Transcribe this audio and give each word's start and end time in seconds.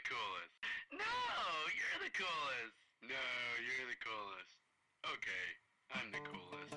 the 0.00 0.08
coolest. 0.14 0.52
No, 0.92 0.98
you're 1.76 2.00
the 2.04 2.10
coolest. 2.16 2.76
No, 3.02 3.26
you're 3.66 3.88
the 3.88 3.96
coolest. 4.04 4.54
Okay, 5.14 5.46
I'm 5.94 6.10
the 6.10 6.22
coolest. 6.30 6.74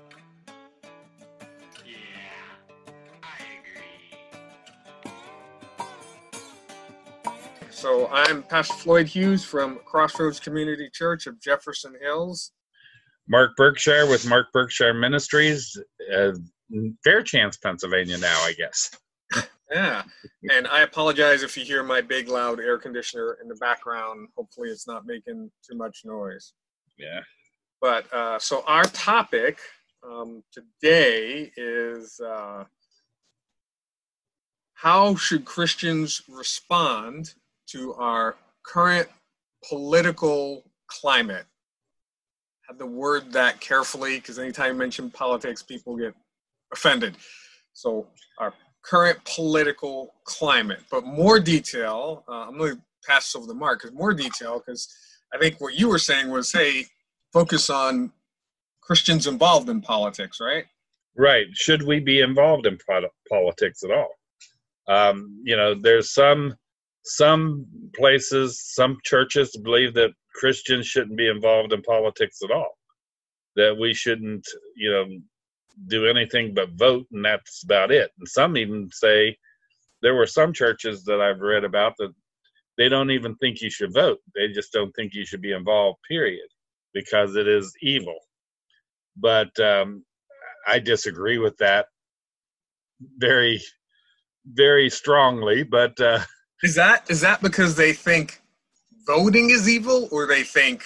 Yeah, 1.86 2.48
I 3.24 3.38
agree. 3.60 4.04
So 7.70 8.08
I'm 8.08 8.44
Pastor 8.44 8.76
Floyd 8.76 9.08
Hughes 9.08 9.44
from 9.44 9.80
Crossroads 9.86 10.40
Community 10.40 10.90
Church 10.92 11.28
of 11.28 11.40
Jefferson 11.42 11.94
Hills. 12.02 12.52
Mark 13.30 13.56
Berkshire 13.56 14.06
with 14.08 14.28
Mark 14.28 14.48
Berkshire 14.52 14.94
Ministries, 14.94 15.78
uh, 16.14 16.32
Fairchance, 17.04 17.58
Pennsylvania. 17.58 18.18
Now, 18.18 18.38
I 18.42 18.54
guess. 18.54 18.92
Yeah, 19.74 20.04
and 20.52 20.68
I 20.68 20.82
apologize 20.82 21.42
if 21.42 21.58
you 21.58 21.66
hear 21.66 21.82
my 21.82 22.00
big 22.00 22.28
loud 22.28 22.60
air 22.60 22.78
conditioner 22.78 23.38
in 23.42 23.48
the 23.48 23.56
background. 23.56 24.28
Hopefully, 24.38 24.70
it's 24.70 24.88
not 24.88 25.08
making 25.08 25.50
too 25.68 25.76
much 25.76 26.02
noise. 26.06 26.54
Yeah. 26.98 27.22
But 27.82 28.12
uh, 28.14 28.38
so 28.38 28.64
our 28.68 28.84
topic 28.84 29.58
um, 30.08 30.44
today 30.52 31.52
is 31.58 32.20
uh, 32.20 32.66
how 34.76 35.16
should 35.16 35.44
Christians 35.44 36.22
respond 36.30 37.34
to 37.70 37.94
our 37.96 38.36
current 38.64 39.08
political 39.68 40.64
climate? 40.88 41.46
Have 42.68 42.78
to 42.78 42.86
word 42.86 43.32
that 43.34 43.60
carefully 43.60 44.18
because 44.18 44.38
anytime 44.38 44.74
you 44.74 44.80
mention 44.80 45.10
politics, 45.10 45.64
people 45.64 45.98
get 45.98 46.14
offended. 46.72 47.18
So 47.74 48.08
our 48.38 48.54
current 48.84 49.20
political 49.26 50.14
climate, 50.26 50.82
but 50.92 51.06
more 51.06 51.40
detail. 51.40 52.24
Uh, 52.28 52.48
I'm 52.48 52.58
going 52.58 52.76
to 52.76 52.82
pass 53.06 53.36
over 53.36 53.48
to 53.48 53.54
Mark 53.54 53.82
because 53.82 53.96
more 53.96 54.14
detail 54.14 54.62
because 54.66 54.88
I 55.34 55.38
think 55.38 55.60
what 55.60 55.76
you 55.76 55.90
were 55.90 56.00
saying 56.00 56.30
was, 56.30 56.52
hey, 56.52 56.86
focus 57.32 57.70
on 57.70 58.12
Christians 58.82 59.28
involved 59.28 59.70
in 59.70 59.82
politics, 59.82 60.40
right? 60.40 60.66
Right. 61.18 61.48
Should 61.54 61.84
we 61.84 62.00
be 62.00 62.22
involved 62.22 62.66
in 62.66 62.78
po- 62.88 63.10
politics 63.30 63.84
at 63.84 63.92
all? 63.92 64.10
Um, 64.88 65.42
you 65.44 65.56
know, 65.56 65.74
there's 65.74 66.14
some 66.14 66.56
some 67.06 67.66
places, 67.96 68.62
some 68.74 68.98
churches 69.04 69.56
believe 69.58 69.94
that 69.94 70.12
Christians 70.36 70.88
shouldn't 70.88 71.18
be 71.18 71.28
involved 71.28 71.74
in 71.74 71.82
politics 71.82 72.40
at 72.44 72.52
all. 72.52 72.78
That 73.56 73.78
we 73.78 73.94
shouldn't, 73.94 74.48
you 74.76 74.92
know, 74.92 75.06
do 75.88 76.08
anything 76.08 76.54
but 76.54 76.70
vote, 76.72 77.06
and 77.12 77.24
that's 77.26 77.64
about 77.64 77.92
it. 77.92 78.12
And 78.20 78.28
some 78.28 78.58
even 78.58 78.90
say 78.92 79.38
there 80.02 80.16
were 80.16 80.28
some 80.28 80.54
churches 80.54 81.04
that 81.06 81.22
I've 81.22 81.42
read 81.42 81.64
about 81.64 81.94
that 81.98 82.14
they 82.78 82.90
don't 82.90 83.12
even 83.12 83.36
think 83.36 83.62
you 83.62 83.70
should 83.70 83.94
vote. 83.94 84.20
They 84.36 84.48
just 84.48 84.72
don't 84.72 84.92
think 84.94 85.14
you 85.14 85.26
should 85.26 85.42
be 85.42 85.54
involved, 85.54 86.00
period, 86.08 86.48
because 86.94 87.36
it 87.36 87.48
is 87.48 87.74
evil. 87.82 88.18
But 89.16 89.58
um, 89.60 90.04
I 90.68 90.80
disagree 90.80 91.38
with 91.38 91.58
that 91.58 91.88
very, 93.18 93.62
very 94.46 94.90
strongly. 94.90 95.64
But 95.64 96.00
uh, 96.00 96.22
Is 96.64 96.76
that 96.76 97.10
is 97.10 97.20
that 97.22 97.42
because 97.42 97.76
they 97.76 97.92
think 97.92 98.42
voting 99.06 99.50
is 99.50 99.68
evil, 99.68 100.08
or 100.12 100.26
they 100.26 100.44
think 100.44 100.84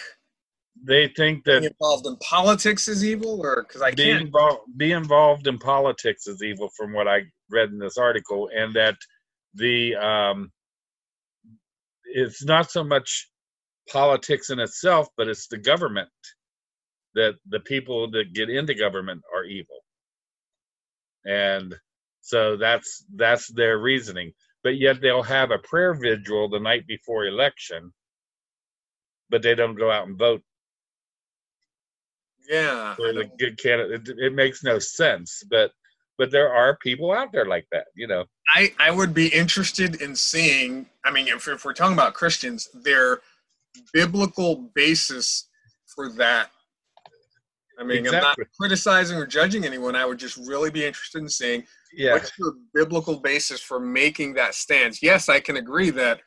they 0.88 1.09
think 1.09 1.43
being 1.43 1.63
that 1.63 1.71
involved 1.71 2.07
in 2.07 2.16
politics 2.17 2.88
is 2.88 3.03
evil, 3.03 3.41
or 3.45 3.63
because 3.67 3.81
I 3.81 3.91
being 3.91 4.17
can't? 4.17 4.25
involved, 4.27 4.61
be 4.77 4.93
involved 4.93 5.47
in 5.47 5.59
politics 5.59 6.27
is 6.27 6.41
evil, 6.41 6.69
from 6.77 6.93
what 6.93 7.07
I 7.07 7.23
read 7.52 7.69
in 7.71 7.80
this 7.80 7.97
article, 7.97 8.49
and 8.55 8.73
that 8.75 8.95
the 9.53 9.95
um, 9.97 10.52
it's 12.05 12.43
not 12.45 12.71
so 12.71 12.83
much 12.83 13.30
politics 13.91 14.49
in 14.49 14.59
itself, 14.59 15.09
but 15.17 15.27
it's 15.27 15.47
the 15.47 15.58
government 15.58 16.09
that 17.15 17.35
the 17.49 17.59
people 17.61 18.09
that 18.11 18.33
get 18.33 18.49
into 18.49 18.73
government 18.73 19.21
are 19.35 19.43
evil, 19.43 19.83
and 21.26 21.76
so 22.21 22.55
that's 22.58 23.05
that's 23.15 23.47
their 23.53 23.77
reasoning. 23.80 24.31
But 24.64 24.77
yet 24.77 25.02
they'll 25.02 25.23
have 25.23 25.52
a 25.52 25.59
prayer 25.59 25.93
vigil 25.93 26.49
the 26.49 26.59
night 26.59 26.87
before 26.87 27.26
election, 27.26 27.93
but 29.30 29.42
they 29.42 29.55
don't 29.55 29.77
go 29.77 29.92
out 29.92 30.08
and 30.08 30.17
vote 30.17 30.43
Yeah, 32.47 32.95
good 33.37 33.58
candidate. 33.58 34.08
It, 34.08 34.17
it 34.17 34.33
makes 34.33 34.63
no 34.63 34.80
sense, 34.80 35.43
but 35.49 35.71
but 36.17 36.31
there 36.31 36.52
are 36.52 36.77
people 36.77 37.11
out 37.11 37.31
there 37.31 37.45
like 37.45 37.67
that, 37.71 37.87
you 37.95 38.08
know. 38.08 38.25
I, 38.55 38.73
I 38.80 38.91
would 38.91 39.13
be 39.13 39.27
interested 39.27 40.02
in 40.02 40.15
seeing, 40.15 40.87
I 41.05 41.11
mean, 41.11 41.27
if, 41.27 41.47
if 41.47 41.63
we're 41.63 41.73
talking 41.73 41.93
about 41.93 42.13
Christians, 42.15 42.67
their 42.73 43.19
biblical 43.93 44.71
basis 44.73 45.47
for 45.85 46.09
that. 46.13 46.49
I 47.80 47.83
mean, 47.83 48.08
I'm 48.08 48.13
not 48.13 48.37
criticizing 48.59 49.17
or 49.17 49.27
judging 49.27 49.64
anyone. 49.64 49.95
I 49.95 50.05
would 50.05 50.17
just 50.17 50.37
really 50.37 50.71
be 50.71 50.83
interested 50.83 51.21
in 51.21 51.29
seeing 51.29 51.64
Yeah, 51.93 52.14
what's 52.14 52.31
your 52.39 52.55
biblical 52.73 53.17
basis 53.17 53.61
for 53.61 53.79
making 53.79 54.33
that 54.33 54.55
stance. 54.55 55.03
Yes, 55.03 55.29
I 55.29 55.39
can 55.39 55.58
agree 55.58 55.91
that 55.91 56.21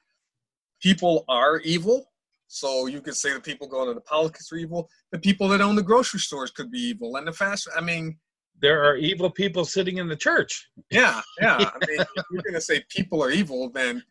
people 0.81 1.25
are 1.29 1.59
evil. 1.61 2.10
So 2.53 2.87
you 2.87 3.01
could 3.01 3.15
say 3.15 3.33
the 3.33 3.39
people 3.39 3.69
going 3.69 3.87
to 3.87 3.95
the 3.95 4.01
politics 4.01 4.51
are 4.51 4.57
evil. 4.57 4.91
The 5.13 5.21
people 5.21 5.47
that 5.51 5.61
own 5.61 5.77
the 5.77 5.85
grocery 5.85 6.19
stores 6.19 6.51
could 6.51 6.69
be 6.69 6.81
evil. 6.81 7.15
And 7.15 7.25
the 7.29 7.33
fast, 7.33 7.69
I 7.77 7.81
mean, 7.81 8.19
there 8.61 8.83
are 8.85 8.97
evil 8.97 9.31
people 9.31 9.65
sitting 9.65 9.99
in 9.99 10.09
the 10.09 10.17
church. 10.17 10.69
yeah, 10.91 11.21
yeah. 11.41 11.71
I 11.73 11.79
mean, 11.89 12.01
if 12.17 12.25
you're 12.33 12.43
going 12.43 12.55
to 12.55 12.61
say 12.61 12.85
people 12.89 13.23
are 13.23 13.31
evil, 13.31 13.71
then 13.71 14.03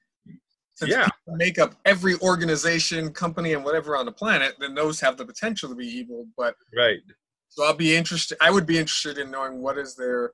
since 0.76 0.90
Yeah. 0.90 1.04
people 1.04 1.36
make 1.36 1.60
up 1.60 1.76
every 1.84 2.16
organization, 2.22 3.12
company, 3.12 3.52
and 3.56 3.66
whatever 3.66 3.98
on 3.98 4.06
the 4.06 4.14
planet, 4.14 4.56
then 4.58 4.74
those 4.74 5.02
have 5.02 5.18
the 5.18 5.26
potential 5.26 5.68
to 5.68 5.76
be 5.76 5.86
evil. 5.86 6.26
But 6.38 6.56
Right. 6.74 7.02
so 7.50 7.66
I'll 7.66 7.74
be 7.76 7.94
interested. 7.94 8.38
I 8.40 8.52
would 8.52 8.66
be 8.66 8.78
interested 8.78 9.18
in 9.18 9.30
knowing 9.30 9.60
what 9.60 9.78
is 9.78 9.96
their 9.96 10.32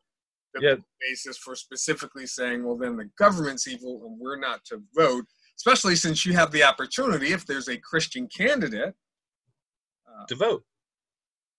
Yeah. 0.61 0.75
basis 1.01 1.39
for 1.39 1.55
specifically 1.55 2.27
saying, 2.27 2.63
well, 2.63 2.77
then 2.77 2.97
the 2.97 3.09
government's 3.17 3.67
evil 3.67 4.05
and 4.05 4.19
we're 4.19 4.37
not 4.37 4.63
to 4.65 4.83
vote. 4.93 5.25
Especially 5.57 5.95
since 5.95 6.25
you 6.25 6.33
have 6.33 6.51
the 6.51 6.63
opportunity, 6.63 7.31
if 7.31 7.45
there's 7.45 7.67
a 7.67 7.77
Christian 7.77 8.27
candidate, 8.27 8.93
To 10.27 10.35
vote. 10.35 10.63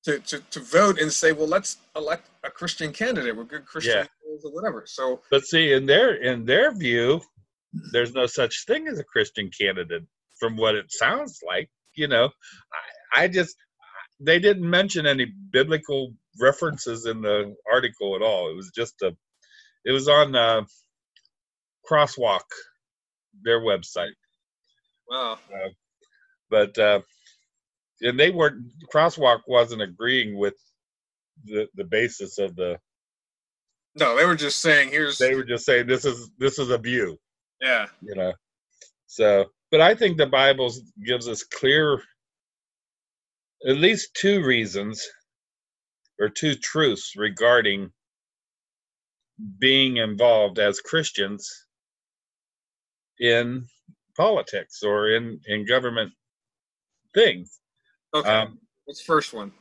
to, 0.05 0.19
to, 0.21 0.41
to 0.51 0.61
vote 0.61 1.01
and 1.01 1.13
say, 1.13 1.33
well, 1.33 1.49
let's 1.49 1.79
elect 1.95 2.29
a 2.45 2.51
Christian 2.51 2.93
candidate. 2.93 3.37
We're 3.37 3.45
good 3.45 3.67
Christians 3.67 4.09
or 4.45 4.53
whatever. 4.53 4.85
So 4.87 5.21
But 5.31 5.45
see, 5.45 5.73
in 5.73 5.87
their 5.87 6.15
in 6.15 6.45
their 6.45 6.73
view, 6.75 7.21
there's 7.93 8.15
no 8.15 8.27
such 8.27 8.65
thing 8.67 8.87
as 8.89 8.99
a 8.99 9.05
Christian 9.05 9.51
candidate, 9.51 10.05
from 10.39 10.57
what 10.57 10.75
it 10.75 10.87
sounds 10.93 11.41
like. 11.47 11.69
You 11.95 12.09
know, 12.09 12.31
I, 13.15 13.23
I 13.23 13.29
just 13.29 13.57
they 14.21 14.39
didn't 14.39 14.69
mention 14.69 15.07
any 15.07 15.27
biblical 15.53 16.15
references 16.41 17.07
in 17.07 17.23
the 17.23 17.55
article 17.71 18.15
at 18.17 18.23
all. 18.23 18.51
It 18.51 18.57
was 18.57 18.71
just 18.75 18.95
a, 19.03 19.17
it 19.85 19.93
was 19.93 20.09
on 20.09 20.35
uh, 20.37 20.63
Crosswalk, 21.91 22.43
their 23.43 23.61
website. 23.61 24.13
wow. 25.11 25.39
but 26.51 26.77
uh, 26.79 27.01
and 28.03 28.19
they 28.19 28.31
weren't 28.31 28.65
crosswalk 28.93 29.41
wasn't 29.47 29.83
agreeing 29.83 30.39
with 30.39 30.55
the 31.45 31.67
the 31.75 31.85
basis 31.85 32.39
of 32.39 32.55
the 32.57 32.79
No, 33.97 34.17
they 34.17 34.25
were 34.27 34.37
just 34.37 34.61
saying, 34.61 34.91
here's 34.91 35.19
they 35.19 35.35
were 35.35 35.45
just 35.45 35.65
saying 35.65 35.87
this 35.87 36.05
is 36.05 36.31
this 36.39 36.59
is 36.59 36.71
a 36.71 36.79
view 36.79 37.19
yeah, 37.61 37.87
you 38.03 38.15
know 38.15 38.33
so 39.07 39.47
but 39.71 39.81
i 39.81 39.95
think 39.95 40.17
the 40.17 40.27
bible 40.27 40.73
gives 41.05 41.29
us 41.29 41.43
clear 41.45 42.03
at 43.69 43.77
least 43.77 44.15
two 44.15 44.45
reasons 44.45 45.07
or 46.21 46.29
two 46.29 46.55
truths 46.57 47.15
regarding 47.17 47.91
being 49.59 49.99
involved 49.99 50.59
as 50.59 50.81
christians 50.81 51.66
in 53.21 53.67
politics 54.17 54.83
or 54.83 55.11
in 55.11 55.41
in 55.47 55.67
government 55.67 56.13
things 57.15 57.61
okay. 58.15 58.29
um, 58.29 58.59
What's 58.87 59.01
the 59.01 59.07
first 59.07 59.35
one? 59.35 59.53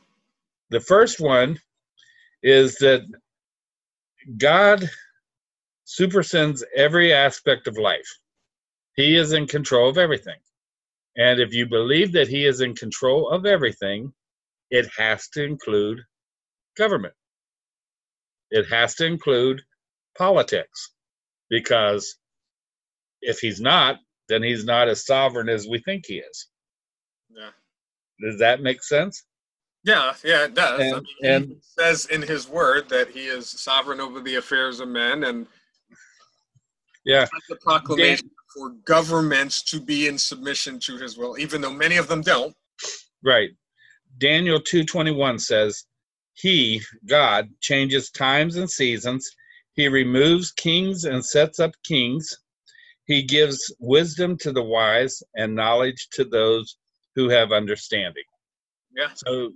The 0.70 0.80
first 0.80 1.20
one 1.20 1.58
is 2.44 2.76
that 2.76 3.02
God 4.38 4.88
supersends 5.84 6.62
every 6.76 7.12
aspect 7.12 7.66
of 7.66 7.76
life. 7.76 8.08
He 8.94 9.16
is 9.16 9.32
in 9.32 9.48
control 9.48 9.88
of 9.88 9.98
everything. 9.98 10.38
And 11.16 11.40
if 11.40 11.52
you 11.52 11.66
believe 11.66 12.12
that 12.12 12.28
He 12.28 12.46
is 12.46 12.60
in 12.60 12.76
control 12.76 13.28
of 13.30 13.46
everything, 13.46 14.12
it 14.70 14.88
has 14.96 15.28
to 15.30 15.42
include 15.42 16.00
government. 16.76 17.14
It 18.50 18.66
has 18.70 18.94
to 18.96 19.06
include 19.06 19.62
politics. 20.16 20.92
Because 21.50 22.16
if 23.26 23.38
He's 23.40 23.60
not, 23.60 23.96
then 24.28 24.42
He's 24.42 24.64
not 24.64 24.88
as 24.88 25.04
sovereign 25.04 25.48
as 25.48 25.66
we 25.68 25.78
think 25.80 26.04
He 26.06 26.16
is. 26.18 26.48
Yeah. 27.30 27.50
Does 28.20 28.38
that 28.38 28.62
make 28.62 28.82
sense? 28.82 29.24
Yeah, 29.84 30.14
yeah, 30.24 30.44
it 30.44 30.54
does. 30.54 30.80
I 30.80 30.84
And- 30.84 30.94
mean, 30.96 31.04
he 31.20 31.28
and- 31.28 31.62
says 31.78 32.06
in 32.06 32.22
his 32.22 32.48
word 32.48 32.88
that 32.88 33.10
he 33.10 33.26
is 33.26 33.48
sovereign 33.48 34.00
over 34.00 34.20
the 34.20 34.34
affairs 34.34 34.80
of 34.80 34.88
men 34.88 35.22
and 35.24 35.46
Yeah. 37.04 37.26
the 37.48 37.56
proclamation 37.56 38.26
of 38.26 38.32
for 38.54 38.70
governments 38.84 39.62
to 39.64 39.78
be 39.80 40.08
in 40.08 40.18
submission 40.18 40.80
to 40.80 40.96
his 40.96 41.16
will, 41.18 41.38
even 41.38 41.60
though 41.60 41.70
many 41.72 41.98
of 41.98 42.08
them 42.08 42.22
don't. 42.22 42.56
Right. 43.22 43.50
Daniel 44.18 44.60
2:21 44.60 45.38
says, 45.38 45.84
"He, 46.32 46.82
God, 47.06 47.50
changes 47.60 48.10
times 48.10 48.56
and 48.56 48.68
seasons. 48.70 49.30
He 49.74 49.88
removes 49.88 50.52
kings 50.52 51.04
and 51.04 51.24
sets 51.24 51.60
up 51.60 51.74
kings. 51.84 52.34
He 53.06 53.22
gives 53.22 53.74
wisdom 53.78 54.36
to 54.38 54.52
the 54.52 54.62
wise 54.62 55.22
and 55.36 55.54
knowledge 55.54 56.08
to 56.12 56.24
those 56.24 56.76
who 57.14 57.28
have 57.28 57.52
understanding." 57.52 58.24
Yeah. 58.94 59.10
So 59.14 59.52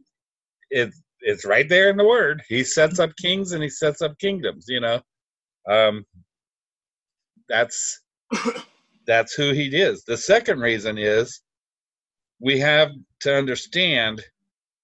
it 0.70 0.92
it's 1.20 1.44
right 1.44 1.68
there 1.68 1.90
in 1.90 1.96
the 1.96 2.04
word. 2.06 2.42
He 2.48 2.64
sets 2.64 2.98
up 2.98 3.10
kings 3.16 3.52
and 3.52 3.62
he 3.62 3.68
sets 3.68 4.02
up 4.02 4.18
kingdoms, 4.18 4.66
you 4.68 4.80
know. 4.80 5.00
Um 5.68 6.04
that's 7.48 8.00
that's 9.06 9.34
who 9.34 9.52
he 9.52 9.66
is. 9.74 10.04
The 10.04 10.16
second 10.16 10.60
reason 10.60 10.98
is 10.98 11.42
we 12.40 12.58
have 12.60 12.90
to 13.20 13.36
understand 13.36 14.24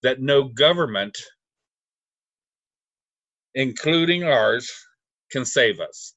that 0.02 0.20
no 0.20 0.44
government, 0.44 1.16
including 3.54 4.24
ours, 4.24 4.70
can 5.30 5.44
save 5.44 5.80
us. 5.80 6.14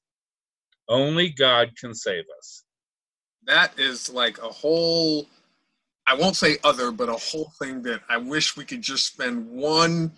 Only 0.90 1.30
God 1.30 1.70
can 1.78 1.94
save 1.94 2.24
us. 2.36 2.64
That 3.44 3.78
is 3.78 4.10
like 4.10 4.38
a 4.38 4.48
whole, 4.48 5.26
I 6.06 6.14
won't 6.14 6.36
say 6.36 6.58
other, 6.64 6.90
but 6.90 7.08
a 7.08 7.14
whole 7.14 7.52
thing 7.62 7.80
that 7.82 8.00
I 8.08 8.16
wish 8.18 8.56
we 8.56 8.64
could 8.64 8.82
just 8.82 9.06
spend 9.06 9.48
one 9.48 10.12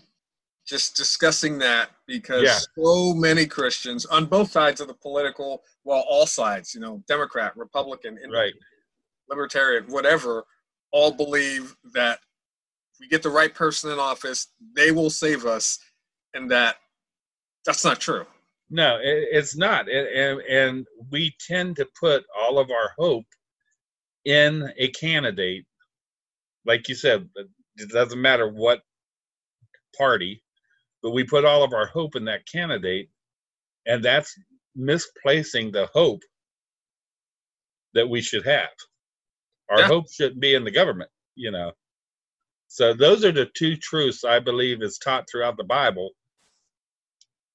just 0.67 0.97
discussing 0.97 1.59
that 1.59 1.91
because 2.07 2.45
Yeah. 2.45 2.59
so 2.83 3.13
many 3.15 3.47
Christians 3.47 4.07
on 4.07 4.27
both 4.27 4.51
sides 4.51 4.81
of 4.81 4.89
the 4.89 4.95
political, 4.95 5.63
well, 5.85 6.05
all 6.09 6.27
sides, 6.27 6.75
you 6.75 6.81
know, 6.81 7.03
Democrat, 7.07 7.57
Republican, 7.57 8.19
Right. 8.31 8.55
libertarian, 9.29 9.87
whatever, 9.89 10.47
all 10.91 11.11
believe 11.11 11.77
that 11.93 12.21
if 12.95 13.01
we 13.01 13.09
get 13.09 13.23
the 13.23 13.31
right 13.31 13.55
person 13.55 13.91
in 13.91 13.99
office, 13.99 14.49
they 14.75 14.91
will 14.91 15.11
save 15.11 15.45
us, 15.45 15.79
and 16.35 16.51
that 16.51 16.79
that's 17.65 17.85
not 17.85 18.01
true. 18.01 18.27
No, 18.73 18.99
it, 18.99 19.29
it's 19.33 19.57
not. 19.57 19.91
And, 19.91 20.09
and, 20.09 20.43
and 20.43 20.89
we 21.13 21.37
tend 21.49 21.77
to 21.79 21.89
put 22.01 22.25
all 22.39 22.59
of 22.61 22.71
our 22.73 22.93
hope 22.99 23.27
in 24.25 24.73
a 24.79 24.89
candidate. 24.91 25.67
Like 26.67 26.89
you 26.89 26.95
said, 26.97 27.29
it 27.77 27.91
doesn't 27.91 28.21
matter 28.21 28.49
what 28.49 28.83
party, 29.99 30.43
but 31.03 31.13
we 31.13 31.25
put 31.25 31.45
all 31.45 31.65
of 31.65 31.75
our 31.75 31.87
hope 31.87 32.17
in 32.17 32.27
that 32.27 32.47
candidate. 32.47 33.11
And 33.87 34.05
that's 34.05 34.35
misplacing 34.77 35.73
the 35.73 35.89
hope 35.95 36.23
that 37.95 38.09
we 38.09 38.23
should 38.23 38.47
have. 38.47 38.71
Our 39.71 39.79
Yeah. 39.81 39.87
hope 39.87 40.11
shouldn't 40.13 40.41
be 40.41 40.55
in 40.55 40.65
the 40.65 40.73
government, 40.73 41.11
you 41.37 41.51
know. 41.53 41.73
So 42.69 42.95
those 42.95 43.25
are 43.25 43.33
the 43.33 43.47
two 43.47 43.77
truths 43.77 44.25
I 44.25 44.41
believe 44.41 44.83
is 44.83 44.99
taught 44.99 45.29
throughout 45.31 45.57
the 45.59 45.65
Bible 45.65 46.11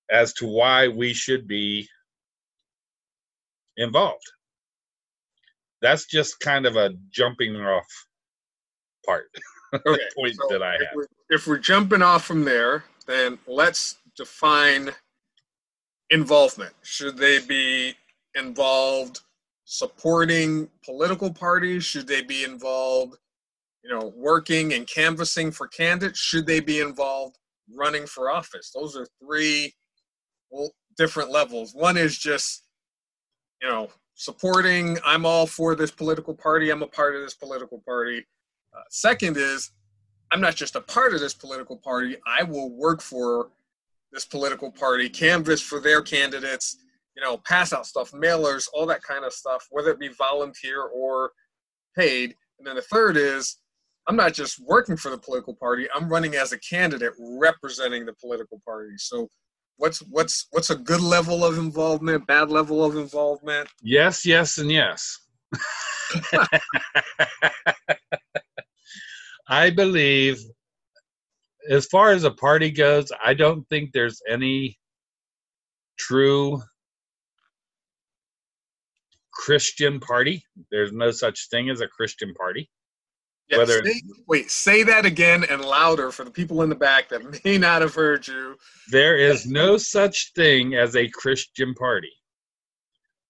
as 0.10 0.34
to 0.34 0.48
why 0.48 0.88
we 0.88 1.14
should 1.14 1.48
be 1.48 1.88
involved. 3.78 4.24
That's 5.82 6.06
just 6.06 6.40
kind 6.40 6.66
of 6.66 6.76
a 6.76 6.96
jumping 7.12 7.56
off 7.56 7.86
part, 9.06 9.28
Okay, 9.74 10.02
point 10.18 10.36
so 10.36 10.48
that 10.50 10.64
I 10.64 10.76
if 10.76 10.82
have. 10.82 10.90
we're, 10.96 11.08
if 11.30 11.48
we're 11.48 11.58
jumping 11.58 12.02
off 12.02 12.26
from 12.26 12.44
there, 12.44 12.84
then 13.06 13.38
let's 13.48 13.98
define 14.16 14.90
involvement. 16.10 16.74
Should 16.84 17.18
they 17.18 17.40
be 17.40 17.94
involved 18.36 19.22
supporting 19.66 20.70
political 20.84 21.32
parties? 21.32 21.84
Should 21.84 22.08
they 22.08 22.22
be 22.22 22.44
involved, 22.44 23.18
you 23.84 23.92
know, 23.92 24.14
working 24.16 24.74
and 24.74 24.88
canvassing 24.88 25.52
for 25.52 25.68
candidates? 25.68 26.20
Should 26.20 26.48
they 26.48 26.60
be 26.62 26.80
involved 26.80 27.38
running 27.76 28.08
for 28.08 28.32
office? 28.32 28.72
Those 28.74 28.96
are 28.96 29.08
three 29.22 29.74
different 30.98 31.32
levels. 31.32 31.74
One 31.74 31.98
is 31.98 32.18
just, 32.18 32.64
you 33.62 33.70
know, 33.70 33.90
supporting. 34.16 34.98
I'm 35.06 35.26
all 35.26 35.46
for 35.46 35.76
this 35.76 35.92
political 35.92 36.34
party. 36.34 36.70
I'm 36.70 36.84
a 36.84 36.88
part 36.88 37.16
of 37.16 37.22
this 37.22 37.36
political 37.36 37.82
party. 37.86 38.26
Uh, 38.76 38.82
second 38.90 39.38
is 39.38 39.72
I'm 40.32 40.42
not 40.42 40.56
just 40.56 40.76
a 40.76 40.82
part 40.82 41.14
of 41.14 41.20
this 41.20 41.34
political 41.34 41.78
party. 41.78 42.18
I 42.26 42.44
will 42.44 42.72
work 42.72 43.02
for 43.02 43.50
this 44.12 44.26
political 44.26 44.72
party, 44.72 45.10
canvass 45.10 45.62
for 45.62 45.80
their 45.80 46.02
candidates, 46.02 46.78
you 47.16 47.22
know, 47.22 47.38
pass 47.38 47.74
out 47.74 47.86
stuff, 47.86 48.12
mailers, 48.12 48.68
all 48.74 48.86
that 48.88 49.04
kind 49.04 49.26
of 49.26 49.34
stuff, 49.34 49.68
whether 49.70 49.92
it 49.92 50.00
be 50.00 50.10
volunteer 50.10 50.84
or 50.84 51.32
paid. 51.96 52.36
And 52.58 52.68
then 52.68 52.76
the 52.76 52.82
third 52.82 53.18
is 53.18 53.58
I'm 54.08 54.16
not 54.16 54.34
just 54.34 54.60
working 54.66 54.96
for 54.96 55.12
the 55.12 55.18
political 55.18 55.54
party. 55.54 55.88
I'm 55.94 56.10
running 56.10 56.36
as 56.36 56.54
a 56.54 56.60
candidate 56.60 57.14
representing 57.20 58.06
the 58.06 58.14
political 58.14 58.62
party. 58.66 58.98
So 58.98 59.30
what's 59.78 60.00
what's 60.00 60.48
what's 60.52 60.70
a 60.70 60.76
good 60.76 61.02
level 61.02 61.46
of 61.46 61.58
involvement, 61.58 62.28
bad 62.28 62.50
level 62.50 62.84
of 62.84 62.98
involvement? 62.98 63.70
Yes, 63.82 64.26
yes, 64.26 64.58
and 64.58 64.72
yes. 64.72 65.20
I 69.48 69.70
believe, 69.70 70.40
as 71.70 71.86
far 71.86 72.12
as 72.12 72.26
a 72.26 72.32
party 72.32 72.70
goes, 72.70 73.12
I 73.24 73.34
don't 73.34 73.68
think 73.70 73.92
there's 73.94 74.22
any 74.30 74.78
true 75.98 76.62
Christian 79.32 80.00
party. 80.00 80.44
There's 80.72 80.92
no 80.92 81.12
such 81.12 81.50
thing 81.50 81.70
as 81.70 81.80
a 81.80 81.88
Christian 81.88 82.34
party. 82.34 82.70
Yeah, 83.50 83.60
Whether- 83.60 83.84
say- 83.86 84.02
wait, 84.28 84.52
say 84.52 84.84
that 84.84 85.06
again 85.06 85.46
and 85.50 85.64
louder 85.64 86.12
for 86.12 86.26
the 86.26 86.32
people 86.32 86.62
in 86.64 86.70
the 86.70 86.76
back 86.76 87.10
that 87.10 87.22
may 87.46 87.58
not 87.58 87.82
have 87.82 87.94
heard 87.96 88.28
you. 88.28 88.58
There 88.92 89.16
is 89.18 89.46
no 89.46 89.78
such 89.78 90.34
thing 90.34 90.76
as 90.76 90.96
a 90.96 91.08
Christian 91.10 91.74
party. 91.74 92.12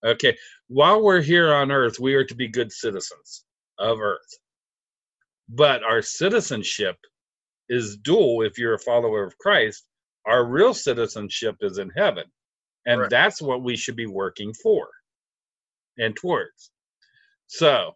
Okay, 0.03 0.37
while 0.67 1.01
we're 1.03 1.21
here 1.21 1.53
on 1.53 1.71
earth, 1.71 1.99
we 1.99 2.13
are 2.15 2.23
to 2.23 2.35
be 2.35 2.47
good 2.47 2.71
citizens 2.71 3.45
of 3.79 3.99
earth. 3.99 4.37
But 5.49 5.83
our 5.83 6.01
citizenship 6.01 6.97
is 7.69 7.97
dual 7.97 8.41
if 8.43 8.57
you're 8.57 8.73
a 8.75 8.79
follower 8.79 9.23
of 9.23 9.37
Christ. 9.37 9.85
Our 10.25 10.45
real 10.45 10.73
citizenship 10.73 11.55
is 11.61 11.77
in 11.77 11.89
heaven. 11.95 12.25
And 12.85 12.99
Correct. 12.99 13.11
that's 13.11 13.41
what 13.41 13.63
we 13.63 13.75
should 13.75 13.95
be 13.95 14.07
working 14.07 14.53
for 14.53 14.87
and 15.97 16.15
towards. 16.15 16.71
So, 17.47 17.95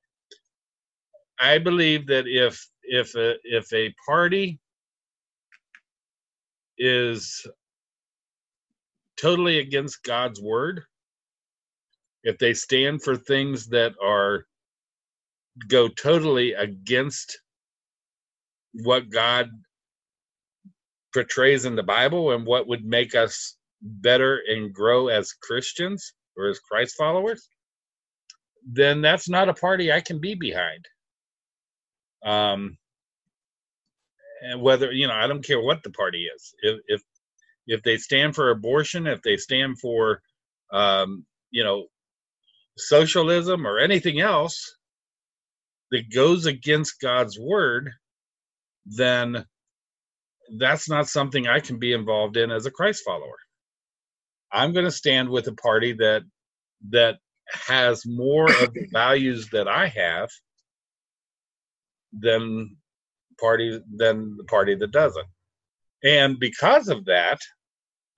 I 1.42 1.58
believe 1.58 2.08
that 2.08 2.26
if 2.28 2.68
if 2.84 3.16
a, 3.16 3.36
if 3.44 3.74
a 3.74 3.94
party 4.06 4.60
is 6.78 7.46
totally 9.20 9.60
against 9.60 10.04
God's 10.04 10.42
word, 10.42 10.84
if 12.24 12.38
they 12.38 12.54
stand 12.54 13.04
for 13.04 13.16
things 13.18 13.68
that 13.70 13.94
are 14.04 14.46
go 15.68 15.88
totally 15.88 16.54
against 16.54 17.40
what 18.74 19.10
God 19.10 19.50
portrays 21.14 21.66
in 21.66 21.76
the 21.76 21.84
Bible 21.84 22.32
and 22.32 22.46
what 22.46 22.68
would 22.68 22.86
make 22.86 23.16
us 23.16 23.58
better 23.82 24.42
and 24.48 24.74
grow 24.74 25.08
as 25.10 25.34
Christians 25.34 26.14
or 26.38 26.48
as 26.50 26.60
Christ 26.60 26.96
followers, 26.98 27.50
then 28.66 29.02
that's 29.02 29.28
not 29.28 29.50
a 29.50 29.54
party 29.54 29.92
I 29.92 30.02
can 30.02 30.20
be 30.20 30.36
behind. 30.36 30.86
Um, 32.24 32.78
and 34.42 34.62
whether 34.62 34.92
you 34.92 35.08
know, 35.08 35.14
I 35.14 35.28
don't 35.28 35.46
care 35.46 35.62
what 35.62 35.84
the 35.84 35.92
party 35.92 36.26
is. 36.26 36.54
If 36.62 36.80
if 36.88 37.02
if 37.68 37.84
they 37.84 37.98
stand 37.98 38.36
for 38.36 38.50
abortion, 38.50 39.08
if 39.08 39.22
they 39.22 39.38
stand 39.38 39.80
for 39.80 40.22
um, 40.72 41.26
you 41.52 41.64
know 41.64 41.86
socialism 42.78 43.68
or 43.68 43.80
anything 43.80 44.20
else 44.20 44.76
that 45.92 46.14
goes 46.14 46.46
against 46.46 47.00
God's 47.02 47.40
word, 47.40 47.92
then 48.86 49.46
that's 50.58 50.90
not 50.90 51.08
something 51.08 51.48
I 51.48 51.60
can 51.60 51.80
be 51.80 51.94
involved 51.94 52.38
in 52.38 52.52
as 52.52 52.66
a 52.66 52.72
Christ 52.72 53.04
follower. 53.06 53.38
I'm 54.52 54.74
going 54.74 54.86
to 54.86 54.92
stand 54.92 55.30
with 55.30 55.48
a 55.48 55.54
party 55.54 55.94
that 55.94 56.24
that 56.90 57.18
has 57.54 58.04
more 58.06 58.50
of 58.50 58.74
the 58.74 58.88
values 58.92 59.50
that 59.52 59.68
I 59.68 59.88
have 59.88 60.30
than 62.12 62.76
party 63.40 63.82
than 63.96 64.38
the 64.38 64.44
party 64.46 64.76
that 64.76 64.92
doesn't. 64.92 65.28
And 66.04 66.40
because 66.40 66.88
of 66.88 67.06
that, 67.06 67.40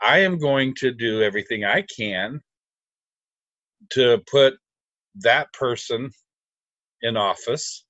I 0.02 0.20
am 0.20 0.38
going 0.38 0.74
to 0.76 0.92
do 0.92 1.22
everything 1.22 1.64
I 1.64 1.84
can 1.84 2.42
to 3.92 4.22
put 4.30 4.56
that 5.16 5.52
person 5.54 6.12
in 7.02 7.18
office 7.18 7.86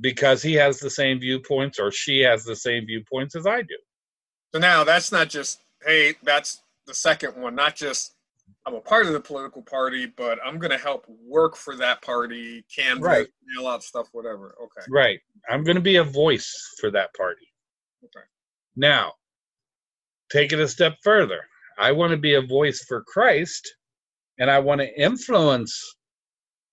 because 0.00 0.42
he 0.42 0.54
has 0.54 0.78
the 0.78 0.90
same 0.90 1.20
viewpoints 1.20 1.78
or 1.78 1.90
she 1.90 2.20
has 2.20 2.44
the 2.44 2.56
same 2.56 2.86
viewpoints 2.86 3.36
as 3.36 3.46
I 3.46 3.62
do. 3.62 3.76
So 4.52 4.60
now 4.60 4.84
that's 4.84 5.12
not 5.12 5.28
just 5.28 5.60
hey, 5.84 6.14
that's 6.22 6.62
the 6.86 6.94
second 6.94 7.36
one, 7.36 7.54
not 7.54 7.76
just 7.76 8.13
I'm 8.66 8.74
a 8.74 8.80
part 8.80 9.06
of 9.06 9.12
the 9.12 9.20
political 9.20 9.62
party, 9.62 10.06
but 10.06 10.38
I'm 10.44 10.58
going 10.58 10.70
to 10.70 10.78
help 10.78 11.04
work 11.08 11.54
for 11.54 11.76
that 11.76 12.00
party, 12.02 12.64
canvass, 12.74 13.02
Right. 13.04 13.26
mail 13.54 13.68
out 13.68 13.82
stuff, 13.82 14.08
whatever. 14.12 14.54
Okay. 14.62 14.86
Right. 14.88 15.20
I'm 15.48 15.64
going 15.64 15.74
to 15.76 15.82
be 15.82 15.96
a 15.96 16.04
voice 16.04 16.50
for 16.80 16.90
that 16.92 17.12
party. 17.14 17.46
Okay. 18.04 18.24
Now, 18.76 19.12
take 20.32 20.52
it 20.52 20.58
a 20.60 20.68
step 20.68 20.96
further. 21.02 21.40
I 21.78 21.92
want 21.92 22.12
to 22.12 22.16
be 22.16 22.34
a 22.34 22.42
voice 22.42 22.84
for 22.88 23.02
Christ 23.02 23.68
and 24.38 24.50
I 24.50 24.58
want 24.60 24.80
to 24.80 25.00
influence 25.00 25.78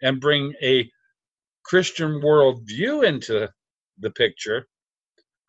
and 0.02 0.22
bring 0.22 0.54
a 0.64 0.90
Christian 1.66 2.22
worldview 2.22 3.06
into 3.06 3.50
the 4.00 4.12
picture. 4.12 4.66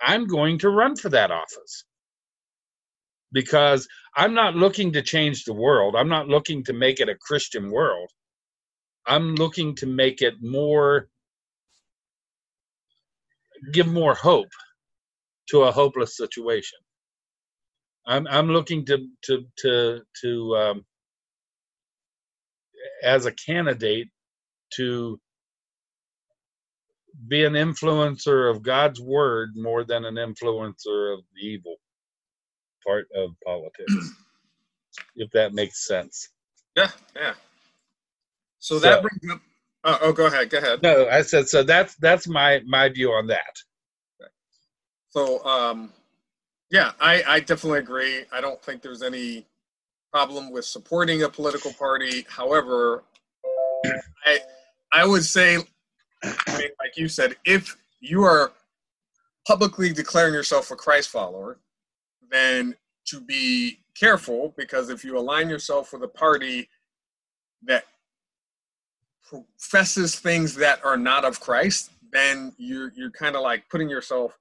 I'm 0.01 0.27
going 0.27 0.59
to 0.59 0.71
run 0.71 0.97
for 0.97 1.09
that 1.11 1.31
office 1.31 1.85
because 3.33 3.89
I'm 4.17 4.35
not 4.35 4.57
looking 4.57 4.93
to 4.95 5.03
change 5.03 5.45
the 5.45 5.55
world. 5.55 5.97
I'm 5.97 6.09
not 6.11 6.29
looking 6.29 6.65
to 6.67 6.73
make 6.75 7.01
it 7.01 7.09
a 7.11 7.17
Christian 7.17 7.71
world. 7.71 8.11
I'm 9.07 9.37
looking 9.37 9.77
to 9.77 9.87
make 9.87 10.23
it 10.23 10.35
more 10.43 11.09
give 13.73 13.89
more 13.89 14.15
hope 14.15 14.49
to 15.51 15.63
a 15.63 15.73
hopeless 15.73 16.17
situation. 16.17 16.79
I'm 18.07 18.27
I'm 18.29 18.49
looking 18.49 18.87
to 18.87 19.07
to 19.25 19.45
to 19.61 20.01
to 20.23 20.57
um, 20.57 20.87
as 23.05 23.27
a 23.27 23.33
candidate 23.33 24.09
to 24.75 25.21
be 27.29 27.45
an 27.45 27.55
influencer 27.55 28.51
of 28.51 28.63
God's 28.63 29.01
word 29.01 29.53
more 29.57 29.85
than 29.85 30.05
an 30.05 30.17
influencer 30.17 31.15
of 31.15 31.21
evil 31.41 31.77
part 32.87 33.07
of 33.15 33.31
politics. 33.45 34.13
if 35.17 35.31
that 35.33 35.55
makes 35.55 35.87
sense. 35.87 36.29
Yeah, 36.77 36.91
yeah. 37.17 37.35
So 38.59 38.79
that 38.79 39.03
brings 39.03 39.33
up. 39.33 39.41
Oh, 39.85 39.99
oh, 40.03 40.13
go 40.13 40.27
ahead. 40.27 40.51
Go 40.51 40.59
ahead. 40.59 40.83
No, 40.83 41.09
I 41.09 41.23
said 41.23 41.49
so. 41.49 41.63
That's 41.63 41.97
that's 41.97 42.29
my 42.29 42.61
my 42.67 42.89
view 42.89 43.11
on 43.11 43.27
that. 43.29 43.57
So, 45.11 45.45
um, 45.45 45.93
yeah, 46.71 46.93
I, 46.99 47.23
I 47.27 47.41
definitely 47.41 47.81
agree. 47.81 48.25
I 48.33 48.41
don't 48.41 48.63
think 48.63 48.81
there's 48.81 49.03
any 49.03 49.45
problem 50.11 50.51
with 50.51 50.65
supporting 50.65 51.23
a 51.23 51.29
political 51.29 51.73
party. 51.75 52.25
However, 52.31 53.05
I 54.25 54.39
I 54.93 55.05
would 55.05 55.25
say, 55.25 55.57
I 56.23 56.59
mean, 56.59 56.71
like 56.81 56.97
you 56.97 57.09
said, 57.09 57.37
if 57.45 57.77
you 58.01 58.23
are 58.23 58.53
publicly 59.47 59.93
declaring 59.93 60.33
yourself 60.33 60.71
a 60.71 60.77
Christ 60.77 61.11
follower, 61.11 61.59
then 62.33 62.75
to 63.07 63.21
be 63.21 63.79
careful 63.95 64.55
because 64.57 64.89
if 64.89 65.05
you 65.05 65.17
align 65.19 65.49
yourself 65.49 65.93
with 65.93 66.03
a 66.03 66.09
party 66.09 66.69
that 67.63 67.85
professes 69.23 70.17
things 70.19 70.55
that 70.57 70.85
are 70.85 70.97
not 70.97 71.25
of 71.25 71.39
Christ, 71.39 71.91
then 72.13 72.53
you're 72.57 72.93
you're 72.97 73.11
kind 73.11 73.37
of 73.37 73.43
like 73.43 73.69
putting 73.71 73.89
yourself 73.89 74.37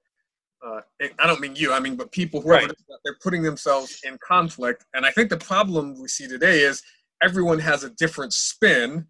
uh, 0.63 0.81
I 1.19 1.27
don't 1.27 1.41
mean 1.41 1.55
you, 1.55 1.73
I 1.73 1.79
mean, 1.79 1.95
but 1.95 2.11
people, 2.11 2.41
who 2.41 2.49
Right. 2.49 2.67
that 2.67 2.99
they're 3.03 3.17
putting 3.21 3.41
themselves 3.41 3.99
in 4.03 4.17
conflict. 4.19 4.85
And 4.93 5.05
I 5.05 5.11
think 5.11 5.29
the 5.29 5.37
problem 5.37 5.99
we 5.99 6.07
see 6.07 6.27
today 6.27 6.61
is 6.61 6.83
everyone 7.21 7.59
has 7.59 7.83
a 7.83 7.89
different 7.89 8.33
spin 8.33 9.07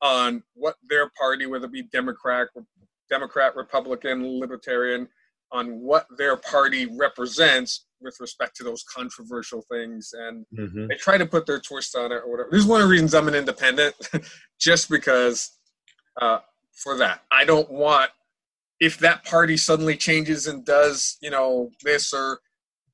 on 0.00 0.42
what 0.54 0.76
their 0.88 1.10
party, 1.10 1.46
whether 1.46 1.66
it 1.66 1.72
be 1.72 1.82
Democrat, 1.82 2.48
Democrat, 3.10 3.54
Republican, 3.56 4.40
Libertarian, 4.40 5.08
on 5.52 5.80
what 5.80 6.06
their 6.18 6.36
party 6.36 6.86
represents 6.86 7.86
with 8.00 8.16
respect 8.20 8.56
to 8.56 8.64
those 8.64 8.82
controversial 8.84 9.64
things. 9.70 10.12
And 10.16 10.44
Mm-hmm. 10.56 10.88
they 10.88 10.94
try 10.96 11.16
to 11.18 11.26
put 11.26 11.46
their 11.46 11.60
twist 11.60 11.96
on 11.96 12.12
it 12.12 12.16
or 12.16 12.30
whatever. 12.30 12.48
This 12.50 12.60
is 12.62 12.66
one 12.66 12.80
of 12.80 12.88
the 12.88 12.92
reasons 12.92 13.14
I'm 13.14 13.28
an 13.28 13.34
independent, 13.34 13.94
just 14.60 14.90
because 14.90 15.52
uh, 16.20 16.38
for 16.72 16.96
that. 16.98 17.22
I 17.30 17.44
don't 17.44 17.70
want 17.70 18.10
if 18.80 18.98
that 18.98 19.24
party 19.24 19.56
suddenly 19.56 19.96
changes 19.96 20.46
and 20.46 20.64
does 20.64 21.16
you 21.22 21.30
know 21.30 21.70
this 21.82 22.12
or 22.12 22.40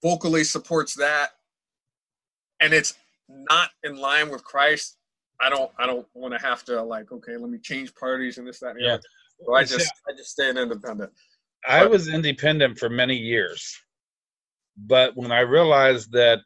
vocally 0.03 0.45
supports 0.45 0.95
that, 0.97 1.31
and 2.61 2.73
it's 2.73 2.95
not 3.29 3.71
in 3.83 3.97
line 3.97 4.31
with 4.31 4.45
Christ. 4.45 4.97
I 5.41 5.51
don't. 5.51 5.71
I 5.79 5.87
don't 5.87 6.07
want 6.15 6.35
to 6.35 6.41
have 6.47 6.65
to 6.65 6.81
like. 6.83 7.11
Okay, 7.11 7.37
let 7.37 7.51
me 7.51 7.59
change 7.59 7.95
parties 7.95 8.39
and 8.39 8.47
this, 8.47 8.61
that, 8.61 8.77
and 8.77 8.81
Yeah. 8.81 8.99
So 9.45 9.55
I 9.55 9.65
just. 9.65 9.93
I 10.09 10.13
just 10.17 10.31
stay 10.31 10.49
an 10.51 10.59
independent. 10.59 11.11
I 11.69 11.87
was 11.87 12.09
independent 12.09 12.79
for 12.79 12.89
many 12.89 13.17
years, 13.17 13.79
but 14.77 15.17
when 15.17 15.31
I 15.33 15.41
realized 15.41 16.13
that 16.13 16.41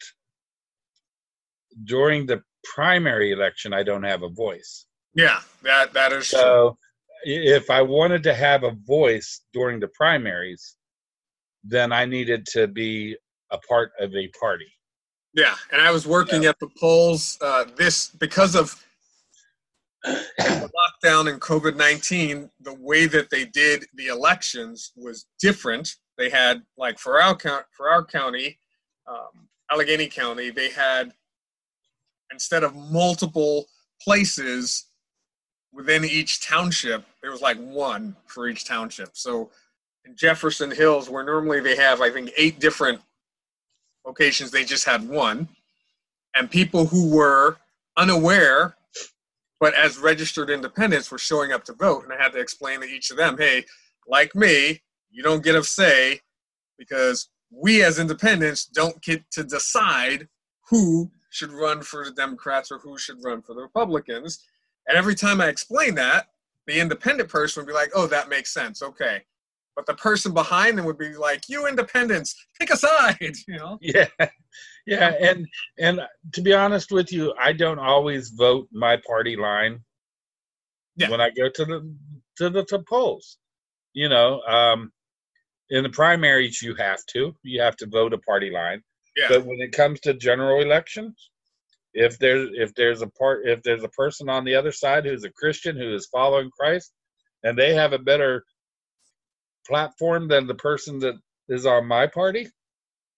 during 1.84 2.26
the 2.26 2.42
primary 2.74 3.32
election, 3.32 3.72
I 3.72 3.82
don't 3.82 4.02
have 4.02 4.22
a 4.22 4.28
voice. 4.28 4.86
Yeah, 5.14 5.40
that 5.62 5.92
that 5.94 6.12
is. 6.12 6.28
So 6.28 6.78
i- 7.26 7.28
if 7.30 7.70
I 7.70 7.82
wanted 7.82 8.22
to 8.24 8.34
have 8.34 8.64
a 8.64 8.72
voice 8.72 9.42
during 9.52 9.80
the 9.80 9.88
primaries, 9.88 10.76
then 11.64 11.92
I 11.92 12.04
needed 12.04 12.46
to 12.52 12.66
be 12.66 13.16
a 13.50 13.58
part 13.58 13.92
of 13.98 14.14
a 14.14 14.28
party. 14.28 14.72
Yeah, 15.32 15.56
and 15.70 15.80
I 15.82 15.90
was 15.90 16.06
working 16.06 16.46
at 16.46 16.58
the 16.58 16.68
polls 16.80 17.36
uh, 17.40 17.64
this 17.76 18.08
because 18.08 18.54
of 18.54 18.82
the 20.06 20.70
lockdown 21.04 21.30
and 21.30 21.40
COVID 21.40 21.76
nineteen. 21.76 22.50
The 22.60 22.74
way 22.74 23.06
that 23.06 23.30
they 23.30 23.44
did 23.44 23.86
the 23.94 24.06
elections 24.06 24.92
was 24.96 25.26
different. 25.40 25.96
They 26.16 26.30
had 26.30 26.62
like 26.76 26.98
for 26.98 27.20
our 27.20 27.36
for 27.76 27.90
our 27.90 28.04
county, 28.04 28.58
um, 29.06 29.48
Allegheny 29.70 30.08
County, 30.08 30.50
they 30.50 30.70
had 30.70 31.12
instead 32.32 32.64
of 32.64 32.74
multiple 32.74 33.66
places 34.00 34.86
within 35.72 36.04
each 36.04 36.46
township, 36.46 37.04
there 37.22 37.30
was 37.30 37.42
like 37.42 37.58
one 37.58 38.16
for 38.26 38.48
each 38.48 38.64
township. 38.64 39.10
So 39.12 39.50
in 40.04 40.16
Jefferson 40.16 40.70
Hills, 40.70 41.10
where 41.10 41.24
normally 41.24 41.60
they 41.60 41.76
have 41.76 42.00
I 42.00 42.10
think 42.10 42.30
eight 42.36 42.60
different 42.60 43.00
locations 44.06 44.50
they 44.52 44.64
just 44.64 44.84
had 44.84 45.06
one 45.08 45.48
and 46.36 46.50
people 46.50 46.86
who 46.86 47.10
were 47.10 47.56
unaware 47.96 48.76
but 49.60 49.74
as 49.74 49.98
registered 49.98 50.50
independents 50.50 51.10
were 51.10 51.18
showing 51.18 51.52
up 51.52 51.64
to 51.64 51.72
vote 51.74 52.04
and 52.04 52.12
i 52.12 52.22
had 52.22 52.32
to 52.32 52.40
explain 52.40 52.80
to 52.80 52.86
each 52.86 53.10
of 53.10 53.16
them 53.16 53.36
hey 53.38 53.64
like 54.06 54.34
me 54.34 54.80
you 55.10 55.22
don't 55.22 55.44
get 55.44 55.54
a 55.54 55.62
say 55.62 56.20
because 56.78 57.30
we 57.50 57.82
as 57.82 57.98
independents 57.98 58.66
don't 58.66 59.00
get 59.02 59.28
to 59.30 59.44
decide 59.44 60.28
who 60.68 61.10
should 61.30 61.52
run 61.52 61.82
for 61.82 62.04
the 62.04 62.10
democrats 62.12 62.70
or 62.70 62.78
who 62.78 62.98
should 62.98 63.22
run 63.24 63.42
for 63.42 63.54
the 63.54 63.62
republicans. 63.62 64.44
And 64.88 64.96
every 64.96 65.14
time 65.14 65.40
i 65.40 65.48
explain 65.48 65.94
that 65.96 66.28
the 66.66 66.80
independent 66.80 67.28
person 67.28 67.60
would 67.60 67.68
be 67.68 67.74
like 67.74 67.90
oh 67.94 68.06
that 68.06 68.28
makes 68.28 68.52
sense. 68.52 68.82
Okay 68.82 69.22
but 69.76 69.86
the 69.86 69.94
person 69.94 70.32
behind 70.32 70.76
them 70.76 70.86
would 70.86 70.98
be 70.98 71.14
like 71.14 71.48
you 71.48 71.68
independents 71.68 72.34
pick 72.58 72.70
a 72.70 72.76
side 72.76 73.16
you 73.46 73.56
know 73.56 73.78
Yeah, 73.80 74.08
yeah, 74.86 75.14
and 75.20 75.46
and 75.78 76.00
to 76.32 76.40
be 76.40 76.52
honest 76.52 76.92
with 76.92 77.12
you, 77.12 77.34
I 77.40 77.52
don't 77.52 77.80
always 77.80 78.30
vote 78.30 78.68
my 78.72 78.96
party 79.06 79.36
line. 79.36 79.80
Yeah. 80.96 81.10
When 81.10 81.20
I 81.20 81.30
go 81.30 81.48
to 81.48 81.64
the 81.64 81.94
to 82.38 82.50
the 82.50 82.64
to 82.66 82.78
polls, 82.78 83.38
you 83.94 84.08
know, 84.08 84.40
um, 84.42 84.92
in 85.70 85.82
the 85.82 85.90
primaries 85.90 86.62
you 86.62 86.74
have 86.76 87.04
to 87.06 87.34
you 87.42 87.60
have 87.60 87.76
to 87.78 87.86
vote 87.86 88.12
a 88.12 88.18
party 88.18 88.50
line. 88.50 88.82
Yeah. 89.16 89.26
But 89.28 89.44
when 89.44 89.60
it 89.60 89.72
comes 89.72 89.98
to 90.00 90.14
general 90.14 90.62
elections, 90.62 91.30
if 91.92 92.18
there's 92.18 92.50
if 92.52 92.72
there's 92.74 93.02
a 93.02 93.08
part 93.08 93.40
if 93.44 93.62
there's 93.64 93.82
a 93.82 93.88
person 93.88 94.28
on 94.28 94.44
the 94.44 94.54
other 94.54 94.72
side 94.72 95.04
who's 95.04 95.24
a 95.24 95.30
Christian 95.30 95.76
who 95.76 95.94
is 95.94 96.08
following 96.12 96.50
Christ, 96.58 96.92
and 97.42 97.58
they 97.58 97.74
have 97.74 97.92
a 97.92 97.98
better 97.98 98.44
platform 99.68 100.28
than 100.28 100.46
the 100.46 100.54
person 100.54 100.98
that 101.00 101.14
is 101.48 101.66
on 101.66 101.86
my 101.86 102.06
party, 102.06 102.48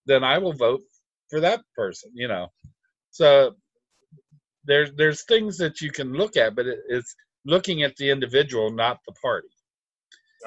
then 0.07 0.25
I 0.25 0.39
will 0.39 0.53
vote 0.53 0.83
for 1.29 1.41
that 1.41 1.61
person. 1.77 2.11
You 2.15 2.29
know, 2.29 2.49
so 3.11 3.57
there's 4.65 4.93
there's 4.97 5.25
things 5.25 5.57
that 5.59 5.81
you 5.81 5.91
can 5.91 6.13
look 6.13 6.37
at, 6.37 6.55
but 6.55 6.67
it, 6.67 6.79
it's 6.89 7.15
looking 7.45 7.83
at 7.83 7.97
the 7.97 8.11
individual, 8.11 8.71
not 8.71 8.99
the 9.07 9.15
party. 9.23 9.49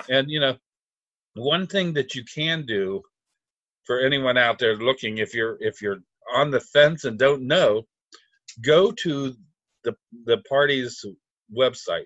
And 0.09 0.29
you 0.29 0.39
know, 0.39 0.57
one 1.35 1.67
thing 1.67 1.93
that 1.93 2.15
you 2.15 2.23
can 2.23 2.65
do 2.65 3.01
for 3.85 3.99
anyone 3.99 4.37
out 4.37 4.59
there 4.59 4.75
looking, 4.75 5.17
if 5.17 5.33
you're 5.33 5.57
if 5.59 5.81
you're 5.81 5.99
on 6.33 6.51
the 6.51 6.59
fence 6.59 7.03
and 7.03 7.17
don't 7.17 7.47
know, 7.47 7.83
go 8.63 8.91
to 9.03 9.33
the 9.83 9.95
the 10.25 10.37
party's 10.49 11.03
website, 11.55 12.05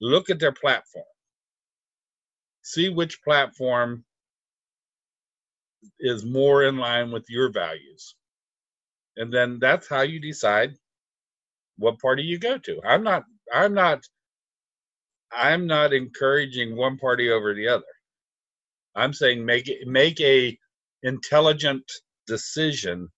look 0.00 0.30
at 0.30 0.40
their 0.40 0.52
platform, 0.52 1.04
see 2.64 2.88
which 2.88 3.22
platform 3.22 4.04
is 6.00 6.24
more 6.24 6.64
in 6.64 6.78
line 6.78 7.12
with 7.12 7.24
your 7.28 7.50
values, 7.50 8.16
and 9.16 9.32
then 9.32 9.58
that's 9.60 9.88
how 9.88 10.00
you 10.00 10.18
decide 10.18 10.74
what 11.76 12.00
party 12.00 12.22
you 12.22 12.38
go 12.38 12.58
to. 12.58 12.80
I'm 12.84 13.04
not. 13.04 13.24
I'm 13.52 13.74
not. 13.74 14.00
I'm 15.32 15.66
not 15.66 15.92
encouraging 15.92 16.76
one 16.76 16.96
party 16.96 17.30
over 17.30 17.54
the 17.54 17.68
other. 17.68 17.84
I'm 18.96 19.12
saying 19.12 19.44
make 19.44 19.70
make 19.86 20.20
a 20.20 20.58
intelligent 21.02 21.84
decision 22.26 23.08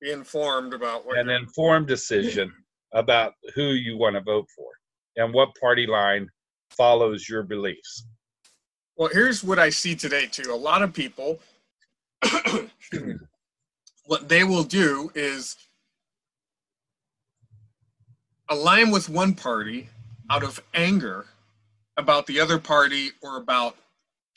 be 0.00 0.10
informed 0.10 0.74
about 0.74 1.06
what 1.06 1.18
an 1.18 1.30
informed 1.30 1.86
decision 1.86 2.52
about 2.92 3.32
who 3.54 3.70
you 3.70 3.96
want 3.96 4.14
to 4.14 4.20
vote 4.20 4.46
for 4.54 4.68
and 5.16 5.32
what 5.32 5.48
party 5.60 5.86
line 5.86 6.28
follows 6.70 7.28
your 7.28 7.42
beliefs. 7.42 8.06
Well, 8.96 9.10
here's 9.12 9.42
what 9.42 9.58
I 9.58 9.70
see 9.70 9.96
today 9.96 10.26
too. 10.26 10.52
A 10.52 10.56
lot 10.56 10.82
of 10.82 10.92
people, 10.92 11.40
what 14.06 14.28
they 14.28 14.44
will 14.44 14.62
do 14.62 15.10
is 15.14 15.56
align 18.48 18.92
with 18.92 19.08
one 19.08 19.34
party 19.34 19.88
out 20.30 20.44
of 20.44 20.62
anger 20.74 21.26
about 21.96 22.26
the 22.26 22.38
other 22.38 22.58
party 22.58 23.10
or 23.20 23.36
about 23.36 23.76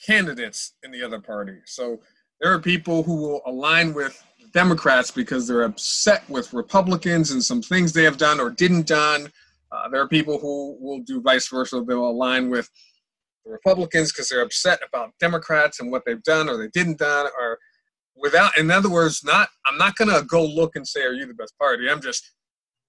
candidates 0.04 0.74
in 0.84 0.92
the 0.92 1.04
other 1.04 1.20
party. 1.20 1.58
So 1.66 2.00
there 2.42 2.52
are 2.52 2.60
people 2.60 3.04
who 3.04 3.16
will 3.16 3.42
align 3.46 3.94
with 3.94 4.24
Democrats 4.54 5.12
because 5.12 5.48
they're 5.48 5.64
upset 5.64 6.28
with 6.30 6.54
Republicans 6.54 7.32
and 7.32 7.44
some 7.44 7.62
things 7.62 7.94
they 7.94 8.04
have 8.04 8.18
done 8.18 8.40
or 8.40 8.50
didn't 8.50 8.88
done. 8.88 9.32
Uh, 9.72 9.90
there 9.90 10.02
are 10.02 10.08
people 10.08 10.40
who 10.40 10.78
will 10.80 11.00
do 11.00 11.22
vice 11.22 11.48
versa. 11.48 11.84
They'll 11.86 12.10
align 12.10 12.50
with 12.50 12.70
the 13.48 13.54
Republicans 13.54 14.12
because 14.12 14.30
they're 14.30 14.42
upset 14.42 14.80
about 14.88 15.12
Democrats 15.20 15.80
and 15.80 15.92
what 15.92 16.04
they've 16.06 16.24
done 16.24 16.50
or 16.50 16.58
they 16.58 16.68
didn't 16.70 16.98
done 17.00 17.28
or 17.40 17.58
without 18.16 18.58
in 18.58 18.72
other 18.72 18.90
words 18.90 19.24
not 19.24 19.48
i'm 19.68 19.78
not 19.78 19.96
going 19.96 20.10
to 20.10 20.26
go 20.26 20.44
look 20.44 20.76
and 20.76 20.88
say 20.88 21.02
are 21.04 21.14
you 21.14 21.26
the 21.28 21.34
best 21.36 21.56
party 21.60 21.88
i'm 21.88 22.02
just 22.02 22.32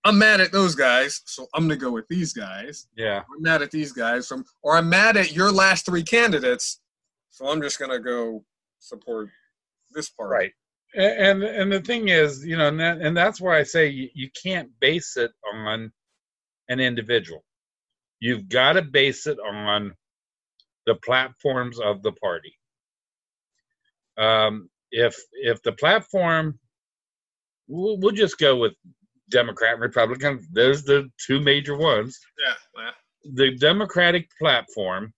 i'm 0.05 0.19
mad 0.19 0.41
at 0.41 0.53
those 0.53 0.75
guys 0.75 1.21
so 1.27 1.47
i'm 1.55 1.69
going 1.69 1.79
to 1.79 1.85
go 1.85 1.93
with 1.93 2.07
these 2.09 2.33
guys 2.33 2.87
Yeah. 2.97 3.19
i'm 3.37 3.43
mad 3.43 3.61
at 3.61 3.71
these 3.71 3.93
guys 3.93 4.27
from 4.27 4.45
or 4.63 4.77
i'm 4.77 4.89
mad 4.89 5.19
at 5.19 5.33
your 5.33 5.53
last 5.53 5.85
three 5.85 6.03
candidates 6.03 6.81
so 7.29 7.47
i'm 7.47 7.61
just 7.61 7.79
going 7.79 7.91
to 7.91 7.99
go 8.01 8.43
support 8.79 9.29
this 9.95 10.09
party 10.09 10.33
Right. 10.33 10.53
And 10.95 11.43
and 11.43 11.71
the 11.71 11.81
thing 11.81 12.09
is, 12.09 12.43
you 12.47 12.57
know, 12.57 12.69
and, 12.69 12.81
that, 12.81 12.99
and 13.03 13.15
that's 13.15 13.43
why 13.43 13.59
I 13.59 13.63
say 13.63 13.89
you, 13.89 14.09
you 14.15 14.31
can't 14.43 14.71
base 14.81 15.19
it 15.19 15.31
on 15.55 15.93
an 16.71 16.81
individual. 16.81 17.45
You've 18.21 18.49
got 18.49 18.73
to 18.73 18.83
base 18.83 19.27
it 19.27 19.39
on 19.39 19.93
the 20.89 20.95
platforms 20.95 21.79
of 21.79 22.03
the 22.03 22.13
party. 22.13 22.55
Um, 24.17 24.71
if 24.91 25.15
if 25.33 25.63
the 25.63 25.73
platform, 25.73 26.59
we'll, 27.69 27.99
we'll 27.99 28.15
just 28.15 28.39
go 28.39 28.57
with 28.57 28.73
Democrat 29.31 29.75
and 29.75 29.83
Republican. 29.83 30.41
There's 30.51 30.85
the 30.85 31.11
two 31.25 31.41
major 31.41 31.77
ones. 31.77 32.19
yeah, 32.43 32.55
yeah. 32.83 32.91
The 33.35 33.57
Democratic 33.59 34.31
platform 34.41 35.13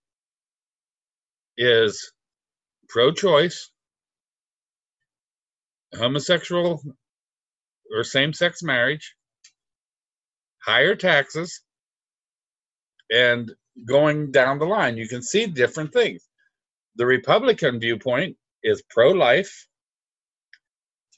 is 1.57 2.11
pro-choice, 2.89 3.71
homosexual 5.97 6.81
or 7.95 8.03
same-sex 8.03 8.61
marriage, 8.61 9.15
higher 10.65 10.95
taxes, 10.95 11.61
and 13.09 13.53
going 13.85 14.31
down 14.31 14.59
the 14.59 14.65
line, 14.65 14.97
you 14.97 15.07
can 15.07 15.21
see 15.21 15.45
different 15.45 15.93
things. 15.93 16.27
The 16.95 17.05
Republican 17.05 17.79
viewpoint 17.79 18.35
is 18.63 18.83
pro-life. 18.89 19.67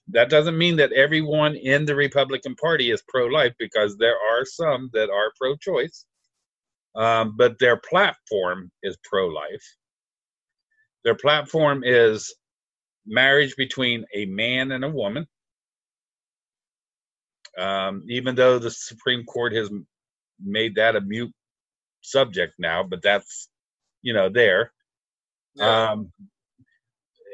That 0.10 0.30
doesn't 0.30 0.58
mean 0.58 0.76
that 0.78 0.92
everyone 0.92 1.56
in 1.56 1.86
the 1.86 1.96
Republican 1.96 2.56
Party 2.56 2.92
is 2.92 3.04
pro-life 3.08 3.54
because 3.58 3.98
there 3.98 4.16
are 4.16 4.46
some 4.46 4.90
that 4.94 5.10
are 5.10 5.32
pro-choice, 5.40 6.06
um, 6.96 7.36
but 7.38 7.58
their 7.60 7.78
platform 7.78 8.72
is 8.84 8.98
pro-life. 9.04 9.64
Their 11.04 11.16
platform 11.16 11.84
is 11.86 12.34
marriage 13.06 13.56
between 13.56 14.06
a 14.14 14.26
man 14.26 14.72
and 14.72 14.84
a 14.86 14.90
woman. 14.90 15.28
Um, 17.58 18.04
even 18.10 18.36
though 18.36 18.58
the 18.58 18.72
Supreme 18.72 19.24
Court 19.26 19.54
has 19.54 19.70
made 20.42 20.76
that 20.76 20.96
a 20.96 21.02
mute 21.02 21.34
subject 22.04 22.54
now, 22.60 22.84
but 22.84 23.02
that's 23.02 23.50
you 24.02 24.14
know 24.14 24.30
there. 24.30 24.72
Yeah. 25.56 25.92
Um, 25.92 26.12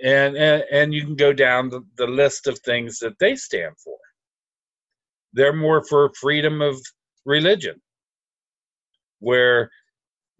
and, 0.04 0.38
and 0.38 0.64
and 0.72 0.94
you 0.94 1.04
can 1.04 1.16
go 1.16 1.34
down 1.34 1.70
the, 1.70 1.82
the 1.98 2.08
list 2.08 2.48
of 2.48 2.58
things 2.60 3.00
that 3.00 3.20
they 3.20 3.36
stand 3.36 3.74
for. 3.84 3.98
They're 5.34 5.54
more 5.54 5.84
for 5.84 6.12
freedom 6.20 6.62
of 6.62 6.80
religion, 7.26 7.82
where 9.20 9.70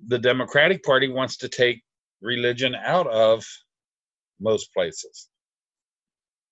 the 0.08 0.20
Democratic 0.20 0.84
Party 0.84 1.10
wants 1.10 1.38
to 1.38 1.50
take 1.50 1.84
religion 2.22 2.76
out 2.76 3.08
of 3.08 3.46
most 4.40 4.74
places. 4.74 5.30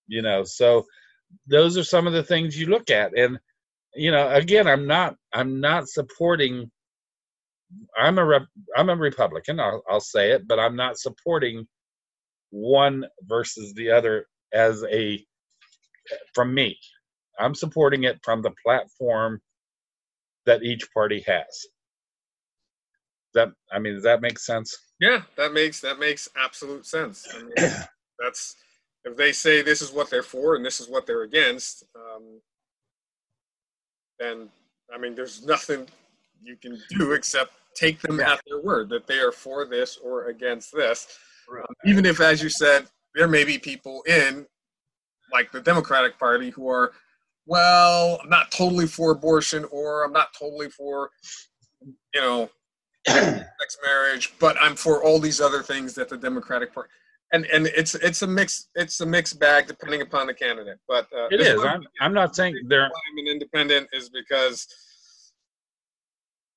You 0.08 0.22
know, 0.22 0.44
so 0.44 0.86
those 1.48 1.78
are 1.78 1.84
some 1.84 2.08
of 2.08 2.14
the 2.14 2.24
things 2.24 2.60
you 2.60 2.68
look 2.68 2.90
at, 2.90 3.18
and 3.18 3.40
you 3.96 4.12
know, 4.12 4.30
again, 4.30 4.68
I'm 4.68 4.88
not 4.88 5.16
I'm 5.34 5.60
not 5.60 5.88
supporting. 5.88 6.72
I'm 7.98 8.18
a 8.18 8.26
rep, 8.26 8.46
I'm 8.76 8.90
a 8.90 8.96
Republican. 8.96 9.60
I'll, 9.60 9.84
I'll 9.90 10.00
say 10.00 10.32
it, 10.32 10.48
but 10.48 10.60
I'm 10.60 10.76
not 10.76 10.98
supporting 10.98 11.68
one 12.50 13.06
versus 13.24 13.74
the 13.74 13.92
other 13.92 14.26
as 14.54 14.84
a 14.90 15.24
from 16.34 16.54
me. 16.54 16.78
I'm 17.40 17.56
supporting 17.56 18.04
it 18.04 18.20
from 18.24 18.42
the 18.42 18.54
platform 18.66 19.42
that 20.46 20.64
each 20.64 20.92
party 20.94 21.24
has. 21.28 21.66
That 23.34 23.50
I 23.72 23.80
mean, 23.80 23.94
does 23.94 24.04
that 24.04 24.22
make 24.22 24.40
sense? 24.40 24.76
Yeah, 25.00 25.22
that 25.36 25.54
makes 25.54 25.82
that 25.82 26.00
makes 26.00 26.30
absolute 26.36 26.86
sense. 26.86 27.28
I 27.34 27.40
mean, 27.40 27.54
that's 28.20 28.56
if 29.04 29.16
they 29.16 29.32
say 29.32 29.62
this 29.62 29.82
is 29.82 29.92
what 29.92 30.10
they're 30.10 30.24
for 30.24 30.56
and 30.56 30.66
this 30.66 30.80
is 30.80 30.90
what 30.90 31.06
they're 31.06 31.24
against, 31.24 31.84
um, 31.96 32.42
then 34.20 34.50
I 34.94 34.98
mean, 34.98 35.14
there's 35.14 35.46
nothing 35.46 35.88
you 36.42 36.56
can 36.56 36.82
do 36.90 37.12
except 37.14 37.52
take 37.76 38.02
them 38.02 38.20
at 38.20 38.42
their 38.48 38.62
word 38.62 38.90
that 38.90 39.08
they 39.08 39.20
are 39.20 39.32
for 39.32 39.66
this 39.66 39.98
or 39.98 40.28
against 40.28 40.74
this. 40.74 41.08
Um, 41.52 41.66
even 41.86 42.06
if, 42.06 42.20
as 42.20 42.42
you 42.42 42.50
said, 42.50 42.88
there 43.16 43.28
may 43.28 43.44
be 43.44 43.58
people 43.58 44.02
in 44.04 44.46
like 45.32 45.52
the 45.52 45.62
Democratic 45.62 46.18
Party 46.18 46.50
who 46.50 46.68
are, 46.70 46.92
well, 47.46 48.20
I'm 48.24 48.30
not 48.30 48.52
totally 48.52 48.88
for 48.88 49.12
abortion 49.12 49.66
or 49.72 50.04
I'm 50.04 50.12
not 50.12 50.34
totally 50.38 50.70
for, 50.70 51.12
you 52.14 52.22
know, 52.22 52.50
sex 53.08 53.78
marriage, 53.86 54.34
but 54.40 54.58
I'm 54.60 54.76
for 54.76 55.04
all 55.04 55.20
these 55.20 55.40
other 55.40 55.62
things 55.62 55.94
that 55.96 56.10
the 56.10 56.18
Democratic 56.18 56.74
Party 56.74 56.90
and 57.34 57.46
and 57.48 57.68
it's 57.68 57.96
it's 57.96 58.22
a 58.22 58.28
mix 58.28 58.70
it's 58.76 59.02
a 59.02 59.06
mixed 59.06 59.40
bag 59.40 59.68
depending 59.68 60.02
upon 60.02 60.28
the 60.28 60.34
candidate. 60.34 60.78
But 60.88 61.08
uh, 61.14 61.28
It 61.30 61.42
is. 61.42 61.62
I'm, 61.64 61.84
I'm 62.00 62.14
not 62.14 62.36
saying 62.36 62.60
there. 62.68 62.84
why 62.84 63.00
I'm 63.12 63.18
an 63.18 63.28
independent 63.28 63.90
is 63.92 64.10
because 64.10 64.68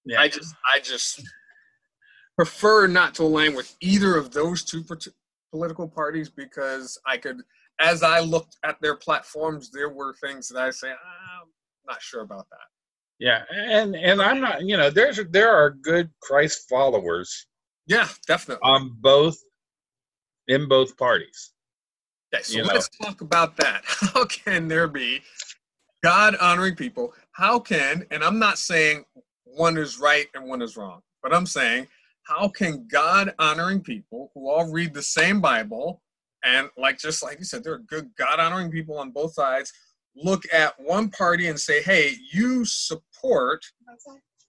Yeah. 0.04 0.20
I 0.20 0.28
just 0.28 0.54
I 0.74 0.80
just 0.80 1.22
prefer 2.36 2.86
not 2.86 3.14
to 3.16 3.22
align 3.22 3.54
with 3.54 3.76
either 3.80 4.16
of 4.16 4.32
those 4.32 4.64
two 4.64 4.84
political 5.52 5.88
parties 5.88 6.30
because 6.30 6.98
I 7.06 7.18
could, 7.18 7.42
as 7.80 8.02
I 8.02 8.20
looked 8.20 8.56
at 8.64 8.80
their 8.80 8.96
platforms, 8.96 9.70
there 9.70 9.90
were 9.90 10.14
things 10.22 10.48
that 10.48 10.62
I 10.62 10.70
say 10.70 10.90
"Ah, 10.90 11.42
I'm 11.42 11.48
not 11.86 12.00
sure 12.00 12.22
about 12.22 12.46
that. 12.50 12.66
Yeah, 13.18 13.42
and 13.52 13.94
and 13.94 14.22
I'm 14.22 14.40
not. 14.40 14.62
You 14.64 14.78
know, 14.78 14.88
there's 14.90 15.20
there 15.30 15.50
are 15.50 15.70
good 15.70 16.10
Christ 16.22 16.66
followers 16.68 17.46
Yeah, 17.86 18.08
definitely. 18.26 18.62
on 18.62 18.96
both 19.00 19.36
in 20.48 20.66
both 20.68 20.96
parties. 20.96 21.52
Okay, 22.34 22.42
so 22.42 22.58
you 22.58 22.64
let's 22.64 22.88
talk 23.02 23.20
about 23.20 23.56
that. 23.58 23.82
How 23.86 24.24
can 24.24 24.68
there 24.68 24.88
be 24.88 25.20
God 26.02 26.36
honoring 26.36 26.76
people? 26.76 27.12
How 27.32 27.58
can, 27.58 28.06
and 28.10 28.24
I'm 28.24 28.38
not 28.38 28.56
saying 28.56 29.04
one 29.54 29.76
is 29.76 29.98
right 29.98 30.26
and 30.34 30.48
one 30.48 30.62
is 30.62 30.76
wrong, 30.76 31.00
but 31.22 31.34
I'm 31.34 31.46
saying, 31.46 31.88
how 32.22 32.48
can 32.48 32.86
God 32.86 33.34
honoring 33.38 33.80
people 33.80 34.30
who 34.34 34.48
all 34.48 34.70
read 34.70 34.94
the 34.94 35.02
same 35.02 35.40
Bible 35.40 36.02
and, 36.44 36.70
like, 36.76 36.98
just 36.98 37.22
like 37.22 37.38
you 37.38 37.44
said, 37.44 37.64
there 37.64 37.74
are 37.74 37.78
good 37.78 38.10
God 38.16 38.40
honoring 38.40 38.70
people 38.70 38.98
on 38.98 39.10
both 39.10 39.34
sides, 39.34 39.72
look 40.16 40.42
at 40.52 40.74
one 40.78 41.10
party 41.10 41.48
and 41.48 41.58
say, 41.58 41.82
hey, 41.82 42.14
you 42.32 42.64
support, 42.64 43.64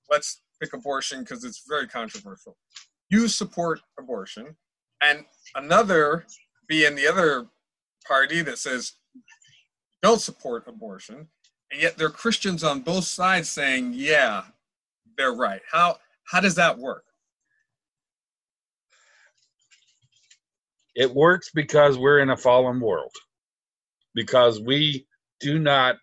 let's 0.10 0.42
pick 0.62 0.74
abortion 0.74 1.22
because 1.22 1.44
it's 1.44 1.64
very 1.68 1.88
controversial. 1.88 2.56
You 3.10 3.28
support 3.28 3.82
abortion, 4.00 4.56
and 5.02 5.26
another 5.56 6.26
be 6.68 6.86
in 6.86 6.96
the 6.96 7.08
other 7.08 7.48
party 8.08 8.42
that 8.42 8.58
says 8.58 8.94
don't 10.02 10.22
support 10.22 10.64
abortion, 10.68 11.28
and 11.72 11.82
yet 11.82 11.98
there 11.98 12.08
are 12.08 12.12
Christians 12.12 12.64
on 12.64 12.82
both 12.82 13.04
sides 13.04 13.50
saying, 13.50 13.92
yeah, 13.94 14.44
they're 15.22 15.34
right. 15.34 15.62
How 15.72 15.98
how 16.26 16.40
does 16.40 16.56
that 16.56 16.80
work? 16.80 17.04
It 20.96 21.14
works 21.14 21.52
because 21.54 21.98
we're 21.98 22.20
in 22.20 22.30
a 22.30 22.38
fallen 22.38 22.80
world. 22.80 23.12
Because 24.14 24.60
we 24.60 25.06
do 25.40 25.60
not 25.60 25.98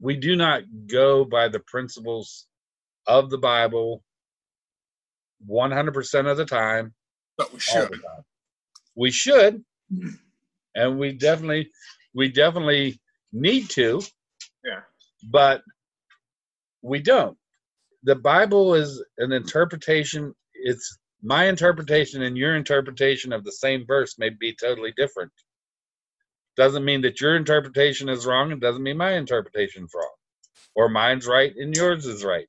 we 0.00 0.16
do 0.16 0.34
not 0.34 0.62
go 0.90 1.24
by 1.24 1.48
the 1.48 1.60
principles 1.60 2.46
of 3.06 3.30
the 3.30 3.38
Bible 3.38 4.02
100% 5.48 6.30
of 6.30 6.36
the 6.36 6.44
time 6.44 6.94
But 7.38 7.52
we 7.52 7.60
should. 7.60 8.00
We 8.96 9.10
should, 9.10 9.64
hmm. 9.94 10.10
and 10.74 10.98
we 10.98 11.12
definitely, 11.12 11.70
we 12.14 12.28
definitely 12.28 13.00
need 13.32 13.70
to. 13.70 14.02
But 15.22 15.62
we 16.82 17.00
don't. 17.00 17.36
The 18.04 18.16
Bible 18.16 18.74
is 18.74 19.02
an 19.18 19.32
interpretation. 19.32 20.34
It's 20.54 20.98
my 21.22 21.46
interpretation 21.46 22.22
and 22.22 22.36
your 22.36 22.56
interpretation 22.56 23.32
of 23.32 23.44
the 23.44 23.52
same 23.52 23.84
verse 23.86 24.18
may 24.18 24.30
be 24.30 24.54
totally 24.54 24.92
different. 24.96 25.32
Doesn't 26.56 26.84
mean 26.84 27.02
that 27.02 27.20
your 27.20 27.36
interpretation 27.36 28.08
is 28.08 28.26
wrong. 28.26 28.52
It 28.52 28.60
doesn't 28.60 28.82
mean 28.82 28.96
my 28.96 29.12
interpretation 29.12 29.84
is 29.84 29.90
wrong, 29.94 30.14
or 30.74 30.88
mine's 30.88 31.26
right 31.26 31.54
and 31.56 31.76
yours 31.76 32.06
is 32.06 32.24
right. 32.24 32.48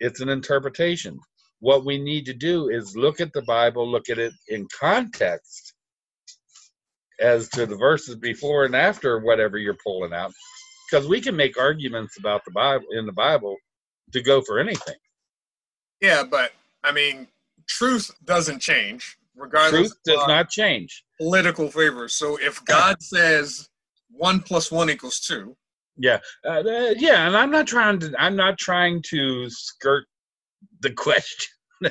It's 0.00 0.20
an 0.20 0.30
interpretation. 0.30 1.18
What 1.60 1.84
we 1.84 1.98
need 1.98 2.26
to 2.26 2.34
do 2.34 2.70
is 2.70 2.96
look 2.96 3.20
at 3.20 3.34
the 3.34 3.42
Bible, 3.42 3.90
look 3.90 4.08
at 4.08 4.18
it 4.18 4.32
in 4.48 4.66
context 4.78 5.74
as 7.20 7.50
to 7.50 7.66
the 7.66 7.76
verses 7.76 8.16
before 8.16 8.64
and 8.64 8.74
after 8.74 9.18
whatever 9.18 9.58
you're 9.58 9.76
pulling 9.84 10.14
out 10.14 10.32
because 10.90 11.06
we 11.08 11.20
can 11.20 11.36
make 11.36 11.58
arguments 11.58 12.18
about 12.18 12.42
the 12.44 12.50
bible 12.52 12.86
in 12.92 13.06
the 13.06 13.12
bible 13.12 13.56
to 14.12 14.22
go 14.22 14.40
for 14.42 14.58
anything 14.58 14.94
Yeah, 16.00 16.24
but 16.24 16.52
I 16.82 16.92
mean, 16.92 17.28
truth 17.68 18.10
doesn't 18.24 18.60
change 18.60 19.16
regardless 19.36 19.88
truth 19.90 19.98
does 20.04 20.22
of 20.22 20.28
not 20.28 20.50
change 20.50 21.04
political 21.20 21.70
favors. 21.70 22.14
So 22.14 22.36
if 22.40 22.64
God 22.64 23.02
says 23.02 23.68
one 24.10 24.40
plus 24.40 24.70
one 24.72 24.90
equals 24.90 25.20
two, 25.20 25.56
yeah 25.96 26.18
uh, 26.46 26.62
yeah 26.96 27.26
and 27.26 27.36
i'm 27.36 27.50
not 27.50 27.66
trying 27.66 27.98
to 27.98 28.12
i'm 28.18 28.34
not 28.36 28.56
trying 28.58 29.02
to 29.02 29.48
skirt 29.50 30.04
the 30.80 30.90
question 31.06 31.48
yeah, 31.82 31.90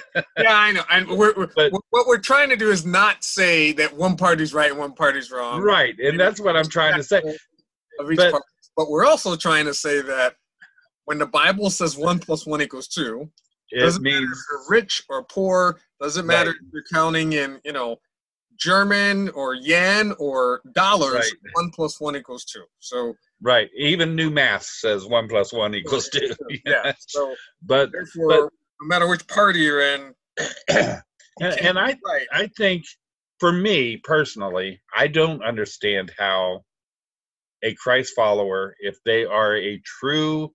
I 0.56 0.72
know. 0.72 0.84
And 0.92 1.08
we're, 1.10 1.34
we're, 1.36 1.48
But- 1.56 1.72
what 1.90 2.06
we're 2.08 2.20
trying 2.20 2.50
to 2.50 2.56
do 2.56 2.70
is 2.70 2.86
not 2.86 3.24
say 3.24 3.72
that 3.74 3.96
one 3.96 4.16
party's 4.18 4.54
right 4.54 4.70
and 4.70 4.80
one 4.80 4.94
party's 4.94 5.32
wrong. 5.32 5.62
right 5.62 5.96
and 6.00 6.20
that's 6.20 6.40
what 6.40 6.56
i'm 6.56 6.68
trying 6.70 6.96
to 6.96 7.04
say 7.04 7.22
But-. 8.16 8.42
But 8.80 8.90
we're 8.90 9.06
also 9.06 9.36
trying 9.36 9.66
to 9.66 9.74
say 9.74 10.02
that 10.04 10.36
when 11.04 11.18
the 11.18 11.26
Bible 11.26 11.70
says 11.70 11.98
one 11.98 12.18
plus 12.18 12.46
one 12.46 12.62
equals 12.62 12.88
two, 12.88 13.30
it 13.72 13.82
doesn't 13.82 14.02
matter 14.02 14.22
means 14.22 14.32
if 14.32 14.38
you're 14.50 14.70
rich 14.70 15.04
or 15.10 15.26
poor, 15.26 15.82
doesn't 16.00 16.26
matter 16.26 16.52
Right. 16.52 16.56
if 16.62 16.68
you're 16.72 16.86
counting 16.90 17.34
in, 17.34 17.60
you 17.66 17.74
know, 17.74 17.98
German 18.58 19.28
or 19.32 19.54
yen 19.54 20.14
or 20.18 20.62
dollars, 20.72 21.14
Right. 21.14 21.34
one 21.56 21.72
plus 21.72 22.00
one 22.00 22.16
equals 22.16 22.46
two. 22.46 22.64
So 22.80 23.16
right 23.42 23.70
even 23.78 24.16
new 24.16 24.30
math 24.30 24.64
says 24.64 25.06
one 25.06 25.28
plus 25.28 25.52
one 25.52 25.76
equals 25.76 26.08
two 26.08 26.34
yeah. 26.66 26.94
So 27.10 27.36
but 27.62 27.92
therefore, 27.92 28.50
no 28.80 28.88
matter 28.88 29.10
which 29.10 29.28
party 29.28 29.60
you're 29.60 29.82
in, 29.82 30.14
and, 30.70 31.02
and 31.42 31.78
i 31.78 31.98
right. 32.06 32.28
I 32.32 32.48
think 32.56 32.86
for 33.42 33.52
me 33.52 33.98
personally, 33.98 34.80
I 34.96 35.08
don't 35.08 35.44
understand 35.44 36.14
how 36.18 36.64
a 37.64 37.74
Christ 37.76 38.14
follower, 38.16 38.76
if 38.80 38.98
they 39.06 39.26
are 39.26 39.56
a 39.58 39.82
true 39.86 40.54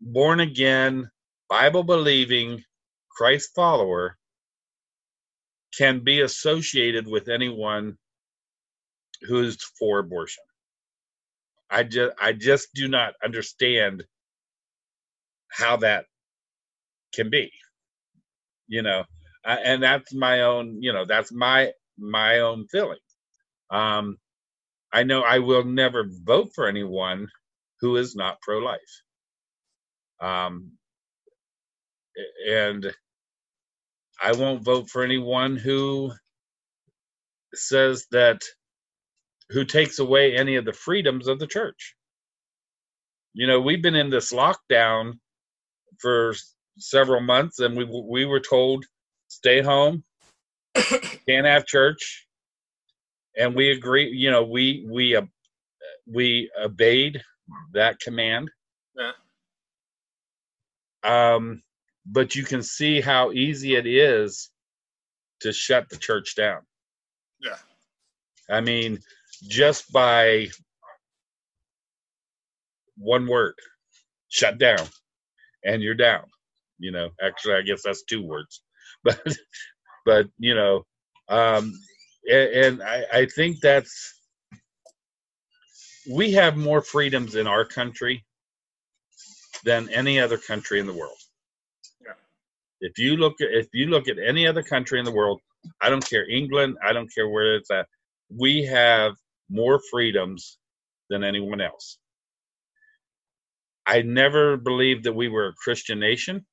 born 0.00 0.40
again, 0.40 1.10
Bible 1.50 1.84
believing 1.84 2.62
Christ 3.10 3.50
follower, 3.56 4.16
can 5.76 6.00
be 6.04 6.20
associated 6.22 7.06
with 7.08 7.28
anyone 7.28 7.96
who's 9.22 9.58
for 9.78 10.00
abortion. 10.00 10.44
I 11.70 11.84
just 11.84 12.12
I 12.20 12.32
just 12.32 12.68
do 12.74 12.88
not 12.88 13.14
understand 13.24 14.04
how 15.50 15.78
that 15.78 16.06
can 17.14 17.30
be. 17.30 17.52
You 18.68 18.82
know, 18.82 19.04
uh, 19.44 19.56
and 19.64 19.82
that's 19.82 20.14
my 20.14 20.42
own 20.42 20.82
you 20.82 20.92
know 20.92 21.06
that's 21.06 21.32
my 21.32 21.72
my 21.98 22.40
own 22.40 22.66
feeling 22.68 22.98
um 23.70 24.16
i 24.92 25.02
know 25.02 25.22
i 25.22 25.38
will 25.38 25.64
never 25.64 26.04
vote 26.24 26.50
for 26.54 26.66
anyone 26.68 27.28
who 27.80 27.96
is 27.96 28.16
not 28.16 28.40
pro-life. 28.42 29.02
Um 30.20 30.72
and 32.48 32.92
i 34.22 34.32
won't 34.32 34.64
vote 34.64 34.88
for 34.90 35.04
anyone 35.04 35.56
who 35.56 36.12
says 37.54 38.06
that 38.12 38.42
who 39.50 39.64
takes 39.64 39.98
away 39.98 40.36
any 40.36 40.56
of 40.56 40.64
the 40.64 40.72
freedoms 40.72 41.28
of 41.28 41.38
the 41.38 41.46
church. 41.46 41.94
You 43.34 43.46
know 43.46 43.60
we've 43.60 43.82
been 43.82 43.94
in 43.94 44.10
this 44.10 44.32
lockdown 44.32 45.14
for 46.00 46.34
several 46.78 47.20
months 47.20 47.58
and 47.60 47.76
we 47.76 47.84
we 47.84 48.24
were 48.24 48.40
told 48.40 48.84
stay 49.28 49.62
home 49.62 50.04
can't 51.28 51.46
have 51.46 51.66
church 51.66 52.25
and 53.36 53.54
we 53.54 53.70
agree 53.70 54.08
you 54.08 54.30
know 54.30 54.44
we 54.44 54.86
we 54.88 55.16
uh, 55.16 55.22
we 56.06 56.50
obeyed 56.62 57.20
that 57.72 57.98
command 58.00 58.50
Yeah. 58.96 59.12
um 61.04 61.62
but 62.06 62.34
you 62.34 62.44
can 62.44 62.62
see 62.62 63.00
how 63.00 63.32
easy 63.32 63.74
it 63.74 63.86
is 63.86 64.50
to 65.40 65.52
shut 65.52 65.88
the 65.90 65.96
church 65.96 66.34
down 66.36 66.62
Yeah. 67.40 67.58
i 68.50 68.60
mean 68.60 68.98
just 69.48 69.92
by 69.92 70.48
one 72.96 73.26
word 73.26 73.54
shut 74.28 74.58
down 74.58 74.86
and 75.64 75.82
you're 75.82 75.94
down 75.94 76.24
you 76.78 76.90
know 76.90 77.10
actually 77.22 77.54
i 77.54 77.62
guess 77.62 77.82
that's 77.84 78.04
two 78.04 78.22
words 78.22 78.62
but 79.04 79.20
but 80.04 80.26
you 80.38 80.54
know 80.54 80.84
um 81.28 81.72
and, 82.30 82.50
and 82.64 82.82
I, 82.82 83.04
I 83.12 83.26
think 83.26 83.60
that's 83.60 84.14
we 86.12 86.32
have 86.32 86.56
more 86.56 86.82
freedoms 86.82 87.34
in 87.34 87.46
our 87.46 87.64
country 87.64 88.24
than 89.64 89.88
any 89.90 90.20
other 90.20 90.38
country 90.38 90.78
in 90.80 90.86
the 90.86 90.92
world 90.92 91.18
Yeah. 92.04 92.12
if 92.80 92.98
you 92.98 93.16
look 93.16 93.40
at 93.40 93.48
if 93.50 93.68
you 93.72 93.86
look 93.86 94.08
at 94.08 94.18
any 94.18 94.46
other 94.46 94.62
country 94.62 94.98
in 94.98 95.04
the 95.04 95.12
world 95.12 95.40
i 95.82 95.88
don't 95.90 96.08
care 96.08 96.28
england 96.30 96.76
i 96.86 96.92
don't 96.92 97.12
care 97.12 97.28
where 97.28 97.56
it's 97.56 97.70
at 97.70 97.86
we 98.30 98.64
have 98.64 99.14
more 99.50 99.80
freedoms 99.90 100.58
than 101.10 101.24
anyone 101.24 101.60
else 101.60 101.98
i 103.86 104.02
never 104.02 104.56
believed 104.56 105.04
that 105.04 105.14
we 105.14 105.28
were 105.28 105.48
a 105.48 105.54
christian 105.54 105.98
nation 105.98 106.44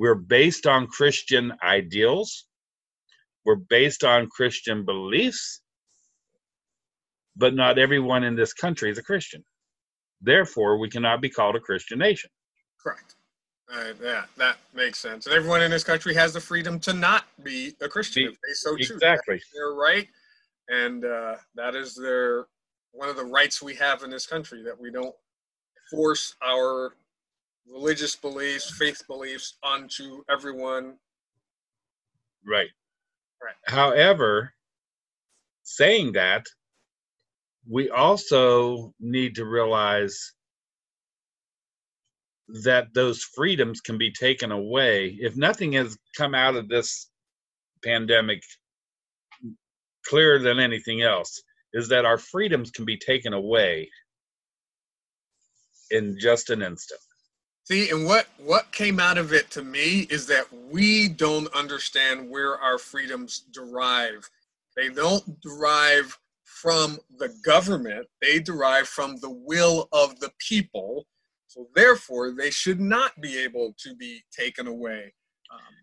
we're 0.00 0.14
based 0.14 0.66
on 0.66 0.86
Christian 0.86 1.52
ideals. 1.62 2.46
We're 3.44 3.56
based 3.56 4.04
on 4.04 4.28
Christian 4.28 4.84
beliefs. 4.84 5.62
But 7.36 7.54
not 7.54 7.78
everyone 7.78 8.24
in 8.24 8.36
this 8.36 8.52
country 8.52 8.90
is 8.90 8.98
a 8.98 9.02
Christian. 9.02 9.44
Therefore, 10.20 10.78
we 10.78 10.90
cannot 10.90 11.20
be 11.20 11.30
called 11.30 11.56
a 11.56 11.60
Christian 11.60 11.98
nation. 11.98 12.30
Correct. 12.82 13.14
Uh, 13.72 13.92
yeah, 14.02 14.24
that 14.36 14.58
makes 14.74 14.98
sense. 14.98 15.26
And 15.26 15.34
everyone 15.34 15.62
in 15.62 15.70
this 15.70 15.84
country 15.84 16.12
has 16.14 16.32
the 16.32 16.40
freedom 16.40 16.80
to 16.80 16.92
not 16.92 17.24
be 17.42 17.76
a 17.80 17.88
Christian 17.88 18.24
Be- 18.24 18.28
if 18.30 18.34
they 18.34 18.52
so 18.52 18.76
choose. 18.76 18.90
Exactly. 18.90 19.40
They're 19.54 19.74
right, 19.74 20.08
and 20.68 21.04
uh, 21.04 21.36
that 21.54 21.76
is 21.76 21.94
their 21.94 22.46
one 22.92 23.08
of 23.08 23.16
the 23.16 23.24
rights 23.24 23.62
we 23.62 23.74
have 23.76 24.02
in 24.02 24.10
this 24.10 24.26
country 24.26 24.62
that 24.64 24.78
we 24.78 24.90
don't 24.90 25.14
force 25.90 26.34
our 26.42 26.94
religious 27.70 28.16
beliefs, 28.16 28.76
faith 28.76 29.02
beliefs 29.06 29.54
onto 29.62 30.24
everyone. 30.28 30.94
Right. 32.44 32.68
Right. 33.42 33.54
However, 33.66 34.52
saying 35.64 36.12
that, 36.12 36.46
we 37.68 37.90
also 37.90 38.94
need 39.00 39.36
to 39.36 39.44
realize 39.44 40.32
that 42.64 42.94
those 42.94 43.22
freedoms 43.22 43.80
can 43.80 43.98
be 43.98 44.12
taken 44.12 44.52
away. 44.52 45.16
If 45.20 45.36
nothing 45.36 45.72
has 45.74 45.96
come 46.16 46.34
out 46.34 46.56
of 46.56 46.68
this 46.68 47.08
pandemic 47.84 48.42
clearer 50.06 50.38
than 50.40 50.60
anything 50.60 51.02
else, 51.02 51.42
is 51.72 51.88
that 51.88 52.04
our 52.06 52.18
freedoms 52.18 52.70
can 52.70 52.84
be 52.84 52.98
taken 52.98 53.32
away 53.32 53.90
in 55.90 56.18
just 56.20 56.50
an 56.50 56.62
instant. 56.62 57.00
See, 57.70 57.88
and 57.90 58.04
what 58.04 58.26
what 58.38 58.72
came 58.72 58.98
out 58.98 59.16
of 59.16 59.32
it 59.32 59.48
to 59.52 59.62
me 59.62 60.00
is 60.10 60.26
that 60.26 60.46
we 60.72 61.08
don't 61.08 61.46
understand 61.54 62.28
where 62.28 62.58
our 62.58 62.78
freedoms 62.78 63.44
derive. 63.52 64.28
They 64.76 64.88
don't 64.88 65.40
derive 65.40 66.18
from 66.42 66.98
the 67.18 67.28
government. 67.44 68.08
They 68.20 68.40
derive 68.40 68.88
from 68.88 69.18
the 69.20 69.30
will 69.30 69.88
of 69.92 70.18
the 70.18 70.32
people. 70.40 71.06
So 71.46 71.68
therefore, 71.76 72.32
they 72.32 72.50
should 72.50 72.80
not 72.80 73.20
be 73.20 73.38
able 73.38 73.76
to 73.84 73.94
be 73.94 74.24
taken 74.36 74.66
away. 74.66 75.14
Um, 75.52 75.74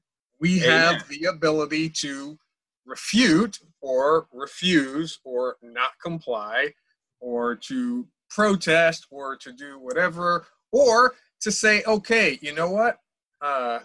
we 0.41 0.59
have 0.59 1.07
the 1.07 1.25
ability 1.25 1.89
to 2.01 2.37
refute 2.85 3.59
or 3.79 4.27
refuse 4.33 5.19
or 5.23 5.55
not 5.61 5.91
comply 6.03 6.73
or 7.21 7.55
to 7.55 8.05
protest 8.29 9.07
or 9.09 9.37
to 9.37 9.53
do 9.53 9.79
whatever 9.79 10.47
or 10.73 11.15
to 11.41 11.51
say, 11.51 11.83
okay, 11.85 12.39
you 12.41 12.53
know 12.53 12.69
what? 12.69 12.99
Uh, 13.41 13.79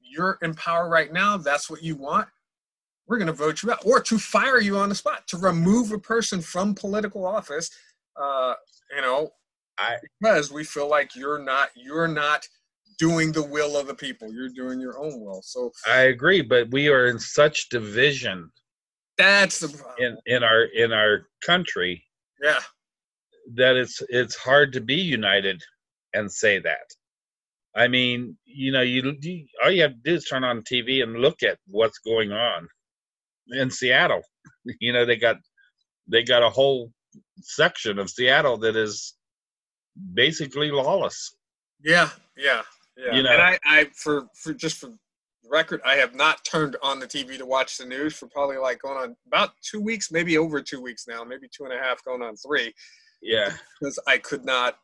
you're 0.00 0.38
in 0.42 0.54
power 0.54 0.88
right 0.88 1.12
now. 1.12 1.36
That's 1.36 1.70
what 1.70 1.82
you 1.82 1.96
want. 1.96 2.28
We're 3.06 3.18
going 3.18 3.28
to 3.28 3.32
vote 3.32 3.62
you 3.62 3.70
out, 3.70 3.84
or 3.86 4.00
to 4.00 4.18
fire 4.18 4.60
you 4.60 4.76
on 4.76 4.90
the 4.90 4.94
spot, 4.94 5.26
to 5.28 5.38
remove 5.38 5.92
a 5.92 5.98
person 5.98 6.42
from 6.42 6.74
political 6.74 7.26
office. 7.26 7.70
Uh, 8.20 8.54
you 8.94 9.00
know, 9.00 9.30
I 9.78 9.96
because 10.20 10.52
we 10.52 10.64
feel 10.64 10.88
like 10.88 11.14
you're 11.14 11.38
not 11.38 11.70
you're 11.74 12.08
not 12.08 12.46
doing 12.98 13.32
the 13.32 13.42
will 13.42 13.78
of 13.78 13.86
the 13.86 13.94
people. 13.94 14.30
You're 14.32 14.50
doing 14.50 14.78
your 14.80 14.98
own 14.98 15.20
will. 15.20 15.40
So 15.42 15.72
I 15.86 16.00
agree, 16.02 16.42
but 16.42 16.70
we 16.70 16.88
are 16.88 17.06
in 17.06 17.18
such 17.18 17.70
division 17.70 18.50
that's 19.18 19.58
the 19.58 19.68
problem. 19.68 20.16
in 20.26 20.36
in 20.36 20.44
our 20.44 20.62
in 20.62 20.92
our 20.92 21.26
country 21.44 22.04
yeah. 22.40 22.60
that 23.54 23.76
it's 23.76 24.00
it's 24.08 24.36
hard 24.36 24.72
to 24.72 24.80
be 24.80 24.94
united 24.94 25.62
and 26.14 26.30
say 26.30 26.58
that. 26.58 26.86
I 27.76 27.86
mean, 27.88 28.36
you 28.44 28.72
know, 28.72 28.80
you, 28.80 29.14
you 29.20 29.46
all 29.62 29.70
you 29.70 29.82
have 29.82 29.92
to 29.92 29.98
do 30.04 30.14
is 30.14 30.24
turn 30.24 30.44
on 30.44 30.62
TV 30.62 31.02
and 31.02 31.16
look 31.18 31.42
at 31.42 31.58
what's 31.68 31.98
going 31.98 32.32
on 32.32 32.68
in 33.50 33.70
Seattle. 33.70 34.22
You 34.80 34.92
know, 34.92 35.06
they 35.06 35.16
got 35.16 35.36
they 36.10 36.22
got 36.22 36.42
a 36.42 36.50
whole 36.50 36.90
section 37.40 37.98
of 37.98 38.10
Seattle 38.10 38.58
that 38.58 38.76
is 38.76 39.14
basically 40.14 40.70
lawless. 40.70 41.36
Yeah, 41.82 42.10
yeah, 42.36 42.62
yeah. 42.96 43.14
You 43.16 43.22
know- 43.22 43.30
and 43.32 43.40
I, 43.42 43.58
I 43.64 43.84
for 43.94 44.26
for 44.34 44.52
just 44.52 44.76
for 44.78 44.86
the 44.88 44.98
record, 45.48 45.80
I 45.86 45.94
have 45.96 46.14
not 46.14 46.44
turned 46.44 46.76
on 46.82 46.98
the 47.00 47.06
TV 47.06 47.38
to 47.38 47.46
watch 47.46 47.78
the 47.78 47.86
news 47.86 48.14
for 48.14 48.26
probably 48.26 48.56
like 48.58 48.80
going 48.82 48.98
on 48.98 49.16
about 49.26 49.50
two 49.62 49.80
weeks, 49.80 50.10
maybe 50.10 50.36
over 50.36 50.60
two 50.60 50.82
weeks 50.82 51.06
now, 51.08 51.24
maybe 51.24 51.48
two 51.54 51.64
and 51.64 51.72
a 51.72 51.78
half, 51.78 52.04
going 52.04 52.22
on 52.22 52.36
three, 52.36 52.74
Yeah, 53.22 53.52
because 53.80 53.98
I 54.06 54.18
could 54.18 54.44
not 54.44 54.78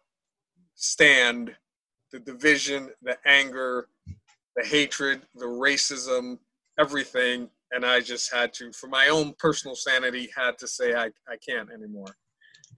stand 0.74 1.54
the 2.12 2.18
division, 2.20 2.90
the 3.02 3.18
anger, 3.26 3.88
the 4.56 4.64
hatred, 4.64 5.22
the 5.34 5.46
racism, 5.46 6.38
everything, 6.78 7.48
and 7.72 7.84
I 7.84 8.00
just 8.00 8.32
had 8.32 8.52
to, 8.54 8.72
for 8.72 8.86
my 8.86 9.08
own 9.08 9.34
personal 9.38 9.74
sanity, 9.74 10.28
had 10.36 10.58
to 10.58 10.68
say 10.68 10.94
I 10.94 11.06
I 11.28 11.36
can't 11.46 11.70
anymore. 11.70 12.16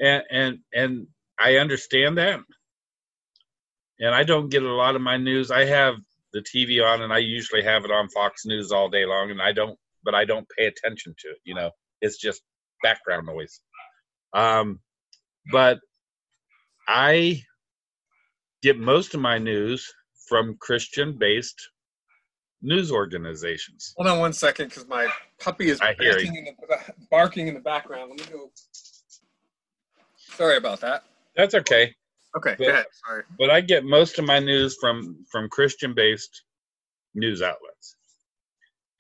and 0.00 0.22
and 0.30 0.58
and 0.72 1.06
I 1.38 1.56
understand 1.56 2.16
that. 2.18 2.40
And 3.98 4.14
I 4.14 4.24
don't 4.24 4.50
get 4.50 4.62
a 4.62 4.72
lot 4.72 4.94
of 4.94 5.02
my 5.02 5.16
news. 5.16 5.50
I 5.50 5.64
have 5.64 5.94
the 6.32 6.40
TV 6.40 6.84
on, 6.84 7.02
and 7.02 7.12
I 7.12 7.18
usually 7.18 7.62
have 7.62 7.84
it 7.84 7.90
on 7.90 8.08
Fox 8.10 8.44
News 8.44 8.72
all 8.72 8.90
day 8.90 9.06
long, 9.06 9.30
and 9.30 9.40
I 9.40 9.52
don't, 9.52 9.78
but 10.04 10.14
I 10.14 10.24
don't 10.24 10.46
pay 10.56 10.66
attention 10.66 11.14
to 11.18 11.28
it. 11.28 11.38
You 11.44 11.54
know, 11.54 11.70
it's 12.00 12.18
just 12.18 12.42
background 12.82 13.26
noise. 13.26 13.60
Um, 14.34 14.80
but 15.50 15.78
I 16.88 17.42
get 18.66 18.78
most 18.80 19.14
of 19.14 19.20
my 19.20 19.38
news 19.38 19.94
from 20.28 20.56
Christian-based 20.58 21.70
news 22.62 22.90
organizations. 22.90 23.94
Hold 23.96 24.08
on 24.08 24.18
one 24.18 24.32
second, 24.32 24.70
because 24.70 24.88
my 24.88 25.06
puppy 25.38 25.68
is 25.68 25.78
barking 25.78 26.34
in, 26.34 26.44
the, 26.44 26.94
barking 27.08 27.46
in 27.46 27.54
the 27.54 27.60
background. 27.60 28.10
Let 28.10 28.18
me 28.18 28.36
go. 28.36 28.50
Sorry 30.16 30.56
about 30.56 30.80
that. 30.80 31.04
That's 31.36 31.54
okay. 31.54 31.94
Okay, 32.36 32.56
But- 32.58 32.64
go 32.64 32.70
ahead. 32.70 32.86
Sorry. 33.06 33.22
but 33.38 33.50
I 33.50 33.60
get 33.60 33.84
most 33.84 34.18
of 34.18 34.24
my 34.26 34.40
news 34.40 34.76
from 34.80 35.24
from 35.30 35.48
Christian 35.48 35.94
based 35.94 36.42
news 37.14 37.40
outlets. 37.40 37.96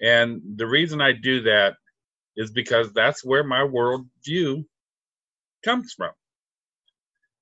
And 0.00 0.40
the 0.56 0.66
reason 0.66 1.00
I 1.00 1.12
do 1.12 1.42
that 1.42 1.74
is 2.36 2.50
because 2.52 2.92
that's 2.92 3.24
where 3.24 3.44
my 3.44 3.60
worldview 3.60 4.64
comes 5.64 5.92
from. 5.92 6.12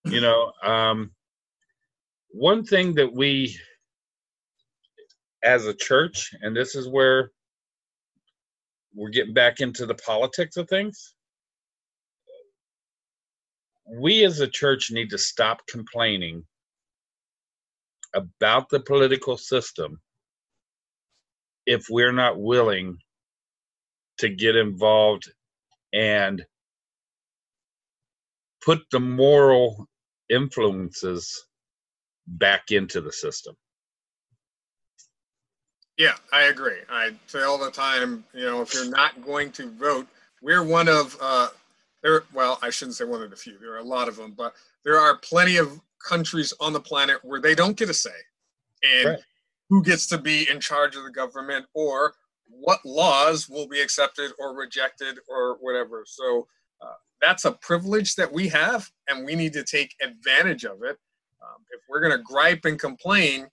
You 0.05 0.21
know, 0.21 0.53
um, 0.65 1.14
one 2.35 2.65
thing 2.65 2.95
that 2.95 3.15
we 3.15 3.57
as 5.45 5.67
a 5.67 5.75
church, 5.75 6.35
and 6.43 6.57
this 6.57 6.75
is 6.75 6.89
where 6.89 7.31
we're 8.93 9.11
getting 9.11 9.35
back 9.35 9.61
into 9.61 9.87
the 9.87 9.95
politics 9.95 10.57
of 10.57 10.69
things. 10.69 11.15
We 13.89 14.25
as 14.25 14.41
a 14.41 14.49
church 14.49 14.91
need 14.91 15.11
to 15.11 15.19
stop 15.19 15.61
complaining 15.69 16.45
about 18.15 18.69
the 18.69 18.81
political 18.81 19.37
system 19.37 20.01
if 21.67 21.87
we're 21.89 22.13
not 22.13 22.41
willing 22.41 22.99
to 24.19 24.29
get 24.29 24.57
involved 24.57 25.31
and 25.93 26.45
put 28.61 28.81
the 28.91 29.01
moral 29.01 29.87
influences 30.29 31.45
back 32.27 32.71
into 32.71 33.01
the 33.01 33.13
system. 33.13 33.57
Yeah, 35.97 36.15
I 36.33 36.45
agree. 36.45 36.79
I 36.91 37.13
say 37.27 37.43
all 37.43 37.59
the 37.59 37.71
time, 37.71 38.25
you 38.35 38.45
know, 38.45 38.61
if 38.63 38.75
you're 38.75 38.91
not 38.91 39.25
going 39.25 39.53
to 39.53 39.71
vote, 39.71 40.09
we're 40.43 40.65
one 40.65 40.89
of 40.89 41.17
uh, 41.21 41.49
there. 42.03 42.25
Well, 42.33 42.59
I 42.63 42.71
shouldn't 42.71 42.97
say 42.97 43.05
one 43.05 43.23
of 43.23 43.31
the 43.31 43.37
few. 43.37 43.59
There 43.59 43.75
are 43.75 43.79
a 43.79 43.85
lot 43.85 44.09
of 44.09 44.17
them, 44.17 44.35
but 44.37 44.55
there 44.85 44.99
are 44.99 45.17
plenty 45.19 45.57
of 45.57 45.81
countries 46.07 46.53
on 46.61 46.73
the 46.73 46.81
planet 46.81 47.19
where 47.23 47.41
they 47.41 47.55
don't 47.55 47.77
get 47.77 47.91
a 47.91 47.95
say 47.95 48.11
in 48.83 49.07
Right. 49.07 49.19
who 49.71 49.83
gets 49.83 50.07
to 50.09 50.19
be 50.19 50.49
in 50.51 50.61
charge 50.61 50.97
of 50.97 51.05
the 51.05 51.11
government 51.11 51.67
or 51.75 52.15
what 52.51 52.81
laws 52.85 53.49
will 53.49 53.69
be 53.69 53.81
accepted 53.81 54.33
or 54.39 54.55
rejected 54.55 55.19
or 55.29 55.57
whatever. 55.61 56.05
So 56.07 56.47
uh, 56.83 56.93
that's 57.23 57.45
a 57.45 57.53
privilege 57.53 58.17
that 58.17 58.31
we 58.33 58.49
have, 58.49 58.91
and 59.09 59.25
we 59.25 59.35
need 59.37 59.53
to 59.55 59.65
take 59.65 59.95
advantage 60.03 60.65
of 60.65 60.83
it. 60.83 60.99
Um, 61.45 61.63
if 61.73 61.81
we're 61.89 62.01
going 62.01 62.17
to 62.17 62.23
gripe 62.23 62.65
and 62.65 62.79
complain, 62.79 63.49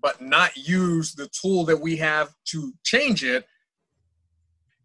but 0.00 0.20
not 0.20 0.56
use 0.56 1.14
the 1.14 1.28
tool 1.28 1.64
that 1.64 1.80
we 1.80 1.96
have 1.96 2.34
to 2.46 2.72
change 2.84 3.24
it, 3.24 3.46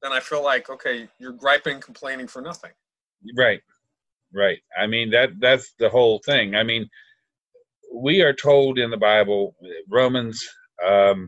then 0.01 0.11
I 0.11 0.19
feel 0.19 0.43
like 0.43 0.69
okay, 0.69 1.07
you're 1.19 1.33
griping, 1.33 1.81
complaining 1.81 2.27
for 2.27 2.41
nothing. 2.41 2.71
Right. 3.37 3.61
Right. 4.33 4.59
I 4.77 4.87
mean 4.87 5.09
that 5.11 5.31
that's 5.39 5.73
the 5.79 5.89
whole 5.89 6.21
thing. 6.25 6.55
I 6.55 6.63
mean 6.63 6.87
we 7.93 8.21
are 8.21 8.33
told 8.33 8.79
in 8.79 8.91
the 8.91 8.97
Bible 8.97 9.55
Romans 9.89 10.47
um 10.85 11.27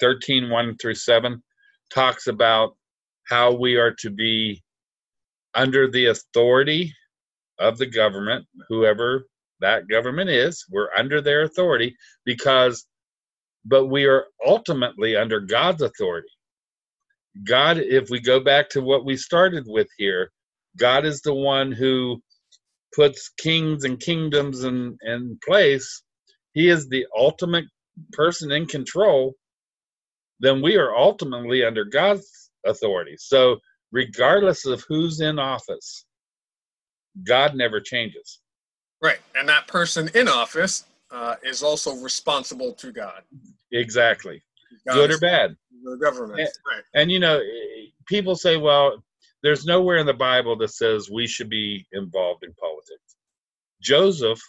13 0.00 0.50
1 0.50 0.76
through 0.76 0.94
7 0.94 1.42
talks 1.90 2.26
about 2.26 2.76
how 3.24 3.54
we 3.54 3.76
are 3.76 3.92
to 4.00 4.10
be 4.10 4.62
under 5.54 5.90
the 5.90 6.06
authority 6.06 6.92
of 7.58 7.78
the 7.78 7.86
government 7.86 8.44
whoever 8.68 9.26
that 9.60 9.88
government 9.88 10.30
is 10.30 10.64
we're 10.70 10.92
under 10.96 11.20
their 11.20 11.42
authority 11.42 11.96
because 12.24 12.86
but 13.64 13.86
we 13.86 14.06
are 14.06 14.26
ultimately 14.46 15.16
under 15.16 15.40
God's 15.40 15.82
authority 15.82 16.28
God 17.44 17.78
if 17.78 18.10
we 18.10 18.20
go 18.20 18.40
back 18.40 18.70
to 18.70 18.82
what 18.82 19.04
we 19.04 19.16
started 19.16 19.64
with 19.66 19.88
here 19.98 20.30
God 20.78 21.06
is 21.06 21.22
the 21.22 21.34
one 21.34 21.72
who 21.72 22.18
puts 22.94 23.30
kings 23.38 23.84
and 23.84 24.00
kingdoms 24.00 24.64
in, 24.64 24.98
in 25.02 25.38
place. 25.46 26.02
He 26.54 26.68
is 26.68 26.88
the 26.88 27.06
ultimate 27.16 27.66
person 28.12 28.50
in 28.52 28.66
control. 28.66 29.34
Then 30.40 30.62
we 30.62 30.76
are 30.76 30.94
ultimately 30.94 31.64
under 31.64 31.84
God's 31.84 32.50
authority. 32.66 33.16
So, 33.18 33.58
regardless 33.92 34.66
of 34.66 34.84
who's 34.88 35.20
in 35.20 35.38
office, 35.38 36.04
God 37.24 37.54
never 37.54 37.80
changes. 37.80 38.40
Right, 39.02 39.18
and 39.34 39.48
that 39.48 39.68
person 39.68 40.10
in 40.14 40.28
office 40.28 40.86
uh, 41.10 41.36
is 41.42 41.62
also 41.62 41.94
responsible 41.96 42.72
to 42.74 42.92
God. 42.92 43.22
Exactly. 43.72 44.42
God 44.86 44.94
Good 44.94 45.12
or 45.12 45.18
bad. 45.18 45.56
The 45.84 45.96
government. 45.96 46.38
Yeah. 46.38 46.46
Right. 46.66 46.82
And, 46.94 47.10
you 47.10 47.18
know, 47.20 47.40
people 48.06 48.36
say, 48.36 48.56
well, 48.56 49.02
there's 49.42 49.64
nowhere 49.64 49.98
in 49.98 50.06
the 50.06 50.14
Bible 50.14 50.56
that 50.56 50.70
says 50.70 51.10
we 51.10 51.26
should 51.26 51.48
be 51.48 51.86
involved 51.92 52.42
in 52.42 52.52
politics. 52.54 53.16
Joseph 53.80 54.40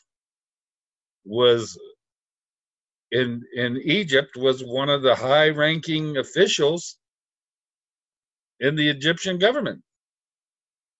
was 1.25 1.77
in 3.11 3.43
in 3.55 3.77
Egypt 3.83 4.35
was 4.37 4.63
one 4.63 4.89
of 4.89 5.01
the 5.01 5.13
high 5.13 5.49
ranking 5.49 6.17
officials 6.17 6.97
in 8.59 8.75
the 8.75 8.89
Egyptian 8.89 9.37
government. 9.37 9.81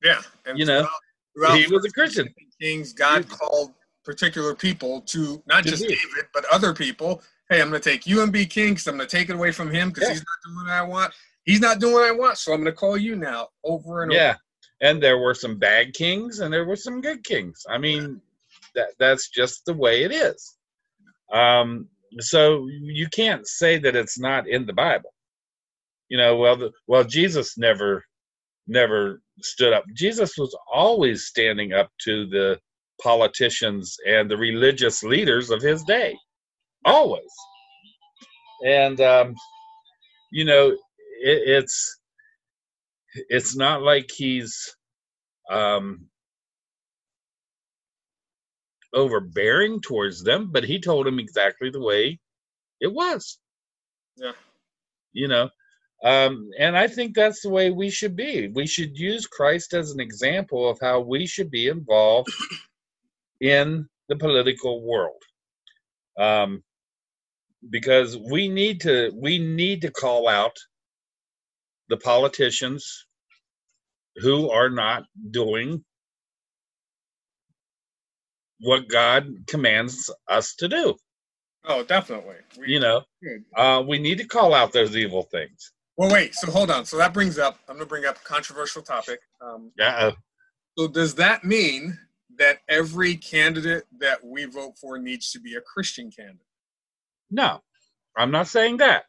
Yeah, 0.04 0.22
and 0.46 0.60
You 0.60 0.66
know, 0.66 0.82
throughout, 0.82 0.92
throughout 1.36 1.58
he 1.58 1.74
was 1.74 1.86
a 1.86 1.92
Christian. 1.92 2.28
Kings, 2.62 2.94
God 2.94 3.28
called 3.30 3.74
particular 4.04 4.56
people 4.56 5.02
to 5.02 5.42
not 5.48 5.64
just. 5.64 5.84
David, 5.84 6.28
but 6.34 6.46
other 6.46 6.74
people. 6.74 7.22
Hey, 7.50 7.62
I'm 7.62 7.70
going 7.70 7.82
to 7.82 7.90
take 7.90 8.06
you 8.06 8.24
and 8.24 8.32
be 8.32 8.46
king 8.46 8.70
because 8.74 8.88
I'm 8.88 8.98
going 8.98 9.08
to 9.08 9.16
take 9.18 9.30
it 9.30 9.36
away 9.36 9.52
from 9.52 9.72
him 9.72 9.90
because 9.90 10.04
Yeah. 10.04 10.14
he's 10.14 10.20
not 10.24 10.46
doing 10.46 10.66
what 10.66 10.74
I 10.74 10.82
want. 10.82 11.14
He's 11.44 11.62
not 11.62 11.80
doing 11.80 11.94
what 11.94 12.04
I 12.04 12.12
want, 12.12 12.38
so 12.38 12.52
I'm 12.52 12.60
going 12.62 12.74
to 12.74 12.78
call 12.78 12.98
you 12.98 13.16
now 13.16 13.48
over 13.64 14.04
and 14.04 14.12
Yeah. 14.12 14.36
And 14.82 15.02
there 15.02 15.18
were 15.18 15.34
some 15.34 15.58
bad 15.58 15.94
kings 15.94 16.40
and 16.40 16.54
there 16.54 16.66
were 16.66 16.76
some 16.76 17.02
good 17.02 17.24
kings. 17.24 17.66
I 17.70 17.78
mean, 17.78 18.22
that 18.76 18.90
that's 19.00 19.30
just 19.30 19.66
the 19.66 19.74
way 19.74 20.04
it 20.04 20.12
is. 20.12 20.56
Um, 21.32 21.88
so 22.20 22.68
you 22.70 23.08
can't 23.10 23.48
say 23.48 23.80
that 23.80 23.96
it's 23.96 24.20
not 24.20 24.48
in 24.48 24.66
the 24.66 24.74
Bible. 24.74 25.14
You 26.10 26.18
know, 26.18 26.36
well, 26.38 26.56
the, 26.58 26.72
well, 26.86 27.04
Jesus 27.04 27.58
never, 27.58 28.06
never 28.68 29.22
stood 29.42 29.74
up. 29.74 29.86
Jesus 29.94 30.38
was 30.38 30.56
always 30.72 31.26
standing 31.26 31.74
up 31.74 31.90
to 32.04 32.28
the 32.28 32.60
politicians 33.02 33.98
and 34.08 34.30
the 34.30 34.38
religious 34.38 35.04
leaders 35.04 35.50
of 35.50 35.62
his 35.62 35.84
day, 35.84 36.18
always. 36.86 37.32
And 38.66 39.00
um, 39.02 39.36
you 40.32 40.46
know, 40.46 40.70
it, 40.70 40.80
it's 41.48 42.00
it's 43.30 43.56
not 43.56 43.82
like 43.82 44.10
he's 44.16 44.76
um 45.50 46.08
overbearing 48.94 49.80
towards 49.82 50.24
them, 50.24 50.50
but 50.52 50.64
he 50.64 50.80
told 50.80 51.06
them 51.06 51.20
exactly 51.20 51.70
the 51.70 51.82
way 51.82 52.20
it 52.82 52.92
was. 52.92 53.40
Yeah. 54.16 54.32
You 55.14 55.28
know, 55.28 55.50
um, 56.04 56.50
and 56.60 56.78
I 56.78 56.88
think 56.88 57.16
that's 57.16 57.42
the 57.42 57.50
way 57.50 57.72
we 57.72 57.90
should 57.90 58.16
be. 58.16 58.50
We 58.50 58.68
should 58.68 58.98
use 58.98 59.26
Christ 59.26 59.74
as 59.74 59.92
an 59.92 60.00
example 60.00 60.70
of 60.70 60.78
how 60.80 61.00
we 61.00 61.26
should 61.26 61.50
be 61.50 61.68
involved 61.68 62.30
in 63.42 63.88
the 64.10 64.16
political 64.16 64.84
world. 64.84 65.22
Um, 66.20 66.64
because 67.70 68.18
we 68.18 68.48
need 68.48 68.82
to 68.82 69.12
we 69.16 69.40
need 69.40 69.82
to 69.82 69.92
call 69.92 70.28
out 70.28 70.56
the 71.90 71.98
politicians 71.98 73.06
who 74.18 74.50
are 74.50 74.70
not 74.70 75.04
doing 75.32 75.84
what 78.60 78.88
God 78.88 79.28
commands 79.48 80.10
us 80.28 80.56
to 80.56 80.68
do. 80.68 80.96
Oh, 81.66 81.84
definitely. 81.84 82.36
We, 82.58 82.74
You 82.74 82.80
know, 82.80 83.02
uh, 83.56 83.84
we 83.88 84.00
need 84.00 84.18
to 84.20 84.26
call 84.26 84.54
out 84.54 84.72
those 84.72 84.96
evil 84.96 85.24
things. 85.24 85.72
Well, 85.98 86.12
wait. 86.12 86.36
So 86.36 86.52
hold 86.52 86.70
on. 86.72 86.86
So 86.86 86.98
that 86.98 87.14
brings 87.14 87.38
up. 87.40 87.58
I'm 87.68 87.76
going 87.76 87.86
to 87.86 87.90
bring 87.90 88.06
up 88.06 88.18
a 88.18 88.24
controversial 88.26 88.82
topic. 88.82 89.20
Um, 89.42 89.72
Yeah, 89.78 90.12
so 90.78 90.88
does 90.88 91.16
that 91.16 91.44
mean 91.44 91.98
that 92.38 92.60
every 92.70 93.16
candidate 93.16 93.86
that 94.00 94.24
we 94.24 94.46
vote 94.46 94.78
for 94.80 95.00
needs 95.00 95.32
to 95.32 95.40
be 95.40 95.56
a 95.56 95.62
Christian 95.62 96.12
candidate? 96.12 96.42
no, 97.32 97.62
I'm 98.16 98.32
not 98.32 98.48
saying 98.48 98.78
that. 98.78 99.06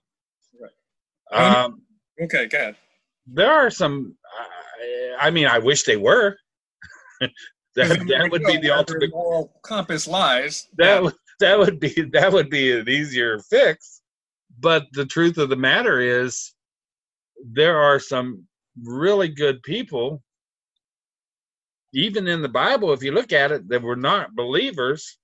Right. 1.30 1.64
Um, 1.64 1.82
Okay, 2.20 2.46
go 2.46 2.58
ahead. 2.58 2.76
there 3.28 3.52
are 3.52 3.70
some. 3.70 4.16
I, 5.20 5.26
I 5.28 5.30
mean, 5.30 5.46
I 5.46 5.58
wish 5.58 5.84
they 5.84 5.96
were. 5.96 6.36
that 7.20 7.30
that 8.08 8.28
would 8.32 8.42
be 8.44 8.56
the 8.56 8.70
ultimate. 8.70 9.10
moral 9.12 9.52
compass 9.62 10.08
lies. 10.08 10.66
That 10.78 11.00
would 11.02 11.14
that 11.38 11.58
would 11.58 11.78
be 11.78 12.02
that 12.12 12.32
would 12.32 12.50
be 12.50 12.72
an 12.76 12.88
easier 12.88 13.38
fix. 13.38 14.00
But 14.58 14.86
the 14.92 15.06
truth 15.06 15.38
of 15.38 15.48
the 15.48 15.56
matter 15.56 16.00
is, 16.00 16.52
there 17.44 17.78
are 17.78 17.98
some 17.98 18.46
really 18.82 19.28
good 19.28 19.62
people, 19.62 20.22
even 21.92 22.28
in 22.28 22.42
the 22.42 22.48
Bible. 22.48 22.92
If 22.92 23.02
you 23.02 23.12
look 23.12 23.32
at 23.32 23.52
it, 23.52 23.68
that 23.68 23.82
were 23.82 23.96
not 23.96 24.34
believers, 24.34 25.18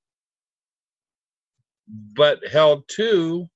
but 1.89 2.47
held 2.47 2.85
to 2.97 3.49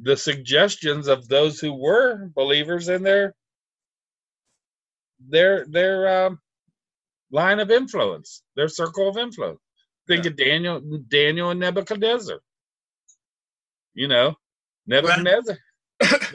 the 0.00 0.16
suggestions 0.16 1.08
of 1.08 1.28
those 1.28 1.58
who 1.60 1.72
were 1.74 2.30
believers 2.34 2.88
in 2.88 3.02
their 3.02 3.34
their 5.28 5.66
their 5.66 6.26
um, 6.26 6.40
line 7.32 7.60
of 7.60 7.70
influence, 7.70 8.42
their 8.56 8.68
circle 8.68 9.08
of 9.08 9.16
influence. 9.16 9.60
Think 10.06 10.26
of 10.26 10.36
Daniel, 10.36 10.80
Daniel 11.08 11.50
and 11.50 11.60
Nebuchadnezzar. 11.60 12.40
You 13.94 14.08
know, 14.08 14.36
Nebuchadnezzar. 14.86 15.58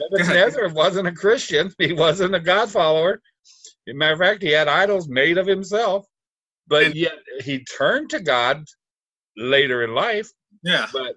Nebuchadnezzar 0.00 0.68
wasn't 0.72 1.08
a 1.08 1.12
Christian. 1.12 1.72
He 1.78 1.92
wasn't 1.92 2.34
a 2.34 2.40
God 2.40 2.70
follower. 2.70 3.20
As 3.86 3.94
a 3.94 3.94
matter 3.94 4.14
of 4.14 4.18
fact, 4.20 4.42
he 4.42 4.50
had 4.50 4.68
idols 4.68 5.08
made 5.08 5.38
of 5.38 5.46
himself, 5.46 6.06
but 6.66 6.84
And- 6.84 6.94
yet 6.94 7.18
he 7.42 7.64
turned 7.64 8.10
to 8.10 8.20
God 8.20 8.64
later 9.36 9.82
in 9.82 9.94
life. 9.94 10.30
Yeah. 10.62 10.86
But 10.92 11.16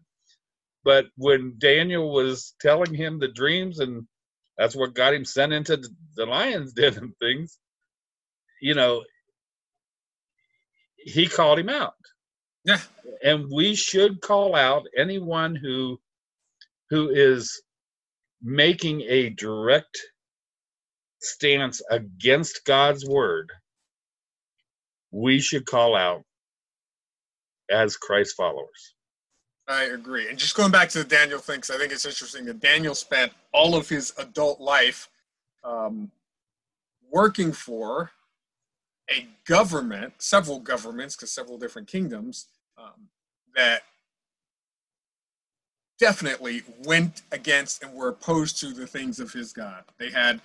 but 0.83 1.05
when 1.17 1.55
Daniel 1.57 2.13
was 2.13 2.55
telling 2.61 2.93
him 2.93 3.19
the 3.19 3.27
dreams, 3.27 3.79
and 3.79 4.07
that's 4.57 4.75
what 4.75 4.93
got 4.93 5.13
him 5.13 5.25
sent 5.25 5.51
into 5.53 5.75
the, 5.77 5.89
the 6.15 6.25
lion's 6.25 6.71
den 6.73 6.95
and 6.97 7.13
things, 7.19 7.57
you 8.61 8.73
know, 8.73 9.03
he 10.97 11.27
called 11.27 11.59
him 11.59 11.69
out. 11.69 11.93
Yeah. 12.65 12.79
And 13.23 13.49
we 13.53 13.75
should 13.75 14.21
call 14.21 14.55
out 14.55 14.87
anyone 14.97 15.55
who 15.55 15.99
who 16.89 17.09
is 17.09 17.61
making 18.41 19.01
a 19.01 19.29
direct 19.29 19.97
stance 21.19 21.81
against 21.89 22.65
God's 22.65 23.07
word. 23.07 23.49
We 25.11 25.39
should 25.39 25.65
call 25.65 25.95
out 25.95 26.23
as 27.69 27.97
Christ 27.97 28.35
followers. 28.35 28.95
I 29.67 29.83
agree. 29.83 30.29
And 30.29 30.37
just 30.37 30.55
going 30.55 30.71
back 30.71 30.89
to 30.89 30.99
the 30.99 31.03
Daniel 31.03 31.39
thing, 31.39 31.61
I 31.73 31.77
think 31.77 31.91
it's 31.91 32.05
interesting 32.05 32.45
that 32.45 32.61
Daniel 32.61 32.95
spent 32.95 33.33
all 33.51 33.75
of 33.75 33.89
his 33.89 34.13
adult 34.17 34.61
life 34.61 35.09
um, 35.63 36.11
working 37.11 37.51
for 37.51 38.11
a 39.09 39.27
government, 39.45 40.13
several 40.19 40.59
governments, 40.59 41.15
because 41.15 41.31
several 41.31 41.57
different 41.57 41.87
kingdoms, 41.87 42.47
um, 42.77 43.09
that 43.55 43.81
definitely 45.99 46.63
went 46.85 47.23
against 47.31 47.83
and 47.83 47.93
were 47.93 48.09
opposed 48.09 48.59
to 48.59 48.73
the 48.73 48.87
things 48.87 49.19
of 49.19 49.31
his 49.33 49.53
God. 49.53 49.83
They 49.99 50.11
had 50.11 50.41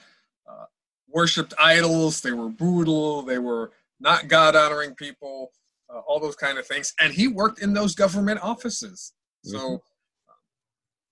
uh, 0.48 0.64
worshipped 1.08 1.54
idols, 1.58 2.20
they 2.20 2.32
were 2.32 2.48
brutal, 2.48 3.22
they 3.22 3.38
were 3.38 3.72
not 4.00 4.28
God 4.28 4.56
honoring 4.56 4.94
people 4.94 5.52
uh, 5.92 6.00
all 6.00 6.20
those 6.20 6.36
kind 6.36 6.58
of 6.58 6.66
things. 6.66 6.94
And 7.00 7.12
he 7.12 7.28
worked 7.28 7.60
in 7.60 7.74
those 7.74 7.94
government 7.94 8.40
offices. 8.42 9.12
So 9.42 9.58
Mhm. 9.58 9.80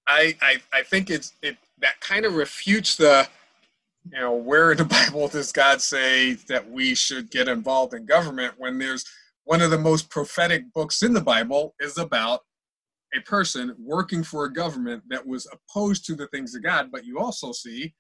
I, 0.06 0.36
I 0.42 0.62
I 0.72 0.82
think 0.82 1.10
it's 1.10 1.34
it 1.42 1.56
that 1.78 2.00
kind 2.00 2.24
of 2.24 2.34
refutes 2.34 2.96
the 2.96 3.28
you 4.12 4.18
know 4.20 4.32
where 4.34 4.72
in 4.72 4.78
the 4.78 4.84
Bible 4.98 5.28
does 5.28 5.52
God 5.52 5.80
say 5.80 6.34
that 6.48 6.68
we 6.70 6.94
should 6.94 7.30
get 7.30 7.48
involved 7.48 7.94
in 7.94 8.06
government 8.06 8.54
when 8.58 8.78
there's 8.78 9.04
one 9.44 9.62
of 9.62 9.70
the 9.70 9.78
most 9.78 10.10
prophetic 10.10 10.72
books 10.72 11.02
in 11.02 11.12
the 11.12 11.20
Bible 11.20 11.74
is 11.80 11.98
about 11.98 12.42
a 13.14 13.20
person 13.22 13.74
working 13.78 14.22
for 14.22 14.44
a 14.44 14.52
government 14.52 15.02
that 15.08 15.26
was 15.26 15.48
opposed 15.52 16.04
to 16.06 16.14
the 16.14 16.26
things 16.28 16.54
of 16.54 16.62
God, 16.62 16.90
but 16.92 17.04
you 17.04 17.18
also 17.18 17.52
see 17.52 17.94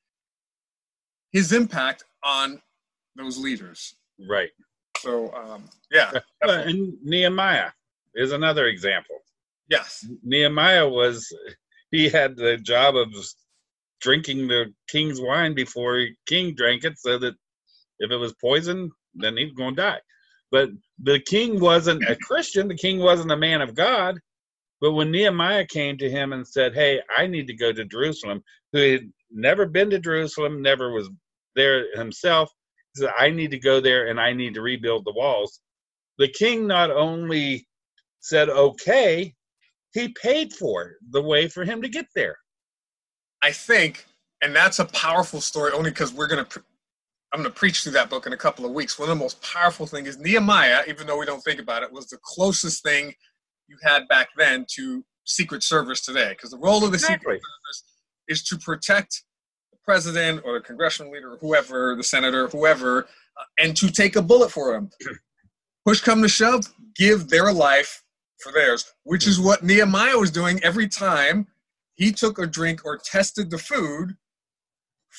his 1.32 1.52
impact 1.52 2.04
on 2.24 2.60
those 3.16 3.38
leaders. 3.38 3.94
Right. 4.28 4.50
So 4.98 5.32
um, 5.34 5.64
yeah, 5.90 6.12
and 6.42 6.94
Nehemiah 7.02 7.70
is 8.14 8.32
another 8.32 8.66
example. 8.66 9.16
yes, 9.68 10.06
Nehemiah 10.22 10.88
was 10.88 11.26
he 11.90 12.08
had 12.08 12.36
the 12.36 12.56
job 12.58 12.96
of 12.96 13.08
drinking 14.00 14.48
the 14.48 14.72
king's 14.88 15.20
wine 15.20 15.54
before 15.54 15.98
the 15.98 16.10
king 16.26 16.54
drank 16.54 16.84
it, 16.84 16.98
so 16.98 17.18
that 17.18 17.34
if 17.98 18.10
it 18.10 18.16
was 18.16 18.34
poison, 18.40 18.90
then 19.14 19.36
he 19.36 19.44
was 19.44 19.54
going 19.54 19.76
to 19.76 19.82
die. 19.82 20.00
But 20.50 20.70
the 21.02 21.20
king 21.20 21.60
wasn't 21.60 22.08
a 22.08 22.16
Christian. 22.16 22.68
The 22.68 22.74
king 22.74 22.98
wasn't 22.98 23.32
a 23.32 23.36
man 23.36 23.60
of 23.60 23.74
God. 23.74 24.18
But 24.80 24.92
when 24.92 25.10
Nehemiah 25.10 25.66
came 25.66 25.98
to 25.98 26.10
him 26.10 26.32
and 26.32 26.46
said, 26.46 26.74
"Hey, 26.74 27.00
I 27.16 27.26
need 27.26 27.46
to 27.48 27.54
go 27.54 27.72
to 27.72 27.84
Jerusalem," 27.84 28.42
who 28.72 28.78
had 28.80 29.12
never 29.30 29.66
been 29.66 29.90
to 29.90 29.98
Jerusalem, 29.98 30.62
never 30.62 30.92
was 30.92 31.10
there 31.54 31.94
himself, 31.96 32.50
he 32.94 33.02
said, 33.02 33.12
"I 33.18 33.30
need 33.30 33.50
to 33.52 33.58
go 33.58 33.80
there 33.80 34.08
and 34.08 34.20
I 34.20 34.32
need 34.32 34.54
to 34.54 34.62
rebuild 34.62 35.04
the 35.04 35.12
walls." 35.12 35.60
The 36.18 36.28
king 36.28 36.66
not 36.66 36.90
only 36.90 37.68
said, 38.20 38.48
"Okay," 38.48 39.34
he 39.92 40.08
paid 40.10 40.52
for 40.54 40.96
the 41.10 41.22
way 41.22 41.48
for 41.48 41.64
him 41.64 41.82
to 41.82 41.88
get 41.88 42.06
there. 42.14 42.38
I 43.42 43.52
think, 43.52 44.06
and 44.42 44.54
that's 44.54 44.78
a 44.78 44.84
powerful 44.86 45.40
story 45.40 45.72
only 45.72 45.90
because 45.90 46.12
we're 46.12 46.28
gonna. 46.28 46.44
Pre- 46.44 46.62
I'm 47.32 47.40
gonna 47.40 47.50
preach 47.50 47.82
through 47.82 47.92
that 47.92 48.10
book 48.10 48.26
in 48.26 48.32
a 48.32 48.36
couple 48.36 48.64
of 48.66 48.72
weeks. 48.72 48.98
One 48.98 49.08
of 49.08 49.16
the 49.16 49.22
most 49.22 49.40
powerful 49.42 49.86
things 49.86 50.08
is 50.08 50.18
Nehemiah, 50.18 50.84
even 50.88 51.06
though 51.06 51.18
we 51.18 51.26
don't 51.26 51.42
think 51.42 51.60
about 51.60 51.82
it, 51.82 51.92
was 51.92 52.08
the 52.08 52.18
closest 52.22 52.82
thing 52.82 53.14
you 53.70 53.76
had 53.82 54.08
back 54.08 54.28
then 54.36 54.66
to 54.74 55.04
Secret 55.24 55.62
Service 55.62 56.04
today. 56.04 56.30
Because 56.30 56.50
the 56.50 56.58
role 56.58 56.84
of 56.84 56.92
the 56.92 56.98
Secret 56.98 57.22
Service 57.22 57.84
is 58.28 58.42
to 58.44 58.58
protect 58.58 59.22
the 59.72 59.78
president 59.84 60.42
or 60.44 60.54
the 60.54 60.64
congressional 60.64 61.12
leader, 61.12 61.34
or 61.34 61.36
whoever, 61.38 61.94
the 61.96 62.02
senator, 62.02 62.48
whoever, 62.48 63.04
uh, 63.04 63.44
and 63.58 63.76
to 63.76 63.90
take 63.90 64.16
a 64.16 64.22
bullet 64.22 64.50
for 64.50 64.74
him. 64.74 64.90
Push 65.86 66.00
come 66.00 66.20
to 66.20 66.28
shove, 66.28 66.64
give 66.96 67.28
their 67.28 67.52
life 67.52 68.02
for 68.42 68.52
theirs, 68.52 68.92
which 69.04 69.26
is 69.26 69.40
what 69.40 69.62
Nehemiah 69.62 70.18
was 70.18 70.30
doing 70.30 70.60
every 70.62 70.88
time 70.88 71.46
he 71.94 72.12
took 72.12 72.38
a 72.38 72.46
drink 72.46 72.84
or 72.84 72.98
tested 72.98 73.50
the 73.50 73.58
food 73.58 74.16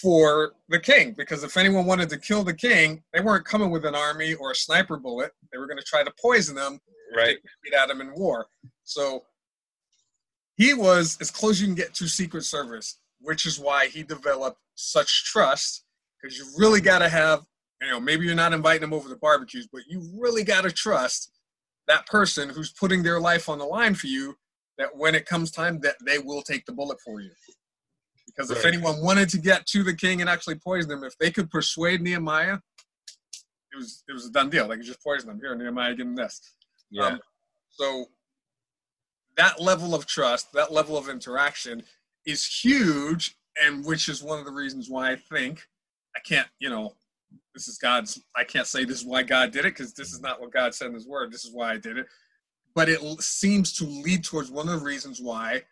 for 0.01 0.53
the 0.69 0.79
king. 0.79 1.13
Because 1.17 1.43
if 1.43 1.57
anyone 1.57 1.85
wanted 1.85 2.09
to 2.09 2.17
kill 2.17 2.43
the 2.43 2.53
king, 2.53 3.03
they 3.13 3.21
weren't 3.21 3.45
coming 3.45 3.69
with 3.69 3.85
an 3.85 3.95
army 3.95 4.33
or 4.33 4.51
a 4.51 4.55
sniper 4.55 4.97
bullet. 4.97 5.31
They 5.51 5.57
were 5.57 5.67
going 5.67 5.77
to 5.79 5.83
try 5.83 6.03
to 6.03 6.11
poison 6.21 6.55
them 6.55 6.79
Right. 7.15 7.37
get 7.65 7.73
at 7.73 7.89
him 7.89 8.01
in 8.01 8.13
war. 8.13 8.47
So 8.83 9.23
he 10.55 10.73
was 10.73 11.17
as 11.19 11.29
close 11.29 11.53
as 11.53 11.61
you 11.61 11.67
can 11.67 11.75
get 11.75 11.93
to 11.95 12.07
Secret 12.07 12.43
Service, 12.43 12.99
which 13.19 13.45
is 13.45 13.59
why 13.59 13.87
he 13.87 14.03
developed 14.03 14.59
such 14.75 15.25
trust. 15.25 15.83
Because 16.21 16.37
you 16.37 16.45
really 16.57 16.81
got 16.81 16.99
to 16.99 17.09
have, 17.09 17.41
you 17.81 17.89
know, 17.89 17.99
maybe 17.99 18.25
you're 18.25 18.35
not 18.35 18.53
inviting 18.53 18.81
them 18.81 18.93
over 18.93 19.09
to 19.09 19.15
barbecues, 19.15 19.67
but 19.71 19.81
you 19.87 20.09
really 20.19 20.43
got 20.43 20.61
to 20.61 20.71
trust 20.71 21.31
that 21.87 22.05
person 22.05 22.49
who's 22.49 22.71
putting 22.71 23.03
their 23.03 23.19
life 23.19 23.49
on 23.49 23.57
the 23.57 23.65
line 23.65 23.95
for 23.95 24.07
you. 24.07 24.35
That 24.77 24.95
when 24.95 25.15
it 25.15 25.25
comes 25.25 25.51
time, 25.51 25.79
that 25.81 25.95
they 26.05 26.17
will 26.17 26.41
take 26.41 26.65
the 26.65 26.71
bullet 26.71 26.97
for 27.03 27.19
you. 27.21 27.31
Because 28.35 28.51
if 28.51 28.65
anyone 28.65 29.01
wanted 29.01 29.29
to 29.29 29.37
get 29.37 29.65
to 29.67 29.83
the 29.83 29.93
king 29.93 30.21
and 30.21 30.29
actually 30.29 30.55
poison 30.55 30.91
him, 30.91 31.03
if 31.03 31.17
they 31.17 31.31
could 31.31 31.49
persuade 31.49 32.01
Nehemiah, 32.01 32.59
it 33.73 33.75
was 33.75 34.03
it 34.07 34.13
was 34.13 34.25
a 34.25 34.31
done 34.31 34.49
deal. 34.49 34.67
They 34.67 34.77
could 34.77 34.85
just 34.85 35.03
poison 35.03 35.29
him. 35.29 35.39
Here, 35.39 35.55
Nehemiah, 35.55 35.95
give 35.95 36.07
him 36.07 36.15
this. 36.15 36.41
Yeah. 36.89 37.05
Um, 37.05 37.19
so 37.69 38.05
that 39.37 39.61
level 39.61 39.95
of 39.95 40.05
trust, 40.05 40.51
that 40.53 40.71
level 40.71 40.97
of 40.97 41.09
interaction 41.09 41.83
is 42.25 42.45
huge, 42.45 43.35
and 43.61 43.85
which 43.85 44.09
is 44.09 44.23
one 44.23 44.39
of 44.39 44.45
the 44.45 44.51
reasons 44.51 44.89
why 44.89 45.11
I 45.11 45.15
think 45.15 45.67
I 46.15 46.19
can't, 46.19 46.47
you 46.59 46.69
know, 46.69 46.93
this 47.53 47.67
is 47.67 47.77
God's, 47.77 48.21
I 48.35 48.43
can't 48.43 48.67
say 48.67 48.85
this 48.85 49.01
is 49.01 49.05
why 49.05 49.23
God 49.23 49.51
did 49.51 49.65
it 49.65 49.75
because 49.75 49.93
this 49.93 50.13
is 50.13 50.21
not 50.21 50.39
what 50.39 50.51
God 50.51 50.73
said 50.73 50.87
in 50.87 50.93
His 50.93 51.07
Word. 51.07 51.31
This 51.31 51.45
is 51.45 51.53
why 51.53 51.71
I 51.71 51.77
did 51.77 51.97
it. 51.97 52.07
But 52.75 52.89
it 52.89 52.99
seems 53.21 53.73
to 53.73 53.85
lead 53.85 54.23
towards 54.23 54.51
one 54.51 54.69
of 54.69 54.79
the 54.79 54.85
reasons 54.85 55.19
why, 55.21 55.63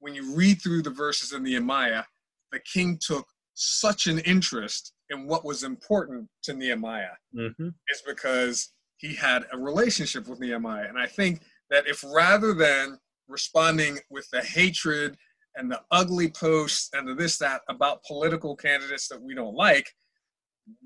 when 0.00 0.14
you 0.14 0.34
read 0.34 0.60
through 0.60 0.82
the 0.82 0.90
verses 0.90 1.32
in 1.32 1.42
Nehemiah, 1.42 2.04
the 2.52 2.60
king 2.60 2.98
took 3.00 3.26
such 3.54 4.06
an 4.06 4.18
interest 4.20 4.94
in 5.10 5.26
what 5.26 5.44
was 5.44 5.62
important 5.62 6.28
to 6.42 6.54
Nehemiah 6.54 7.16
hmm 7.34 7.68
is 7.90 8.02
because 8.06 8.72
he 8.98 9.14
had 9.14 9.44
a 9.52 9.58
relationship 9.58 10.28
with 10.28 10.40
Nehemiah. 10.40 10.86
And 10.88 10.98
I 10.98 11.06
think 11.06 11.42
that 11.70 11.86
if 11.86 12.04
rather 12.04 12.52
than 12.52 12.98
responding 13.28 13.98
with 14.10 14.28
the 14.30 14.42
hatred 14.42 15.16
and 15.56 15.70
the 15.70 15.80
ugly 15.90 16.30
posts 16.30 16.90
and 16.92 17.08
the 17.08 17.14
this, 17.14 17.38
that 17.38 17.62
about 17.68 18.04
political 18.04 18.54
candidates 18.54 19.08
that 19.08 19.20
we 19.20 19.34
don't 19.34 19.54
like, 19.54 19.88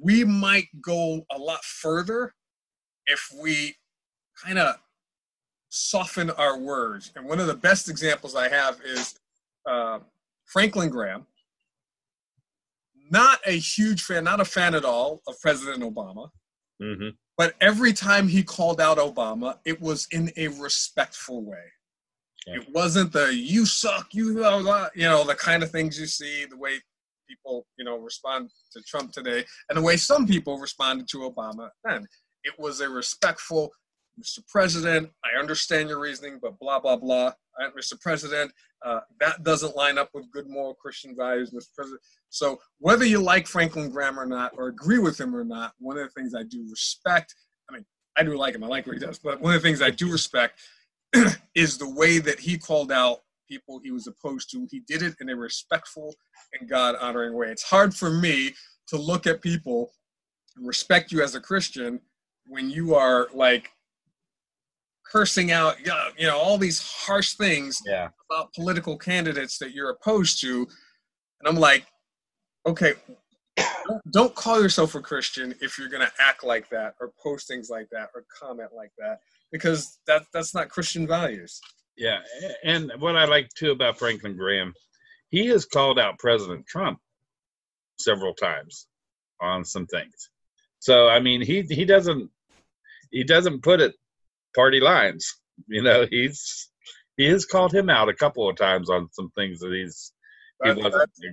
we 0.01 0.25
might 0.25 0.67
go 0.81 1.23
a 1.33 1.39
lot 1.39 1.63
further 1.65 2.35
if 3.07 3.29
we 3.43 3.75
kind 4.43 4.59
of 4.59 4.77
soften 5.75 6.31
our 6.31 6.59
words. 6.59 7.13
And 7.17 7.27
one 7.27 7.41
of 7.41 7.47
the 7.47 7.55
best 7.55 7.89
examples 7.89 8.37
I 8.37 8.49
have 8.49 8.81
is 8.85 9.19
uh, 9.69 9.99
Franklin 10.45 10.89
Graham. 10.89 11.27
Not 13.11 13.41
a 13.45 13.53
huge 13.53 14.03
fan, 14.03 14.25
not 14.25 14.41
a 14.41 14.45
fan 14.45 14.75
at 14.75 14.85
all 14.85 15.21
of 15.27 15.35
President 15.41 15.83
Obama. 15.83 16.31
hmm 16.81 17.09
But 17.37 17.55
every 17.61 17.93
time 17.93 18.29
he 18.29 18.43
called 18.43 18.81
out 18.81 18.99
Obama, 18.99 19.59
it 19.65 19.81
was 19.81 20.07
in 20.11 20.31
a 20.37 20.49
respectful 20.49 21.45
way. 21.45 21.67
Yeah. 22.47 22.57
It 22.57 22.69
wasn't 22.73 23.13
the 23.13 23.35
"you 23.35 23.67
suck," 23.67 24.15
you 24.15 24.35
blah, 24.35 24.61
blah, 24.61 24.89
you 24.95 25.05
know 25.05 25.25
the 25.25 25.35
kind 25.35 25.63
of 25.63 25.71
things 25.71 25.99
you 25.99 26.07
see, 26.07 26.45
the 26.45 26.57
way 26.59 26.79
people 27.29 27.67
you 27.79 27.85
know 27.85 27.97
respond 27.99 28.51
to 28.73 28.83
Trump 28.83 29.13
today, 29.13 29.45
and 29.69 29.79
the 29.79 29.83
way 29.83 29.97
some 29.97 30.27
people 30.27 30.59
responded 30.59 31.09
to 31.09 31.19
Obama 31.19 31.71
then. 31.85 32.07
It 32.45 32.55
was 32.59 32.81
a 32.81 32.89
respectful, 32.89 33.71
Mr. 34.21 34.41
President. 34.49 35.11
I 35.35 35.39
understand 35.39 35.89
your 35.89 36.01
reasoning, 36.01 36.39
but 36.41 36.59
blah 36.59 36.81
blah 36.81 36.97
blah. 36.97 37.33
Uh, 37.61 37.71
Mr. 37.79 38.01
President, 38.01 38.53
uh, 38.85 39.01
that 39.21 39.43
doesn't 39.45 39.77
line 39.77 39.99
up 39.99 40.11
with 40.13 40.31
good 40.33 40.49
moral 40.49 40.75
Christian 40.75 41.15
values, 41.17 41.51
Mr. 41.51 41.75
President. 41.75 42.01
So 42.31 42.59
whether 42.79 43.05
you 43.05 43.21
like 43.21 43.47
Franklin 43.47 43.91
Graham 43.91 44.19
or 44.19 44.27
not, 44.27 44.53
or 44.57 44.69
agree 44.69 44.99
with 44.99 45.21
him 45.21 45.35
or 45.35 45.45
not, 45.45 45.73
one 45.79 45.97
of 45.97 46.03
the 46.03 46.21
things 46.21 46.35
I 46.35 46.43
do 46.43 46.67
respect, 46.69 47.35
I 47.71 47.75
mean, 47.75 47.85
I 48.17 48.25
do 48.25 48.37
like 48.37 48.55
him, 48.55 48.65
I 48.65 48.67
like 48.67 48.87
what 48.87 48.97
he 48.97 49.05
does, 49.05 49.19
but 49.19 49.41
one 49.41 49.55
of 49.55 49.63
the 49.63 49.67
things 49.67 49.83
I 49.83 49.91
do 49.91 50.11
respect 50.11 50.61
is 51.55 51.79
the 51.79 51.89
way 51.89 52.19
that 52.19 52.41
he 52.41 52.59
called 52.59 52.91
out 52.91 53.19
people 53.49 53.81
he 53.83 53.91
was 53.91 54.07
opposed 54.07 54.51
to. 54.51 54.67
He 54.71 54.81
did 54.81 55.03
it 55.03 55.15
in 55.21 55.29
a 55.29 55.37
respectful 55.37 56.15
and 56.59 56.69
God 56.69 56.97
honoring 57.01 57.35
way. 57.35 57.49
It's 57.49 57.63
hard 57.63 57.95
for 57.95 58.11
me 58.11 58.55
to 58.89 58.97
look 58.97 59.27
at 59.27 59.43
people 59.43 59.93
and 60.57 60.67
respect 60.67 61.13
you 61.13 61.23
as 61.23 61.35
a 61.35 61.41
Christian 61.41 62.01
when 62.47 62.71
you 62.71 62.95
are 62.95 63.29
like 63.33 63.71
cursing 65.11 65.51
out, 65.53 65.79
you 65.81 66.27
know, 66.27 66.37
all 66.37 66.59
these 66.59 66.81
harsh 66.81 67.35
things 67.35 67.79
Yeah. 67.87 68.09
about 68.31 68.53
political 68.55 68.97
candidates 68.97 69.59
that 69.59 69.73
you're 69.73 69.91
opposed 69.91 70.41
to. 70.41 70.67
And 71.41 71.49
I'm 71.49 71.57
like, 71.57 71.87
okay, 72.67 72.95
don't, 73.87 74.13
don't 74.13 74.35
call 74.35 74.61
yourself 74.63 74.95
a 74.95 75.01
Christian 75.01 75.55
if 75.61 75.79
you're 75.79 75.89
going 75.89 76.07
to 76.07 76.13
act 76.19 76.43
like 76.43 76.69
that 76.71 76.95
or 77.01 77.13
post 77.23 77.47
things 77.47 77.69
like 77.71 77.89
that 77.93 78.09
or 78.15 78.25
comment 78.41 78.71
like 78.75 78.93
that 78.99 79.19
because 79.53 79.99
that 80.07 80.23
that's 80.33 80.55
not 80.55 80.69
Christian 80.69 81.07
values. 81.07 81.61
Yeah, 81.97 82.19
and 82.65 82.91
what 82.99 83.15
I 83.17 83.25
like 83.27 83.49
too 83.57 83.71
about 83.71 83.99
Franklin 83.99 84.37
Graham, 84.37 84.75
he 85.31 85.47
has 85.47 85.65
called 85.65 85.99
out 85.99 86.19
President 86.19 86.67
Trump 86.67 86.99
several 88.01 88.35
times 88.35 88.89
on 89.41 89.65
some 89.65 89.87
things. 89.87 90.31
So 90.81 91.09
I 91.09 91.21
mean, 91.21 91.41
he 91.41 91.63
he 91.63 91.85
doesn't 91.85 92.31
he 93.13 93.23
doesn't 93.23 93.63
put 93.63 93.81
it 93.81 93.95
party 94.55 94.81
lines. 94.81 95.41
You 95.69 95.83
know, 95.83 96.07
he's 96.11 96.71
he 97.17 97.27
has 97.27 97.45
called 97.45 97.73
him 97.73 97.89
out 97.89 98.09
a 98.09 98.15
couple 98.15 98.49
of 98.49 98.57
times 98.57 98.91
on 98.91 99.09
some 99.13 99.31
things 99.37 99.61
that 99.61 99.73
he's 99.73 100.13
he 100.63 100.71
wasn't 100.71 100.93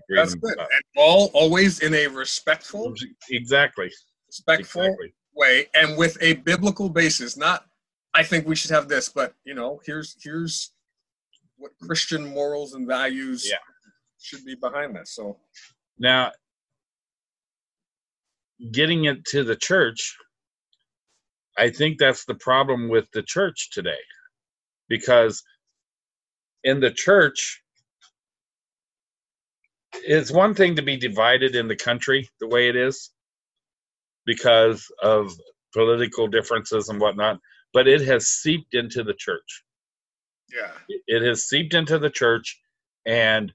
That's 0.10 0.34
agreeing 0.34 0.54
about. 0.54 0.70
And 0.74 0.84
all 0.98 1.32
always 1.34 1.80
in 1.80 1.94
a 1.94 2.08
respectful, 2.08 2.94
Exactly. 3.30 3.90
respectful 4.28 4.84
Exactly. 4.84 5.14
way 5.34 5.68
and 5.74 5.98
with 5.98 6.18
a 6.22 6.34
biblical 6.34 6.90
basis. 6.90 7.38
Not 7.38 7.66
I 8.14 8.24
think 8.24 8.46
we 8.46 8.56
should 8.56 8.72
have 8.72 8.88
this, 8.90 9.10
but 9.10 9.34
you 9.46 9.54
know, 9.54 9.80
here's 9.86 10.16
here's 10.22 10.72
what 11.58 11.72
Christian 11.82 12.26
morals 12.26 12.74
and 12.74 12.88
values 12.88 13.48
Yeah. 13.50 13.58
should 14.20 14.44
be 14.46 14.56
behind 14.56 14.96
this. 14.96 15.16
So 15.16 15.40
Now, 15.98 16.32
getting 18.72 19.06
it 19.06 19.26
to 19.26 19.44
the 19.44 19.56
church, 19.56 20.18
I 21.58 21.70
think 21.70 21.98
that's 21.98 22.26
the 22.26 22.36
problem 22.36 22.90
with 22.90 23.06
the 23.14 23.24
church 23.24 23.70
today. 23.72 24.00
Because 24.88 25.44
in 26.64 26.80
the 26.80 26.92
church, 26.92 27.62
it's 29.94 30.32
one 30.32 30.54
thing 30.54 30.76
to 30.76 30.82
be 30.82 30.98
divided 30.98 31.56
in 31.56 31.68
the 31.68 31.76
country 31.76 32.30
the 32.40 32.48
way 32.48 32.70
it 32.70 32.76
is 32.76 33.12
because 34.26 34.90
of 35.02 35.32
political 35.74 36.28
differences 36.28 36.90
and 36.90 37.00
whatnot, 37.00 37.40
but 37.74 37.88
it 37.88 38.02
has 38.02 38.28
seeped 38.28 38.74
into 38.74 39.04
the 39.04 39.14
church 39.14 39.64
yeah. 40.54 40.72
it 41.08 41.22
has 41.24 41.44
seeped 41.44 41.74
into 41.74 41.98
the 41.98 42.10
church 42.10 42.60
and 43.06 43.52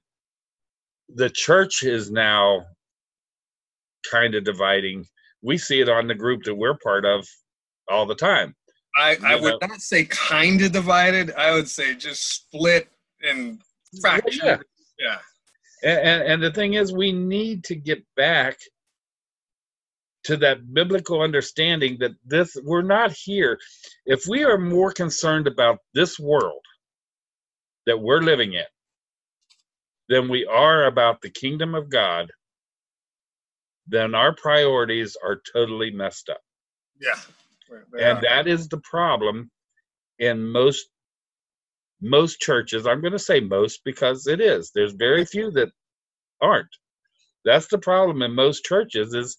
the 1.09 1.29
church 1.29 1.83
is 1.83 2.11
now 2.11 2.65
kind 4.09 4.35
of 4.35 4.43
dividing 4.43 5.05
we 5.41 5.57
see 5.57 5.79
it 5.79 5.89
on 5.89 6.07
the 6.07 6.15
group 6.15 6.43
that 6.43 6.55
we're 6.55 6.77
part 6.77 7.05
of 7.05 7.27
all 7.89 8.05
the 8.05 8.15
time 8.15 8.55
I, 8.97 9.17
I 9.23 9.35
would 9.35 9.61
not 9.61 9.79
say 9.79 10.05
kind 10.05 10.61
of 10.61 10.71
divided. 10.71 11.31
I 11.37 11.51
would 11.53 11.69
say 11.69 11.93
just 11.93 12.33
split 12.33 12.89
and 13.21 13.61
fractured. 14.01 14.43
Yeah. 14.43 14.57
yeah. 14.99 15.17
and, 15.83 15.99
and, 15.99 16.23
and 16.23 16.43
the 16.43 16.51
thing 16.51 16.73
is 16.73 16.91
we 16.91 17.11
need 17.11 17.63
to 17.65 17.75
get 17.75 18.03
back 18.15 18.57
to 20.23 20.35
that 20.37 20.73
biblical 20.73 21.21
understanding 21.21 21.97
that 21.99 22.11
this 22.25 22.57
we're 22.63 22.81
not 22.81 23.11
here 23.11 23.59
if 24.05 24.25
we 24.27 24.43
are 24.43 24.57
more 24.57 24.91
concerned 24.91 25.47
about 25.47 25.77
this 25.93 26.19
world 26.19 26.61
that 27.85 28.01
we're 28.01 28.19
living 28.19 28.53
in 28.53 28.65
than 30.09 30.27
we 30.27 30.45
are 30.45 30.85
about 30.85 31.21
the 31.21 31.29
kingdom 31.29 31.75
of 31.75 31.89
god 31.89 32.29
then 33.87 34.13
our 34.13 34.33
priorities 34.33 35.15
are 35.23 35.39
totally 35.53 35.91
messed 35.91 36.27
up 36.29 36.41
Yeah. 36.99 37.15
And 37.99 38.17
are. 38.17 38.21
that 38.21 38.47
is 38.47 38.67
the 38.67 38.79
problem 38.79 39.51
in 40.19 40.43
most 40.43 40.87
most 42.01 42.39
churches. 42.39 42.85
I'm 42.85 43.01
going 43.01 43.13
to 43.13 43.19
say 43.19 43.39
most 43.39 43.81
because 43.83 44.27
it 44.27 44.39
is. 44.39 44.71
There's 44.73 44.93
very 44.93 45.25
few 45.25 45.49
that 45.51 45.69
aren't. 46.41 46.67
That's 47.43 47.67
the 47.67 47.79
problem 47.79 48.21
in 48.21 48.35
most 48.35 48.65
churches 48.65 49.13
is 49.13 49.37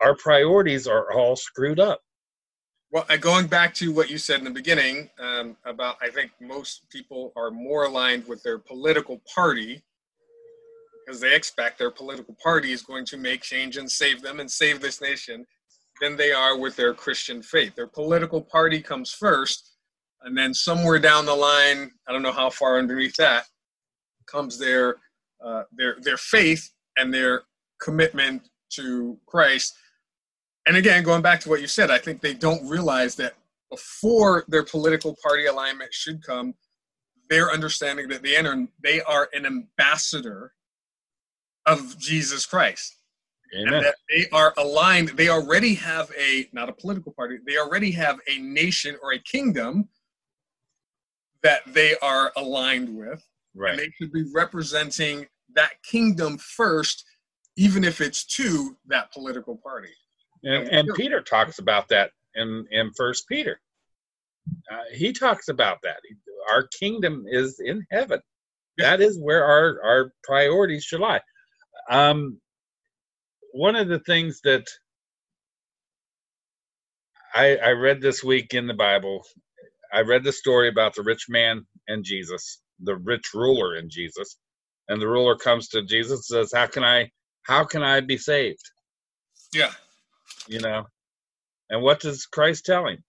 our 0.00 0.16
priorities 0.16 0.86
are 0.86 1.12
all 1.12 1.36
screwed 1.36 1.78
up. 1.78 2.00
Well, 2.90 3.06
uh, 3.08 3.16
going 3.16 3.46
back 3.46 3.74
to 3.74 3.92
what 3.92 4.10
you 4.10 4.18
said 4.18 4.38
in 4.38 4.44
the 4.44 4.50
beginning 4.50 5.08
um, 5.18 5.56
about, 5.64 5.96
I 6.02 6.10
think 6.10 6.32
most 6.40 6.82
people 6.90 7.32
are 7.36 7.50
more 7.50 7.84
aligned 7.84 8.26
with 8.26 8.42
their 8.42 8.58
political 8.58 9.22
party 9.34 9.82
because 11.06 11.20
they 11.20 11.34
expect 11.34 11.78
their 11.78 11.90
political 11.90 12.36
party 12.42 12.72
is 12.72 12.82
going 12.82 13.06
to 13.06 13.16
make 13.16 13.42
change 13.42 13.76
and 13.76 13.90
save 13.90 14.20
them 14.20 14.40
and 14.40 14.50
save 14.50 14.80
this 14.80 15.00
nation 15.00 15.46
than 16.02 16.16
they 16.16 16.32
are 16.32 16.58
with 16.58 16.74
their 16.74 16.92
Christian 16.92 17.40
faith. 17.40 17.76
Their 17.76 17.86
political 17.86 18.42
party 18.42 18.82
comes 18.82 19.12
first, 19.12 19.70
and 20.22 20.36
then 20.36 20.52
somewhere 20.52 20.98
down 20.98 21.26
the 21.26 21.34
line, 21.34 21.92
I 22.08 22.12
don't 22.12 22.22
know 22.22 22.32
how 22.32 22.50
far 22.50 22.76
underneath 22.78 23.14
that, 23.16 23.44
comes 24.26 24.58
their 24.58 24.96
uh, 25.44 25.62
their 25.72 25.96
their 26.02 26.16
faith 26.16 26.68
and 26.96 27.14
their 27.14 27.42
commitment 27.80 28.42
to 28.70 29.16
Christ. 29.26 29.74
And 30.66 30.76
again, 30.76 31.04
going 31.04 31.22
back 31.22 31.40
to 31.40 31.48
what 31.48 31.60
you 31.60 31.68
said, 31.68 31.90
I 31.90 31.98
think 31.98 32.20
they 32.20 32.34
don't 32.34 32.68
realize 32.68 33.14
that 33.16 33.34
before 33.70 34.44
their 34.48 34.64
political 34.64 35.16
party 35.22 35.46
alignment 35.46 35.94
should 35.94 36.24
come, 36.24 36.54
their 37.30 37.50
understanding 37.50 38.08
that 38.08 38.22
they 38.22 38.36
enter, 38.36 38.66
they 38.82 39.00
are 39.02 39.28
an 39.32 39.46
ambassador 39.46 40.52
of 41.66 41.96
Jesus 41.98 42.44
Christ 42.44 42.96
Amen. 43.54 43.74
and 43.74 43.84
that 43.84 43.96
they 44.08 44.26
are 44.32 44.54
aligned 44.56 45.08
they 45.10 45.28
already 45.28 45.74
have 45.74 46.10
a 46.18 46.48
not 46.52 46.68
a 46.68 46.72
political 46.72 47.12
party 47.12 47.38
they 47.46 47.58
already 47.58 47.90
have 47.92 48.18
a 48.28 48.38
nation 48.38 48.96
or 49.02 49.12
a 49.12 49.18
kingdom 49.18 49.88
that 51.42 51.60
they 51.66 51.96
are 51.98 52.32
aligned 52.36 52.88
with 52.88 53.22
and 53.54 53.62
right 53.62 53.76
they 53.76 53.90
should 53.98 54.12
be 54.12 54.24
representing 54.34 55.26
that 55.54 55.72
kingdom 55.82 56.38
first 56.38 57.04
even 57.56 57.84
if 57.84 58.00
it's 58.00 58.24
to 58.24 58.76
that 58.86 59.12
political 59.12 59.56
party 59.56 59.92
and, 60.44 60.68
and 60.68 60.88
peter 60.94 61.20
talks 61.20 61.58
about 61.58 61.88
that 61.88 62.10
in 62.34 62.66
in 62.70 62.90
first 62.94 63.28
peter 63.28 63.60
uh, 64.70 64.84
he 64.92 65.12
talks 65.12 65.48
about 65.48 65.78
that. 65.82 65.98
Our 66.50 66.64
kingdom 66.68 67.24
is 67.28 67.60
in 67.60 67.86
heaven. 67.90 68.20
That 68.78 69.00
is 69.00 69.18
where 69.20 69.44
our 69.44 69.80
our 69.84 70.12
priorities 70.24 70.84
should 70.84 71.00
lie. 71.00 71.20
Um, 71.90 72.40
one 73.52 73.76
of 73.76 73.88
the 73.88 74.00
things 74.00 74.40
that 74.44 74.64
I, 77.34 77.56
I 77.56 77.70
read 77.72 78.00
this 78.02 78.24
week 78.24 78.54
in 78.54 78.66
the 78.66 78.74
Bible, 78.74 79.24
I 79.92 80.02
read 80.02 80.24
the 80.24 80.32
story 80.32 80.68
about 80.68 80.94
the 80.94 81.02
rich 81.02 81.26
man 81.28 81.66
and 81.88 82.04
Jesus, 82.04 82.60
the 82.80 82.96
rich 82.96 83.34
ruler 83.34 83.76
and 83.76 83.90
Jesus, 83.90 84.38
and 84.88 85.00
the 85.02 85.08
ruler 85.08 85.36
comes 85.36 85.68
to 85.70 85.82
Jesus 85.84 86.30
and 86.30 86.48
says, 86.48 86.52
"How 86.54 86.66
can 86.66 86.84
I, 86.84 87.10
how 87.44 87.64
can 87.64 87.82
I 87.82 88.00
be 88.00 88.18
saved?" 88.18 88.70
Yeah. 89.54 89.72
You 90.48 90.60
know, 90.60 90.84
and 91.70 91.82
what 91.82 92.00
does 92.00 92.26
Christ 92.26 92.66
tell 92.66 92.86
him? 92.88 93.04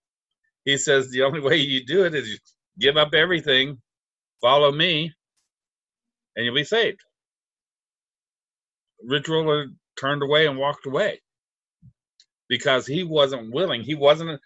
He 0.66 0.78
says 0.78 1.10
the 1.10 1.24
only 1.24 1.42
way 1.42 1.58
you 1.58 1.86
do 1.86 2.06
it 2.06 2.16
is 2.16 2.30
you 2.30 2.38
give 2.80 2.98
up 2.98 3.14
everything, 3.14 3.82
follow 4.42 4.72
me, 4.72 5.14
and 6.36 6.46
you'll 6.46 6.56
be 6.56 6.64
saved. 6.66 7.02
Rich 9.04 9.28
ruler 9.30 9.68
turned 10.00 10.24
away 10.24 10.48
and 10.48 10.58
walked 10.58 10.86
away 10.86 11.22
because 12.50 12.86
he 12.86 13.04
wasn't 13.04 13.54
willing. 13.54 13.82
He 13.82 13.96
wasn't, 13.96 14.40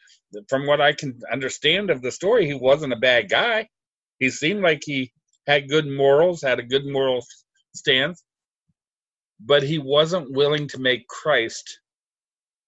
from 0.47 0.65
what 0.65 0.81
I 0.81 0.93
can 0.93 1.19
understand 1.31 1.89
of 1.89 2.01
the 2.01 2.11
story, 2.11 2.45
he 2.45 2.53
wasn't 2.53 2.93
a 2.93 2.97
bad 2.97 3.29
guy. 3.29 3.69
He 4.19 4.29
seemed 4.29 4.61
like 4.61 4.81
he 4.83 5.11
had 5.45 5.69
good 5.69 5.87
morals, 5.87 6.41
had 6.41 6.59
a 6.59 6.63
good 6.63 6.85
moral 6.85 7.25
stance, 7.73 8.23
but 9.39 9.63
he 9.63 9.77
wasn't 9.77 10.31
willing 10.31 10.67
to 10.69 10.79
make 10.79 11.07
Christ 11.07 11.79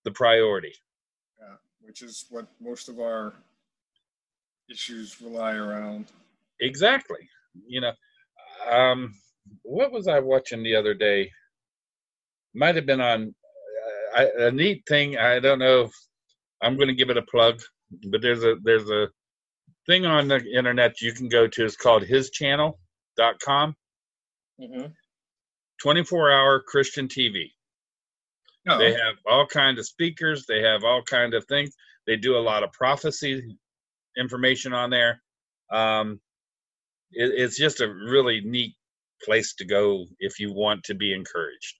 the 0.05 0.11
priority. 0.11 0.73
Yeah, 1.39 1.55
which 1.81 2.01
is 2.01 2.25
what 2.29 2.47
most 2.59 2.89
of 2.89 2.99
our 2.99 3.33
issues 4.69 5.21
rely 5.21 5.55
around. 5.55 6.05
Exactly. 6.61 7.27
You 7.67 7.81
know, 7.81 7.93
um, 8.71 9.15
what 9.63 9.91
was 9.91 10.07
I 10.07 10.19
watching 10.19 10.63
the 10.63 10.75
other 10.75 10.93
day? 10.93 11.31
Might 12.53 12.75
have 12.75 12.85
been 12.85 13.01
on 13.01 13.33
uh, 14.15 14.19
I, 14.19 14.45
a 14.45 14.51
neat 14.51 14.83
thing. 14.87 15.17
I 15.17 15.39
don't 15.39 15.59
know 15.59 15.81
if 15.83 15.91
I'm 16.61 16.75
going 16.75 16.87
to 16.87 16.95
give 16.95 17.09
it 17.09 17.17
a 17.17 17.21
plug, 17.23 17.61
but 18.09 18.21
there's 18.21 18.43
a 18.43 18.55
there's 18.63 18.89
a 18.89 19.07
thing 19.87 20.05
on 20.05 20.27
the 20.27 20.43
internet 20.55 21.01
you 21.01 21.13
can 21.13 21.29
go 21.29 21.47
to. 21.47 21.65
It's 21.65 21.75
called 21.75 22.03
hischannel.com. 22.03 23.75
Mm-hmm. 24.61 24.87
24 25.81 26.31
hour 26.31 26.61
Christian 26.65 27.07
TV. 27.07 27.51
No. 28.65 28.77
They 28.77 28.91
have 28.91 29.15
all 29.25 29.47
kind 29.47 29.79
of 29.79 29.85
speakers. 29.85 30.45
They 30.45 30.61
have 30.61 30.83
all 30.83 31.01
kind 31.01 31.33
of 31.33 31.45
things. 31.45 31.71
They 32.05 32.17
do 32.17 32.37
a 32.37 32.39
lot 32.39 32.63
of 32.63 32.71
prophecy 32.73 33.57
information 34.17 34.73
on 34.73 34.89
there. 34.89 35.21
Um, 35.71 36.19
it, 37.11 37.31
it's 37.35 37.57
just 37.57 37.81
a 37.81 37.87
really 37.87 38.41
neat 38.41 38.75
place 39.23 39.55
to 39.55 39.65
go 39.65 40.05
if 40.19 40.39
you 40.39 40.53
want 40.53 40.83
to 40.85 40.95
be 40.95 41.13
encouraged. 41.13 41.78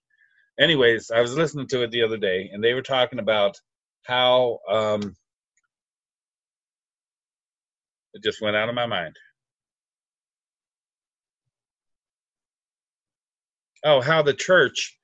Anyways, 0.60 1.10
I 1.10 1.20
was 1.22 1.34
listening 1.36 1.68
to 1.68 1.82
it 1.82 1.90
the 1.90 2.02
other 2.02 2.18
day, 2.18 2.50
and 2.52 2.62
they 2.62 2.74
were 2.74 2.82
talking 2.82 3.18
about 3.18 3.56
how 4.04 4.58
um, 4.70 5.16
it 8.14 8.22
just 8.22 8.42
went 8.42 8.56
out 8.56 8.68
of 8.68 8.74
my 8.74 8.86
mind. 8.86 9.16
Oh, 13.84 14.00
how 14.02 14.22
the 14.22 14.34
church 14.34 14.98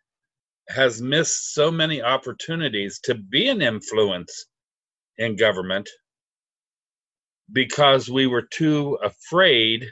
has 0.69 1.01
missed 1.01 1.55
so 1.55 1.71
many 1.71 2.03
opportunities 2.03 3.01
to 3.05 3.15
be 3.15 3.49
an 3.49 3.63
influence 3.63 4.47
in 5.19 5.37
government 5.37 5.89
because 7.53 8.11
we 8.11 8.27
were 8.27 8.43
too 8.43 8.99
afraid 9.03 9.87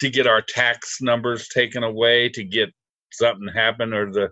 to 0.00 0.10
get 0.10 0.26
our 0.26 0.42
tax 0.42 0.98
numbers 1.00 1.48
taken 1.48 1.84
away, 1.84 2.28
to 2.30 2.44
get 2.44 2.70
something 3.12 3.48
happen, 3.48 3.92
or 3.92 4.10
the 4.12 4.30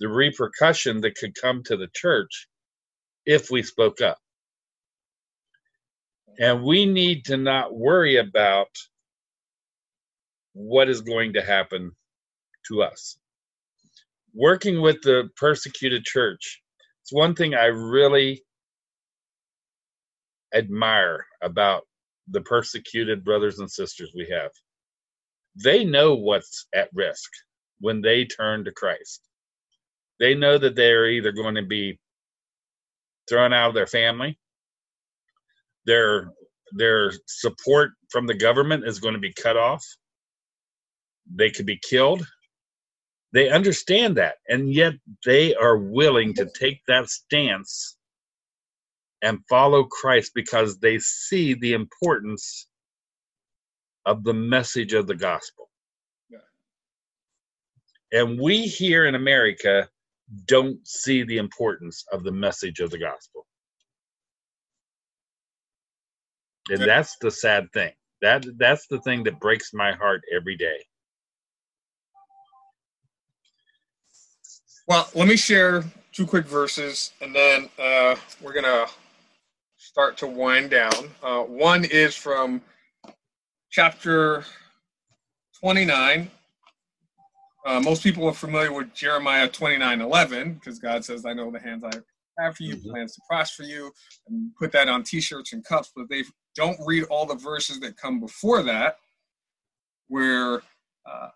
the 0.00 0.08
repercussion 0.08 1.00
that 1.02 1.14
could 1.14 1.34
come 1.34 1.62
to 1.62 1.76
the 1.76 1.88
church 1.94 2.48
if 3.26 3.50
we 3.50 3.62
spoke 3.62 4.00
up. 4.00 4.18
And 6.38 6.64
we 6.64 6.86
need 6.86 7.26
to 7.26 7.36
not 7.36 7.76
worry 7.76 8.16
about 8.16 8.68
what 10.54 10.88
is 10.88 11.02
going 11.02 11.34
to 11.34 11.42
happen 11.42 11.92
to 12.68 12.82
us. 12.82 13.18
Working 14.34 14.80
with 14.80 15.02
the 15.02 15.28
persecuted 15.36 16.04
church, 16.04 16.62
it's 17.02 17.12
one 17.12 17.34
thing 17.34 17.54
I 17.54 17.66
really 17.66 18.42
admire 20.54 21.26
about 21.42 21.82
the 22.28 22.40
persecuted 22.40 23.24
brothers 23.24 23.58
and 23.58 23.70
sisters 23.70 24.12
we 24.14 24.28
have. 24.32 24.50
They 25.62 25.84
know 25.84 26.14
what's 26.14 26.66
at 26.74 26.88
risk 26.94 27.30
when 27.80 28.00
they 28.02 28.24
turn 28.24 28.64
to 28.64 28.72
Christ. 28.72 29.22
They 30.18 30.34
know 30.34 30.58
that 30.58 30.76
they're 30.76 31.08
either 31.08 31.32
going 31.32 31.54
to 31.56 31.62
be 31.62 31.98
thrown 33.28 33.52
out 33.52 33.68
of 33.68 33.74
their 33.74 33.86
family, 33.86 34.38
their 35.86 36.32
their 36.72 37.12
support 37.26 37.92
from 38.10 38.26
the 38.26 38.34
government 38.34 38.86
is 38.86 39.00
going 39.00 39.14
to 39.14 39.20
be 39.20 39.32
cut 39.32 39.56
off. 39.56 39.84
They 41.34 41.50
could 41.50 41.66
be 41.66 41.80
killed. 41.82 42.26
They 43.32 43.50
understand 43.50 44.16
that, 44.16 44.36
and 44.48 44.72
yet 44.72 44.94
they 45.24 45.54
are 45.54 45.78
willing 45.78 46.34
to 46.34 46.50
take 46.58 46.80
that 46.88 47.08
stance 47.08 47.96
and 49.22 49.40
follow 49.48 49.84
Christ 49.84 50.32
because 50.34 50.78
they 50.78 50.98
see 50.98 51.54
the 51.54 51.74
importance 51.74 52.66
of 54.06 54.24
the 54.24 54.34
message 54.34 54.94
of 54.94 55.06
the 55.06 55.16
gospel. 55.16 55.69
And 58.12 58.40
we 58.40 58.62
here 58.62 59.06
in 59.06 59.14
America 59.14 59.88
don't 60.46 60.86
see 60.86 61.22
the 61.22 61.38
importance 61.38 62.04
of 62.12 62.24
the 62.24 62.32
message 62.32 62.80
of 62.80 62.90
the 62.90 62.98
gospel. 62.98 63.46
And 66.70 66.82
that's 66.82 67.16
the 67.20 67.30
sad 67.30 67.72
thing. 67.72 67.92
That 68.22 68.46
that's 68.58 68.86
the 68.86 69.00
thing 69.00 69.24
that 69.24 69.40
breaks 69.40 69.72
my 69.72 69.92
heart 69.92 70.22
every 70.34 70.56
day. 70.56 70.84
Well, 74.86 75.08
let 75.14 75.26
me 75.26 75.36
share 75.36 75.84
two 76.12 76.26
quick 76.26 76.46
verses, 76.46 77.12
and 77.20 77.34
then 77.34 77.70
uh, 77.78 78.16
we're 78.40 78.52
gonna 78.52 78.86
start 79.78 80.16
to 80.18 80.26
wind 80.26 80.70
down. 80.70 80.92
Uh, 81.22 81.42
one 81.42 81.84
is 81.84 82.14
from 82.14 82.60
chapter 83.70 84.44
29. 85.60 86.30
Uh, 87.66 87.80
most 87.80 88.02
people 88.02 88.26
are 88.26 88.32
familiar 88.34 88.72
with 88.72 88.92
Jeremiah 88.94 89.48
29 89.48 90.00
11 90.00 90.54
because 90.54 90.78
God 90.78 91.04
says, 91.04 91.26
I 91.26 91.34
know 91.34 91.50
the 91.50 91.60
hands 91.60 91.84
I 91.84 91.90
have 92.42 92.56
for 92.56 92.62
you, 92.62 92.76
Mhm. 92.76 92.90
plans 92.90 93.14
to 93.16 93.20
prosper 93.28 93.64
you, 93.64 93.92
and 94.28 94.54
put 94.56 94.72
that 94.72 94.88
on 94.88 95.02
t 95.02 95.20
shirts 95.20 95.52
and 95.52 95.64
cups, 95.64 95.92
but 95.94 96.08
they 96.08 96.24
don't 96.56 96.78
read 96.86 97.04
all 97.04 97.26
the 97.26 97.34
verses 97.34 97.80
that 97.80 97.96
come 97.96 98.18
before 98.20 98.62
that, 98.62 98.96
where 100.08 100.62
uh, 101.06 101.28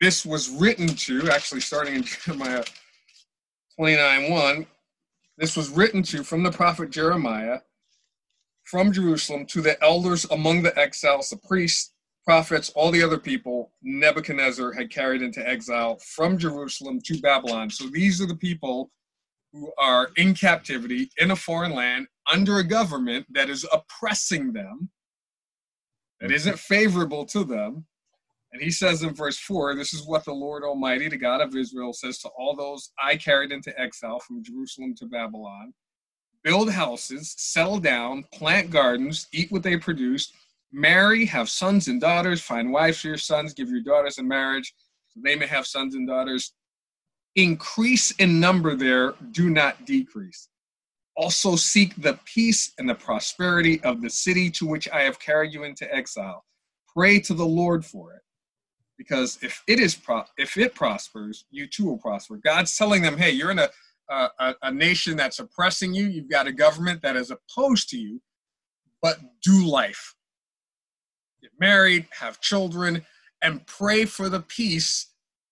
this 0.00 0.24
was 0.24 0.48
written 0.50 0.88
to, 0.88 1.30
actually 1.30 1.60
starting 1.60 1.94
in 1.96 2.02
Jeremiah 2.24 2.64
29 3.76 4.30
1. 4.30 4.66
This 5.38 5.56
was 5.56 5.70
written 5.70 6.02
to 6.04 6.22
from 6.22 6.42
the 6.42 6.52
prophet 6.52 6.90
Jeremiah 6.90 7.60
from 8.64 8.92
Jerusalem 8.92 9.46
to 9.46 9.60
the 9.60 9.82
elders 9.82 10.24
among 10.26 10.62
the 10.62 10.76
exiles, 10.78 11.30
the 11.30 11.36
priests, 11.38 11.92
prophets, 12.24 12.70
all 12.70 12.90
the 12.90 13.02
other 13.02 13.18
people 13.18 13.72
Nebuchadnezzar 13.82 14.72
had 14.72 14.90
carried 14.90 15.22
into 15.22 15.46
exile 15.48 15.98
from 16.14 16.38
Jerusalem 16.38 17.00
to 17.04 17.20
Babylon. 17.20 17.70
So 17.70 17.86
these 17.88 18.20
are 18.20 18.26
the 18.26 18.36
people 18.36 18.90
who 19.52 19.72
are 19.78 20.10
in 20.16 20.34
captivity 20.34 21.10
in 21.18 21.32
a 21.32 21.36
foreign 21.36 21.74
land 21.74 22.06
under 22.32 22.58
a 22.58 22.64
government 22.64 23.26
that 23.30 23.50
is 23.50 23.66
oppressing 23.72 24.52
them, 24.52 24.90
that 26.20 26.30
isn't 26.30 26.58
favorable 26.58 27.24
to 27.26 27.44
them. 27.44 27.86
And 28.52 28.62
he 28.62 28.70
says 28.70 29.02
in 29.02 29.14
verse 29.14 29.38
4 29.38 29.74
this 29.74 29.94
is 29.94 30.06
what 30.06 30.24
the 30.24 30.32
Lord 30.32 30.62
Almighty, 30.62 31.08
the 31.08 31.16
God 31.16 31.40
of 31.40 31.56
Israel, 31.56 31.92
says 31.92 32.18
to 32.18 32.28
all 32.36 32.54
those 32.54 32.90
I 33.02 33.16
carried 33.16 33.52
into 33.52 33.78
exile 33.80 34.20
from 34.20 34.42
Jerusalem 34.44 34.94
to 34.96 35.06
Babylon 35.06 35.72
build 36.42 36.70
houses, 36.70 37.34
settle 37.36 37.78
down, 37.78 38.24
plant 38.32 38.70
gardens, 38.70 39.26
eat 39.32 39.50
what 39.52 39.62
they 39.62 39.76
produce, 39.76 40.32
marry, 40.72 41.26
have 41.26 41.48
sons 41.50 41.88
and 41.88 42.00
daughters, 42.00 42.42
find 42.42 42.72
wives 42.72 43.00
for 43.00 43.08
your 43.08 43.18
sons, 43.18 43.54
give 43.54 43.70
your 43.70 43.82
daughters 43.82 44.18
in 44.18 44.28
marriage, 44.28 44.74
so 45.08 45.20
they 45.24 45.36
may 45.36 45.46
have 45.46 45.66
sons 45.66 45.94
and 45.94 46.08
daughters. 46.08 46.54
Increase 47.36 48.12
in 48.12 48.40
number 48.40 48.76
there, 48.76 49.14
do 49.32 49.50
not 49.50 49.86
decrease. 49.86 50.48
Also 51.16 51.56
seek 51.56 51.96
the 52.02 52.18
peace 52.26 52.72
and 52.78 52.88
the 52.88 52.94
prosperity 52.94 53.82
of 53.84 54.02
the 54.02 54.10
city 54.10 54.50
to 54.52 54.66
which 54.66 54.88
I 54.90 55.02
have 55.02 55.20
carried 55.20 55.52
you 55.54 55.64
into 55.64 55.92
exile. 55.94 56.44
Pray 56.96 57.20
to 57.20 57.34
the 57.34 57.46
Lord 57.46 57.84
for 57.86 58.14
it. 58.14 58.22
Because 58.98 59.38
if 59.42 59.62
it 59.68 59.80
is 59.80 59.94
pro- 59.96 60.24
if 60.38 60.56
it 60.58 60.74
prospers, 60.74 61.46
you 61.50 61.66
too 61.68 61.86
will 61.86 61.98
prosper. 61.98 62.36
God's 62.38 62.76
telling 62.76 63.02
them, 63.02 63.18
"Hey, 63.18 63.30
you're 63.32 63.50
in 63.50 63.58
a 63.60 63.70
a, 64.10 64.30
a, 64.40 64.54
a 64.64 64.72
nation 64.72 65.16
that's 65.16 65.40
oppressing 65.40 65.94
you. 65.94 66.06
You've 66.06 66.30
got 66.30 66.46
a 66.48 66.52
government 66.52 67.02
that 67.02 67.16
is 67.16 67.30
opposed 67.32 67.90
to 67.90 67.98
you. 67.98 68.20
but 69.02 69.18
do 69.42 69.66
life. 69.66 70.14
Married, 71.60 72.06
have 72.18 72.40
children, 72.40 73.04
and 73.42 73.66
pray 73.66 74.04
for 74.04 74.28
the 74.28 74.40
peace 74.40 75.06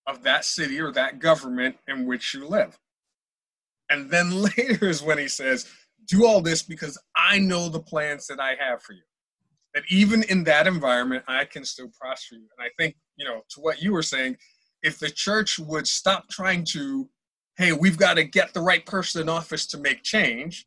of 0.06 0.22
that 0.22 0.44
city 0.44 0.80
or 0.80 0.90
that 0.92 1.18
government 1.18 1.76
in 1.86 2.06
which 2.06 2.34
you 2.34 2.46
live. 2.46 2.78
And 3.90 4.10
then 4.10 4.42
later 4.56 4.88
is 4.88 5.02
when 5.02 5.18
he 5.18 5.28
says, 5.28 5.68
Do 6.06 6.26
all 6.26 6.40
this 6.40 6.62
because 6.62 6.98
I 7.14 7.38
know 7.38 7.68
the 7.68 7.80
plans 7.80 8.26
that 8.26 8.40
I 8.40 8.54
have 8.58 8.82
for 8.82 8.94
you. 8.94 9.02
That 9.74 9.84
even 9.90 10.22
in 10.24 10.44
that 10.44 10.66
environment, 10.66 11.24
I 11.28 11.44
can 11.44 11.64
still 11.64 11.90
prosper 12.00 12.36
you. 12.36 12.48
And 12.58 12.66
I 12.66 12.70
think, 12.78 12.96
you 13.16 13.26
know, 13.26 13.42
to 13.50 13.60
what 13.60 13.82
you 13.82 13.92
were 13.92 14.02
saying, 14.02 14.38
if 14.82 14.98
the 14.98 15.10
church 15.10 15.58
would 15.58 15.86
stop 15.86 16.28
trying 16.30 16.64
to, 16.70 17.08
hey, 17.58 17.72
we've 17.72 17.98
got 17.98 18.14
to 18.14 18.24
get 18.24 18.54
the 18.54 18.60
right 18.60 18.84
person 18.86 19.20
in 19.20 19.28
office 19.28 19.66
to 19.66 19.78
make 19.78 20.02
change, 20.02 20.66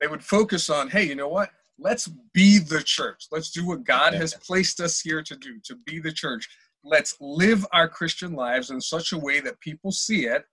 they 0.00 0.06
would 0.06 0.24
focus 0.24 0.70
on, 0.70 0.88
hey, 0.88 1.04
you 1.04 1.14
know 1.14 1.28
what? 1.28 1.50
Let's 1.82 2.08
be 2.34 2.58
the 2.58 2.82
church. 2.82 3.26
Let's 3.32 3.50
do 3.50 3.66
what 3.66 3.84
God 3.84 4.12
has 4.12 4.34
placed 4.34 4.80
us 4.80 5.00
here 5.00 5.22
to 5.22 5.34
do, 5.36 5.58
to 5.64 5.76
be 5.86 5.98
the 5.98 6.12
church. 6.12 6.46
Let's 6.84 7.16
live 7.20 7.66
our 7.72 7.88
Christian 7.88 8.34
lives 8.34 8.70
in 8.70 8.80
such 8.80 9.12
a 9.12 9.18
way 9.18 9.40
that 9.40 9.60
people 9.60 9.90
see 9.90 10.26
it. 10.26 10.44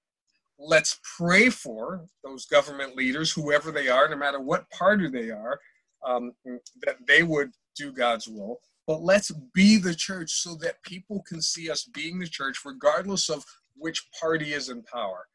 Let's 0.58 1.00
pray 1.18 1.50
for 1.50 2.06
those 2.24 2.46
government 2.46 2.96
leaders, 2.96 3.32
whoever 3.32 3.72
they 3.72 3.90
are, 3.90 4.08
no 4.08 4.16
matter 4.16 4.40
what 4.40 4.70
party 4.72 5.10
they 5.10 5.30
are, 5.30 5.60
um, 6.06 6.32
that 6.86 6.96
they 7.06 7.24
would 7.24 7.52
do 7.76 7.92
God's 7.92 8.28
will. 8.28 8.60
But 8.88 9.02
let's 9.02 9.32
be 9.54 9.78
the 9.78 9.94
church 9.94 10.32
so 10.32 10.56
that 10.62 10.82
people 10.84 11.22
can 11.28 11.42
see 11.42 11.70
us 11.70 11.84
being 11.84 12.20
the 12.20 12.28
church, 12.28 12.60
regardless 12.66 13.30
of 13.30 13.44
which 13.76 14.08
party 14.18 14.54
is 14.54 14.70
in 14.70 14.82
power. 14.84 15.28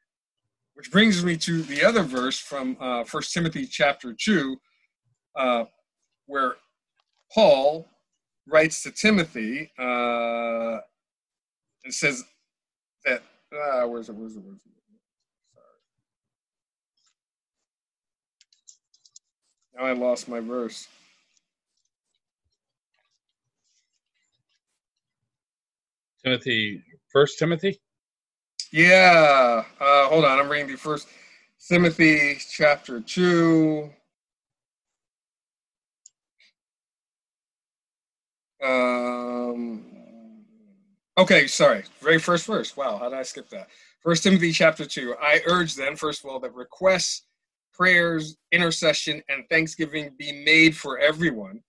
Which 0.75 0.91
brings 0.91 1.23
me 1.23 1.37
to 1.37 1.63
the 1.63 1.85
other 1.85 2.03
verse 2.03 2.39
from 2.39 2.79
uh, 2.81 3.05
1 3.05 3.23
Timothy 3.31 3.67
chapter 3.67 4.15
2, 4.19 4.57
uh, 5.37 5.65
where 6.27 6.55
Paul 7.33 7.89
writes 8.47 8.83
to 8.83 8.91
Timothy 8.91 9.71
uh, 9.79 10.79
and 11.85 11.93
says 11.95 12.25
that, 13.05 13.23
uh, 13.53 13.87
where's 13.87 14.09
it, 14.09 14.15
where's 14.15 14.37
it, 14.37 14.43
where's 14.45 14.59
it? 14.59 14.73
Sorry. 15.55 15.67
Now 19.77 19.85
I 19.85 19.93
lost 19.93 20.29
my 20.29 20.41
verse. 20.41 20.89
Timothy, 26.25 26.83
First 27.13 27.39
Timothy. 27.39 27.81
Yeah. 28.73 29.65
Uh, 29.81 30.07
hold 30.09 30.25
on. 30.25 30.39
I'm 30.39 30.49
reading 30.49 30.71
the 30.71 30.79
first 30.79 31.09
Timothy 31.69 32.39
chapter 32.51 33.01
2. 33.01 33.91
Um, 38.63 39.83
okay, 41.19 41.47
sorry. 41.47 41.85
Very 42.01 42.19
first 42.19 42.47
verse. 42.47 42.77
Wow, 42.77 42.99
how 42.99 43.09
did 43.09 43.19
I 43.19 43.23
skip 43.23 43.49
that? 43.51 43.69
First 44.01 44.23
Timothy 44.23 44.53
chapter 44.53 44.85
2. 44.85 45.17
I 45.21 45.41
urge 45.47 45.75
then, 45.75 45.97
first 45.97 46.25
of 46.25 46.31
all, 46.31 46.41
that 46.41 46.55
requests, 46.55 47.25
prayers, 47.73 48.37
intercession, 48.53 49.23
and 49.29 49.45
thanksgiving 49.51 50.11
be 50.19 50.45
made 50.45 50.77
for 50.77 50.99
everyone, 50.99 51.61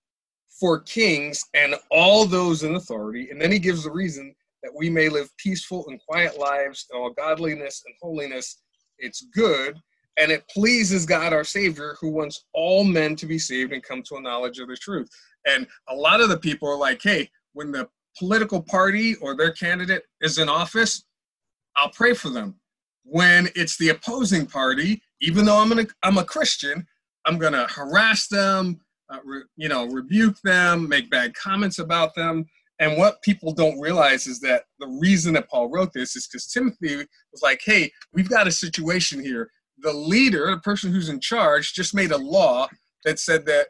for 0.59 0.79
kings 0.79 1.43
and 1.53 1.75
all 1.89 2.25
those 2.25 2.63
in 2.63 2.75
authority. 2.75 3.29
And 3.31 3.41
then 3.41 3.51
he 3.51 3.59
gives 3.59 3.83
the 3.83 3.91
reason 3.91 4.33
that 4.61 4.73
we 4.75 4.89
may 4.89 5.09
live 5.09 5.29
peaceful 5.37 5.85
and 5.89 5.99
quiet 6.07 6.39
lives 6.39 6.85
in 6.91 6.99
all 6.99 7.11
godliness 7.11 7.83
and 7.85 7.95
holiness. 8.01 8.61
It's 8.97 9.27
good, 9.33 9.77
and 10.17 10.31
it 10.31 10.47
pleases 10.47 11.05
God 11.05 11.33
our 11.33 11.43
Savior, 11.43 11.97
who 11.99 12.09
wants 12.09 12.45
all 12.53 12.83
men 12.83 13.15
to 13.17 13.25
be 13.25 13.39
saved 13.39 13.73
and 13.73 13.83
come 13.83 14.03
to 14.03 14.15
a 14.15 14.21
knowledge 14.21 14.59
of 14.59 14.69
the 14.69 14.77
truth. 14.77 15.09
And 15.45 15.67
a 15.89 15.95
lot 15.95 16.21
of 16.21 16.29
the 16.29 16.37
people 16.37 16.69
are 16.69 16.77
like, 16.77 17.01
hey, 17.01 17.29
when 17.53 17.71
the 17.71 17.87
political 18.17 18.61
party 18.61 19.15
or 19.15 19.35
their 19.35 19.51
candidate 19.51 20.03
is 20.21 20.37
in 20.37 20.49
office, 20.49 21.03
I'll 21.75 21.89
pray 21.89 22.13
for 22.13 22.29
them. 22.29 22.55
When 23.03 23.49
it's 23.55 23.77
the 23.77 23.89
opposing 23.89 24.45
party, 24.45 25.01
even 25.21 25.45
though 25.45 25.57
I'm 25.57 25.69
gonna, 25.69 25.87
I'm 26.03 26.17
a 26.17 26.23
Christian, 26.23 26.85
I'm 27.25 27.37
gonna 27.37 27.67
harass 27.69 28.27
them, 28.27 28.79
uh, 29.09 29.19
re, 29.25 29.41
you 29.57 29.67
know, 29.67 29.85
rebuke 29.85 30.39
them, 30.43 30.87
make 30.87 31.09
bad 31.09 31.33
comments 31.33 31.79
about 31.79 32.15
them. 32.15 32.45
And 32.79 32.97
what 32.97 33.21
people 33.21 33.53
don't 33.53 33.79
realize 33.79 34.27
is 34.27 34.39
that 34.41 34.63
the 34.79 34.87
reason 34.87 35.33
that 35.33 35.49
Paul 35.49 35.69
wrote 35.69 35.93
this 35.93 36.15
is 36.15 36.27
because 36.27 36.47
Timothy 36.47 36.97
was 37.31 37.41
like, 37.41 37.61
hey, 37.63 37.91
we've 38.13 38.29
got 38.29 38.47
a 38.47 38.51
situation 38.51 39.23
here. 39.23 39.51
The 39.79 39.93
leader, 39.93 40.49
the 40.51 40.61
person 40.61 40.91
who's 40.91 41.09
in 41.09 41.19
charge, 41.19 41.73
just 41.73 41.93
made 41.93 42.11
a 42.11 42.17
law 42.17 42.67
that 43.05 43.19
said 43.19 43.45
that 43.45 43.67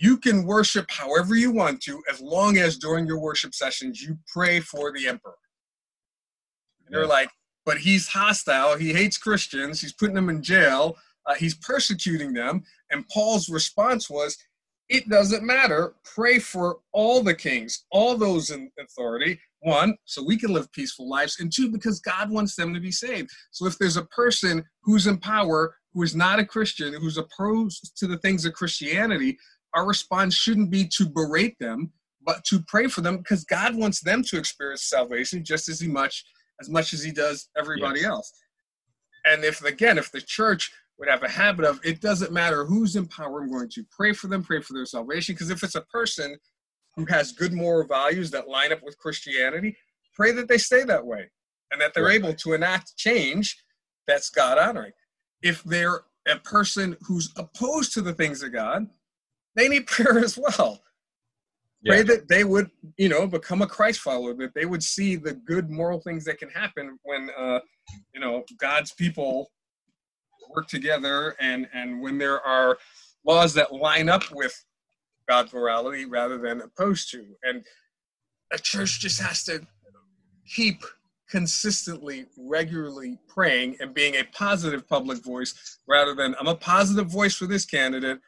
you 0.00 0.16
can 0.16 0.44
worship 0.44 0.86
however 0.88 1.34
you 1.34 1.50
want 1.50 1.80
to 1.82 2.00
as 2.08 2.20
long 2.20 2.56
as 2.56 2.78
during 2.78 3.04
your 3.04 3.18
worship 3.18 3.52
sessions 3.52 4.00
you 4.00 4.16
pray 4.32 4.60
for 4.60 4.92
the 4.92 5.08
emperor. 5.08 5.34
And 6.86 6.94
they're 6.94 7.06
like, 7.06 7.30
but 7.66 7.78
he's 7.78 8.06
hostile. 8.06 8.78
He 8.78 8.92
hates 8.92 9.18
Christians. 9.18 9.80
He's 9.80 9.92
putting 9.92 10.14
them 10.14 10.28
in 10.30 10.40
jail. 10.40 10.96
Uh, 11.26 11.34
he's 11.34 11.54
persecuting 11.54 12.32
them. 12.32 12.62
And 12.90 13.08
Paul's 13.08 13.48
response 13.48 14.08
was, 14.08 14.38
it 14.88 15.08
doesn't 15.08 15.42
matter. 15.42 15.94
Pray 16.04 16.38
for 16.38 16.78
all 16.92 17.22
the 17.22 17.34
kings, 17.34 17.84
all 17.90 18.16
those 18.16 18.50
in 18.50 18.70
authority. 18.80 19.38
One, 19.60 19.96
so 20.04 20.22
we 20.24 20.38
can 20.38 20.52
live 20.52 20.70
peaceful 20.70 21.08
lives, 21.08 21.40
and 21.40 21.52
two, 21.52 21.72
because 21.72 21.98
God 21.98 22.30
wants 22.30 22.54
them 22.54 22.72
to 22.72 22.78
be 22.80 22.92
saved. 22.92 23.28
So 23.50 23.66
if 23.66 23.76
there's 23.76 23.96
a 23.96 24.04
person 24.04 24.64
who's 24.82 25.08
in 25.08 25.18
power 25.18 25.74
who 25.92 26.04
is 26.04 26.14
not 26.14 26.38
a 26.38 26.44
Christian, 26.44 26.94
who's 26.94 27.18
opposed 27.18 27.96
to 27.96 28.06
the 28.06 28.18
things 28.18 28.44
of 28.44 28.52
Christianity, 28.52 29.36
our 29.74 29.86
response 29.86 30.34
shouldn't 30.34 30.70
be 30.70 30.86
to 30.96 31.06
berate 31.06 31.56
them, 31.58 31.92
but 32.24 32.44
to 32.44 32.60
pray 32.66 32.86
for 32.86 33.00
them 33.00 33.18
because 33.18 33.44
God 33.44 33.76
wants 33.76 34.00
them 34.00 34.22
to 34.24 34.38
experience 34.38 34.84
salvation 34.84 35.44
just 35.44 35.68
as 35.68 35.82
much 35.82 36.24
as 36.60 36.68
much 36.68 36.92
as 36.92 37.02
He 37.02 37.12
does 37.12 37.48
everybody 37.56 38.00
yes. 38.00 38.08
else. 38.08 38.32
And 39.24 39.44
if 39.44 39.64
again, 39.64 39.98
if 39.98 40.10
the 40.10 40.20
church 40.20 40.72
would 40.98 41.08
have 41.08 41.22
a 41.22 41.28
habit 41.28 41.64
of 41.64 41.80
it 41.84 42.00
doesn't 42.00 42.32
matter 42.32 42.64
who's 42.64 42.96
in 42.96 43.06
power, 43.06 43.42
I'm 43.42 43.50
going 43.50 43.70
to 43.70 43.84
pray 43.90 44.12
for 44.12 44.26
them, 44.26 44.42
pray 44.42 44.60
for 44.60 44.72
their 44.72 44.86
salvation. 44.86 45.34
Because 45.34 45.50
if 45.50 45.62
it's 45.62 45.76
a 45.76 45.82
person 45.82 46.36
who 46.96 47.06
has 47.06 47.32
good 47.32 47.52
moral 47.52 47.86
values 47.86 48.30
that 48.32 48.48
line 48.48 48.72
up 48.72 48.82
with 48.82 48.98
Christianity, 48.98 49.76
pray 50.14 50.32
that 50.32 50.48
they 50.48 50.58
stay 50.58 50.82
that 50.84 51.06
way 51.06 51.30
and 51.70 51.80
that 51.80 51.94
they're 51.94 52.04
right. 52.04 52.16
able 52.16 52.34
to 52.34 52.52
enact 52.54 52.96
change 52.96 53.56
that's 54.08 54.30
God 54.30 54.58
honoring. 54.58 54.92
If 55.42 55.62
they're 55.62 56.00
a 56.26 56.36
person 56.36 56.96
who's 57.02 57.32
opposed 57.36 57.92
to 57.94 58.00
the 58.00 58.14
things 58.14 58.42
of 58.42 58.52
God, 58.52 58.88
they 59.58 59.68
need 59.68 59.86
prayer 59.86 60.18
as 60.18 60.38
well. 60.38 60.80
Yeah. 61.82 61.94
Pray 61.94 62.02
that 62.02 62.28
they 62.28 62.44
would, 62.44 62.70
you 62.96 63.08
know, 63.08 63.26
become 63.26 63.62
a 63.62 63.66
Christ 63.66 64.00
follower, 64.00 64.34
that 64.34 64.54
they 64.54 64.66
would 64.66 64.82
see 64.82 65.16
the 65.16 65.34
good 65.34 65.70
moral 65.70 66.00
things 66.00 66.24
that 66.24 66.38
can 66.38 66.48
happen 66.48 66.98
when, 67.04 67.30
uh, 67.36 67.60
you 68.12 68.20
know, 68.20 68.44
God's 68.58 68.92
people 68.92 69.50
work 70.54 70.66
together 70.66 71.36
and 71.40 71.68
and 71.72 72.00
when 72.00 72.18
there 72.18 72.40
are 72.40 72.78
laws 73.24 73.54
that 73.54 73.72
line 73.72 74.08
up 74.08 74.24
with 74.32 74.64
God's 75.28 75.52
morality 75.52 76.04
rather 76.04 76.38
than 76.38 76.62
opposed 76.62 77.10
to. 77.10 77.24
And 77.42 77.64
a 78.52 78.58
church 78.58 79.00
just 79.00 79.20
has 79.20 79.44
to 79.44 79.60
keep 80.46 80.82
consistently, 81.28 82.26
regularly 82.38 83.18
praying 83.28 83.76
and 83.80 83.92
being 83.92 84.14
a 84.16 84.24
positive 84.32 84.88
public 84.88 85.22
voice 85.22 85.78
rather 85.86 86.14
than 86.14 86.34
I'm 86.40 86.48
a 86.48 86.54
positive 86.54 87.08
voice 87.08 87.34
for 87.34 87.46
this 87.46 87.66
candidate, 87.66 88.18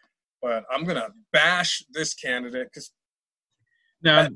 but 0.42 0.64
I'm 0.70 0.84
gonna 0.84 1.08
bash 1.32 1.82
this 1.92 2.14
candidate 2.14 2.68
because 2.72 2.90
now 4.02 4.28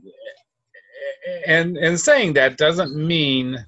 and 1.46 1.76
and 1.76 1.98
saying 1.98 2.34
that 2.34 2.56
doesn't 2.56 2.94
mean 2.94 3.64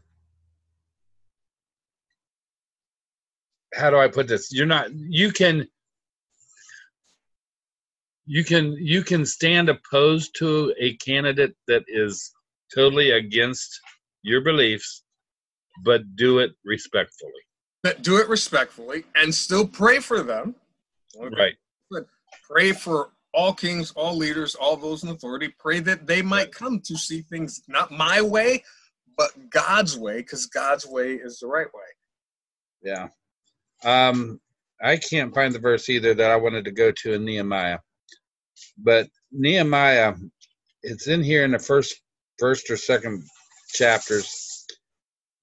how 3.76 3.90
do 3.90 3.98
I 3.98 4.08
put 4.08 4.28
this? 4.28 4.52
You're 4.52 4.66
not 4.66 4.92
you 4.92 5.32
can 5.32 5.66
you 8.26 8.44
can 8.44 8.72
you 8.72 9.02
can 9.02 9.24
stand 9.24 9.68
opposed 9.68 10.34
to 10.38 10.74
a 10.78 10.96
candidate 10.96 11.54
that 11.68 11.84
is 11.88 12.32
totally 12.74 13.12
against 13.12 13.80
your 14.22 14.40
beliefs, 14.40 15.04
but 15.84 16.16
do 16.16 16.38
it 16.40 16.52
respectfully. 16.64 17.32
But 17.82 18.02
do 18.02 18.16
it 18.16 18.28
respectfully 18.28 19.04
and 19.14 19.32
still 19.34 19.66
pray 19.66 20.00
for 20.00 20.22
them. 20.22 20.56
Okay. 21.16 21.36
Right. 21.36 21.54
But 21.90 22.06
pray 22.50 22.72
for 22.72 23.10
all 23.36 23.52
kings, 23.52 23.92
all 23.92 24.16
leaders, 24.16 24.54
all 24.54 24.76
those 24.76 25.04
in 25.04 25.10
authority. 25.10 25.54
Pray 25.58 25.78
that 25.80 26.06
they 26.06 26.22
might 26.22 26.50
come 26.52 26.80
to 26.80 26.96
see 26.96 27.20
things 27.20 27.62
not 27.68 27.92
my 27.92 28.22
way, 28.22 28.64
but 29.16 29.30
God's 29.50 29.96
way, 29.96 30.16
because 30.16 30.46
God's 30.46 30.86
way 30.86 31.12
is 31.12 31.38
the 31.38 31.46
right 31.46 31.66
way. 31.72 31.82
Yeah. 32.82 33.08
Um, 33.84 34.40
I 34.82 34.96
can't 34.96 35.34
find 35.34 35.54
the 35.54 35.58
verse 35.58 35.88
either 35.90 36.14
that 36.14 36.30
I 36.30 36.36
wanted 36.36 36.64
to 36.64 36.70
go 36.72 36.90
to 36.90 37.12
in 37.12 37.24
Nehemiah, 37.24 37.78
but 38.78 39.08
Nehemiah, 39.30 40.14
it's 40.82 41.06
in 41.06 41.22
here 41.22 41.44
in 41.44 41.50
the 41.50 41.58
first, 41.58 42.00
first 42.38 42.70
or 42.70 42.76
second 42.76 43.22
chapters. 43.72 44.64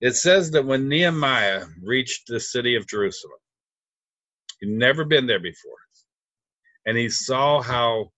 It 0.01 0.15
says 0.15 0.51
that 0.51 0.65
when 0.65 0.89
Nehemiah 0.89 1.65
reached 1.81 2.27
the 2.27 2.39
city 2.39 2.75
of 2.75 2.87
Jerusalem, 2.87 3.37
he'd 4.59 4.69
never 4.69 5.05
been 5.05 5.27
there 5.27 5.39
before, 5.39 5.77
and 6.85 6.97
he 6.97 7.09
saw 7.09 7.61
how 7.61 8.11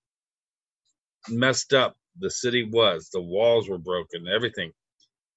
messed 1.29 1.73
up 1.73 1.95
the 2.19 2.29
city 2.29 2.63
was, 2.71 3.09
the 3.11 3.21
walls 3.21 3.69
were 3.69 3.77
broken, 3.77 4.27
everything, 4.27 4.71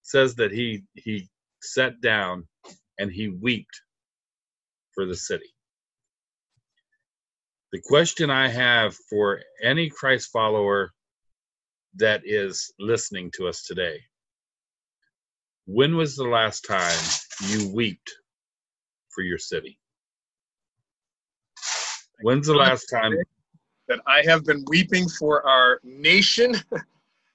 says 0.02 0.36
that 0.36 0.52
he 0.52 0.84
he 0.94 1.28
sat 1.60 2.00
down 2.00 2.46
and 2.98 3.10
he 3.10 3.28
wept 3.28 3.82
for 4.94 5.06
the 5.06 5.16
city. 5.16 5.52
The 7.72 7.80
question 7.84 8.30
I 8.30 8.48
have 8.48 8.94
for 9.10 9.40
any 9.62 9.90
Christ 9.90 10.30
follower 10.32 10.92
that 11.96 12.22
is 12.24 12.72
listening 12.78 13.30
to 13.36 13.48
us 13.48 13.64
today 13.64 14.00
when 15.66 15.96
was 15.96 16.16
the 16.16 16.24
last 16.24 16.62
time 16.62 16.98
you 17.48 17.70
wept 17.74 18.10
for 19.10 19.22
your 19.22 19.38
city? 19.38 19.78
When's 22.22 22.46
the 22.46 22.54
last 22.54 22.86
time? 22.86 23.14
That 23.88 24.00
I 24.06 24.22
have 24.24 24.44
been 24.44 24.64
weeping 24.68 25.08
for 25.08 25.46
our 25.46 25.80
nation 25.82 26.54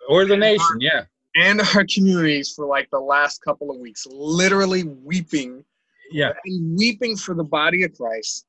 Or 0.10 0.26
the 0.26 0.36
nation, 0.38 0.80
yeah. 0.80 1.06
and 1.36 1.62
our 1.76 1.86
communities 1.92 2.52
for 2.54 2.66
like 2.66 2.90
the 2.92 3.00
last 3.00 3.42
couple 3.44 3.72
of 3.72 3.78
weeks. 3.78 4.06
Literally 4.06 4.84
weeping 4.84 5.64
Yeah. 6.12 6.34
and 6.46 6.78
weeping 6.78 7.16
for 7.18 7.34
the 7.34 7.44
body 7.44 7.84
of 7.84 7.94
Christ 7.96 8.46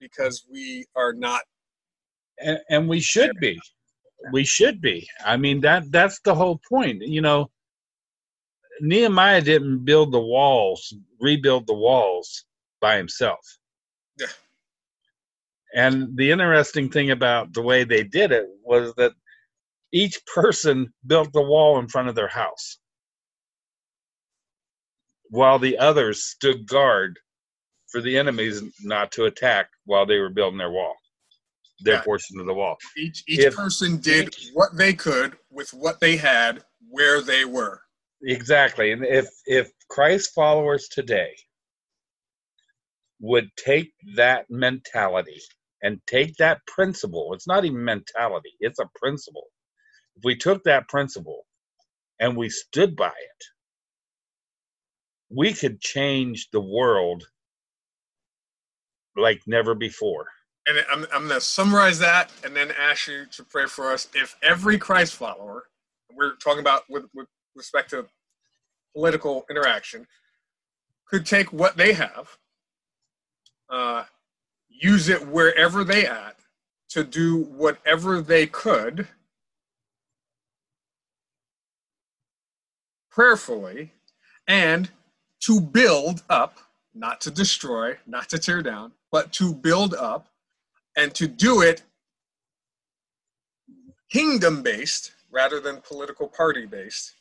because 0.00 0.46
we 0.50 0.84
are 0.94 1.12
not. 1.12 1.40
and, 2.38 2.58
and 2.70 2.88
we 2.88 3.00
should 3.00 3.32
be 3.40 3.58
we 4.32 4.44
should 4.44 4.80
be 4.80 5.06
i 5.24 5.36
mean 5.36 5.60
that 5.60 5.84
that's 5.90 6.20
the 6.20 6.34
whole 6.34 6.58
point 6.68 7.00
you 7.02 7.20
know 7.20 7.48
nehemiah 8.80 9.40
didn't 9.40 9.84
build 9.84 10.12
the 10.12 10.20
walls 10.20 10.92
rebuild 11.20 11.66
the 11.66 11.74
walls 11.74 12.44
by 12.80 12.96
himself 12.96 13.40
Yeah. 14.18 14.26
And 15.76 16.16
the 16.16 16.30
interesting 16.30 16.88
thing 16.90 17.10
about 17.12 17.52
the 17.52 17.62
way 17.62 17.84
they 17.84 18.02
did 18.02 18.32
it 18.32 18.46
was 18.64 18.92
that 18.96 19.12
each 19.92 20.18
person 20.34 20.92
built 21.06 21.32
the 21.32 21.42
wall 21.42 21.78
in 21.78 21.86
front 21.86 22.08
of 22.08 22.14
their 22.16 22.28
house 22.28 22.78
while 25.30 25.58
the 25.58 25.76
others 25.78 26.24
stood 26.24 26.66
guard 26.66 27.18
for 27.92 28.00
the 28.00 28.16
enemies 28.18 28.62
not 28.82 29.12
to 29.12 29.26
attack 29.26 29.68
while 29.84 30.06
they 30.06 30.18
were 30.18 30.30
building 30.30 30.58
their 30.58 30.70
wall 30.72 30.94
their 31.80 31.96
Yeah. 31.96 32.02
portion 32.02 32.40
of 32.40 32.46
the 32.46 32.54
wall 32.54 32.78
Each 32.96 33.22
each 33.28 33.40
If- 33.40 33.54
person 33.54 33.98
did 33.98 34.34
what 34.54 34.76
they 34.76 34.94
could 34.94 35.38
with 35.50 35.72
what 35.74 36.00
they 36.00 36.16
had 36.16 36.64
where 36.88 37.20
they 37.20 37.44
were. 37.44 37.82
Exactly. 38.22 38.92
And 38.92 39.04
if 39.04 39.28
if 39.44 39.70
Christ 39.90 40.32
followers 40.34 40.88
today 40.88 41.36
would 43.20 43.50
take 43.56 43.92
that 44.14 44.48
mentality 44.48 45.42
and 45.82 46.00
take 46.06 46.36
that 46.36 46.60
principle, 46.66 47.32
it's 47.34 47.46
not 47.46 47.64
even 47.64 47.84
mentality, 47.84 48.52
it's 48.60 48.78
a 48.78 48.88
principle. 48.96 49.46
If 50.16 50.24
we 50.24 50.36
took 50.36 50.64
that 50.64 50.88
principle 50.88 51.44
and 52.20 52.36
we 52.36 52.48
stood 52.48 52.96
by 52.96 53.08
it, 53.08 53.44
we 55.28 55.52
could 55.52 55.80
change 55.80 56.48
the 56.52 56.60
world 56.60 57.24
like 59.16 59.40
never 59.46 59.74
before. 59.74 60.26
And 60.66 60.84
I'm, 60.90 61.06
I'm 61.12 61.28
going 61.28 61.34
to 61.34 61.40
summarize 61.40 61.98
that 62.00 62.30
and 62.44 62.54
then 62.54 62.72
ask 62.78 63.06
you 63.06 63.26
to 63.32 63.44
pray 63.44 63.66
for 63.66 63.92
us. 63.92 64.08
If 64.14 64.36
every 64.42 64.78
Christ 64.78 65.14
follower, 65.14 65.64
we're 66.14 66.36
talking 66.36 66.60
about 66.60 66.82
with, 66.88 67.04
with 67.14 67.28
respect 67.54 67.90
to 67.90 68.06
political 68.94 69.44
interaction, 69.50 70.06
could 71.08 71.24
take 71.24 71.52
what 71.52 71.76
they 71.76 71.92
have, 71.92 72.36
uh, 73.70 74.04
use 74.80 75.08
it 75.08 75.28
wherever 75.28 75.84
they 75.84 76.06
at 76.06 76.36
to 76.90 77.04
do 77.04 77.38
whatever 77.38 78.20
they 78.20 78.46
could 78.46 79.08
prayerfully 83.10 83.92
and 84.46 84.90
to 85.40 85.60
build 85.60 86.22
up, 86.28 86.58
not 86.94 87.20
to 87.22 87.30
destroy, 87.30 87.96
not 88.06 88.28
to 88.28 88.38
tear 88.38 88.62
down, 88.62 88.92
but 89.10 89.32
to 89.32 89.54
build 89.54 89.94
up 89.94 90.28
and 90.96 91.14
to 91.14 91.26
do 91.26 91.62
it 91.62 91.82
kingdom 94.10 94.62
based 94.62 95.12
rather 95.30 95.60
than 95.60 95.80
political 95.82 96.28
party 96.28 96.66
based, 96.66 97.15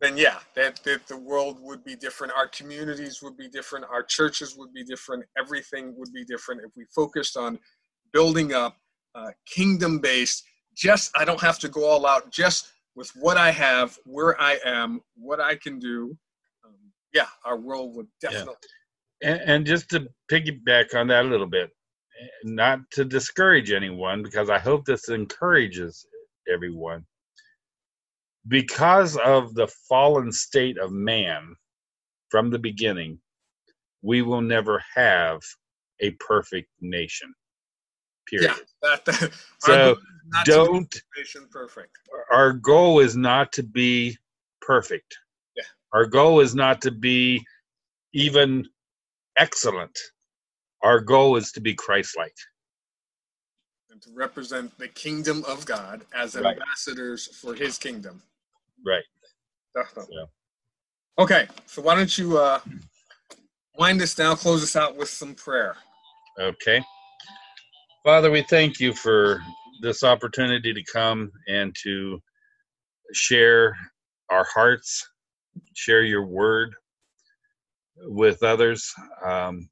then 0.00 0.16
yeah, 0.16 0.38
that, 0.54 0.82
that 0.84 1.06
the 1.06 1.16
world 1.16 1.58
would 1.60 1.84
be 1.84 1.94
different. 1.94 2.32
Our 2.36 2.48
communities 2.48 3.20
would 3.22 3.36
be 3.36 3.48
different. 3.48 3.84
Our 3.90 4.02
churches 4.02 4.56
would 4.56 4.72
be 4.72 4.84
different. 4.84 5.24
Everything 5.38 5.94
would 5.96 6.12
be 6.12 6.24
different 6.24 6.62
if 6.64 6.70
we 6.76 6.84
focused 6.94 7.36
on 7.36 7.58
building 8.12 8.54
up 8.54 8.76
uh, 9.14 9.30
kingdom 9.46 9.98
based. 9.98 10.44
Just, 10.74 11.10
I 11.14 11.24
don't 11.24 11.40
have 11.40 11.58
to 11.60 11.68
go 11.68 11.84
all 11.84 12.06
out, 12.06 12.32
just 12.32 12.72
with 12.94 13.10
what 13.16 13.36
I 13.36 13.50
have, 13.50 13.98
where 14.04 14.40
I 14.40 14.58
am, 14.64 15.00
what 15.16 15.40
I 15.40 15.56
can 15.56 15.78
do. 15.78 16.16
Um, 16.64 16.74
yeah, 17.12 17.26
our 17.44 17.58
world 17.58 17.94
would 17.96 18.06
definitely. 18.20 18.54
And, 19.22 19.40
and 19.42 19.66
just 19.66 19.90
to 19.90 20.08
piggyback 20.30 20.94
on 20.94 21.08
that 21.08 21.26
a 21.26 21.28
little 21.28 21.46
bit, 21.46 21.70
not 22.44 22.80
to 22.92 23.04
discourage 23.04 23.70
anyone, 23.70 24.22
because 24.22 24.48
I 24.48 24.58
hope 24.58 24.84
this 24.84 25.08
encourages 25.08 26.06
everyone. 26.52 27.04
Because 28.48 29.16
of 29.18 29.54
the 29.54 29.68
fallen 29.88 30.32
state 30.32 30.78
of 30.78 30.92
man 30.92 31.54
from 32.30 32.50
the 32.50 32.58
beginning, 32.58 33.18
we 34.02 34.22
will 34.22 34.40
never 34.40 34.82
have 34.94 35.40
a 36.00 36.10
perfect 36.12 36.68
nation. 36.80 37.34
Period. 38.26 38.52
Yeah, 38.56 38.64
that, 38.82 39.04
that, 39.04 39.32
So 39.58 39.76
goal 39.76 39.92
is 39.92 39.98
not 40.26 40.44
to 40.44 40.50
don't 40.50 41.02
nation 41.16 41.48
perfect. 41.50 41.98
our 42.32 42.52
goal 42.52 43.00
is 43.00 43.16
not 43.16 43.52
to 43.52 43.62
be 43.62 44.16
perfect. 44.62 45.16
Yeah. 45.56 45.64
Our 45.92 46.06
goal 46.06 46.40
is 46.40 46.54
not 46.54 46.80
to 46.82 46.90
be 46.90 47.44
even 48.14 48.66
excellent. 49.36 49.98
Our 50.82 51.00
goal 51.00 51.36
is 51.36 51.52
to 51.52 51.60
be 51.60 51.74
Christ-like. 51.74 52.34
and 53.90 54.00
to 54.02 54.10
represent 54.12 54.78
the 54.78 54.86
kingdom 54.86 55.44
of 55.46 55.66
God 55.66 56.06
as 56.14 56.36
Right. 56.36 56.56
ambassadors 56.56 57.26
for 57.26 57.54
his 57.54 57.76
kingdom. 57.76 58.22
Right. 58.86 59.04
Definitely. 59.74 60.16
Yeah. 60.16 61.22
Okay, 61.22 61.48
so 61.66 61.82
why 61.82 61.94
don't 61.94 62.16
you 62.16 62.38
uh, 62.38 62.60
wind 63.76 64.00
us 64.00 64.14
down, 64.14 64.36
close 64.36 64.62
us 64.62 64.76
out 64.76 64.96
with 64.96 65.08
some 65.08 65.34
prayer. 65.34 65.76
Okay. 66.38 66.82
Father, 68.04 68.30
we 68.30 68.42
thank 68.42 68.80
you 68.80 68.94
for 68.94 69.42
this 69.82 70.02
opportunity 70.02 70.72
to 70.72 70.82
come 70.90 71.30
and 71.48 71.74
to 71.82 72.18
share 73.12 73.76
our 74.30 74.46
hearts, 74.54 75.06
share 75.74 76.02
your 76.02 76.24
word 76.24 76.74
with 77.96 78.42
others. 78.42 78.90
Um, 79.24 79.68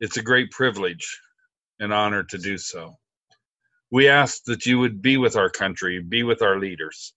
it's 0.00 0.16
a 0.16 0.22
great 0.22 0.50
privilege 0.50 1.20
and 1.80 1.92
honor 1.92 2.22
to 2.24 2.38
do 2.38 2.56
so. 2.56 2.96
We 3.92 4.08
ask 4.08 4.44
that 4.44 4.64
you 4.64 4.78
would 4.78 5.02
be 5.02 5.16
with 5.16 5.36
our 5.36 5.50
country, 5.50 6.00
be 6.00 6.22
with 6.22 6.42
our 6.42 6.58
leaders. 6.58 7.12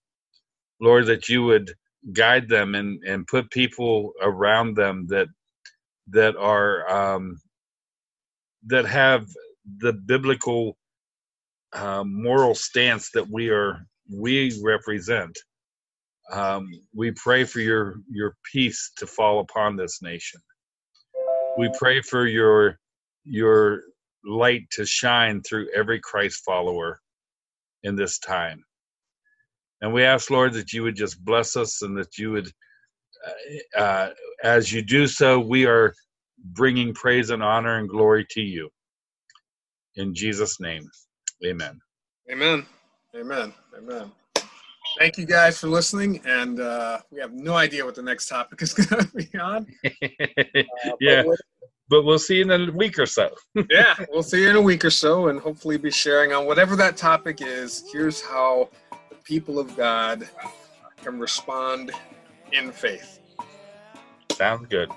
Lord, 0.80 1.06
that 1.06 1.28
you 1.28 1.44
would 1.44 1.72
guide 2.12 2.48
them 2.48 2.74
and, 2.74 3.02
and 3.04 3.26
put 3.26 3.50
people 3.50 4.12
around 4.22 4.76
them 4.76 5.06
that 5.08 5.28
that 6.08 6.36
are 6.36 6.88
um, 6.90 7.40
that 8.66 8.84
have 8.86 9.26
the 9.78 9.92
biblical 9.92 10.76
uh, 11.72 12.04
moral 12.04 12.54
stance 12.54 13.10
that 13.12 13.28
we 13.28 13.50
are 13.50 13.86
we 14.12 14.60
represent. 14.62 15.38
Um, 16.32 16.68
we 16.94 17.12
pray 17.12 17.44
for 17.44 17.60
your 17.60 17.96
your 18.10 18.36
peace 18.52 18.92
to 18.98 19.06
fall 19.06 19.40
upon 19.40 19.76
this 19.76 20.00
nation. 20.02 20.40
We 21.58 21.70
pray 21.78 22.00
for 22.02 22.26
your 22.26 22.78
your 23.24 23.82
light 24.24 24.62
to 24.72 24.86
shine 24.86 25.42
through 25.42 25.68
every 25.74 26.00
Christ 26.00 26.42
follower 26.44 27.00
in 27.82 27.96
this 27.96 28.18
time. 28.18 28.64
And 29.84 29.92
we 29.92 30.02
ask, 30.02 30.30
Lord, 30.30 30.54
that 30.54 30.72
you 30.72 30.82
would 30.82 30.96
just 30.96 31.22
bless 31.22 31.56
us 31.56 31.82
and 31.82 31.94
that 31.98 32.16
you 32.16 32.30
would, 32.30 32.50
uh, 33.76 33.78
uh, 33.78 34.10
as 34.42 34.72
you 34.72 34.80
do 34.80 35.06
so, 35.06 35.38
we 35.38 35.66
are 35.66 35.92
bringing 36.42 36.94
praise 36.94 37.28
and 37.28 37.42
honor 37.42 37.76
and 37.76 37.86
glory 37.86 38.26
to 38.30 38.40
you. 38.40 38.70
In 39.96 40.14
Jesus' 40.14 40.58
name, 40.58 40.88
amen. 41.44 41.78
Amen. 42.32 42.64
Amen. 43.14 43.52
Amen. 43.76 44.10
Thank 44.98 45.18
you 45.18 45.26
guys 45.26 45.58
for 45.58 45.66
listening, 45.66 46.22
and 46.24 46.60
uh, 46.60 47.00
we 47.10 47.20
have 47.20 47.34
no 47.34 47.52
idea 47.54 47.84
what 47.84 47.94
the 47.94 48.02
next 48.02 48.28
topic 48.28 48.62
is 48.62 48.72
going 48.88 49.04
to 49.04 49.12
be 49.14 49.38
on. 49.38 49.66
Uh, 49.84 50.66
but 50.88 50.96
Yeah. 51.00 51.22
we'll- 51.24 51.36
but 51.90 52.02
we'll 52.04 52.18
see 52.18 52.36
you 52.36 52.50
in 52.50 52.68
a 52.68 52.72
week 52.72 52.98
or 52.98 53.04
so. 53.04 53.28
yeah, 53.70 53.94
we'll 54.10 54.22
see 54.22 54.40
you 54.42 54.48
in 54.48 54.56
a 54.56 54.62
week 54.62 54.86
or 54.86 54.90
so, 54.90 55.28
and 55.28 55.38
hopefully 55.38 55.76
be 55.76 55.90
sharing 55.90 56.32
on 56.32 56.46
whatever 56.46 56.76
that 56.76 56.96
topic 56.96 57.42
is. 57.42 57.84
Here's 57.92 58.22
how 58.22 58.70
people 59.24 59.58
of 59.58 59.76
God 59.76 60.28
can 61.02 61.18
respond 61.18 61.90
in 62.52 62.72
faith. 62.72 63.20
Sounds 64.32 64.66
good. 64.68 64.90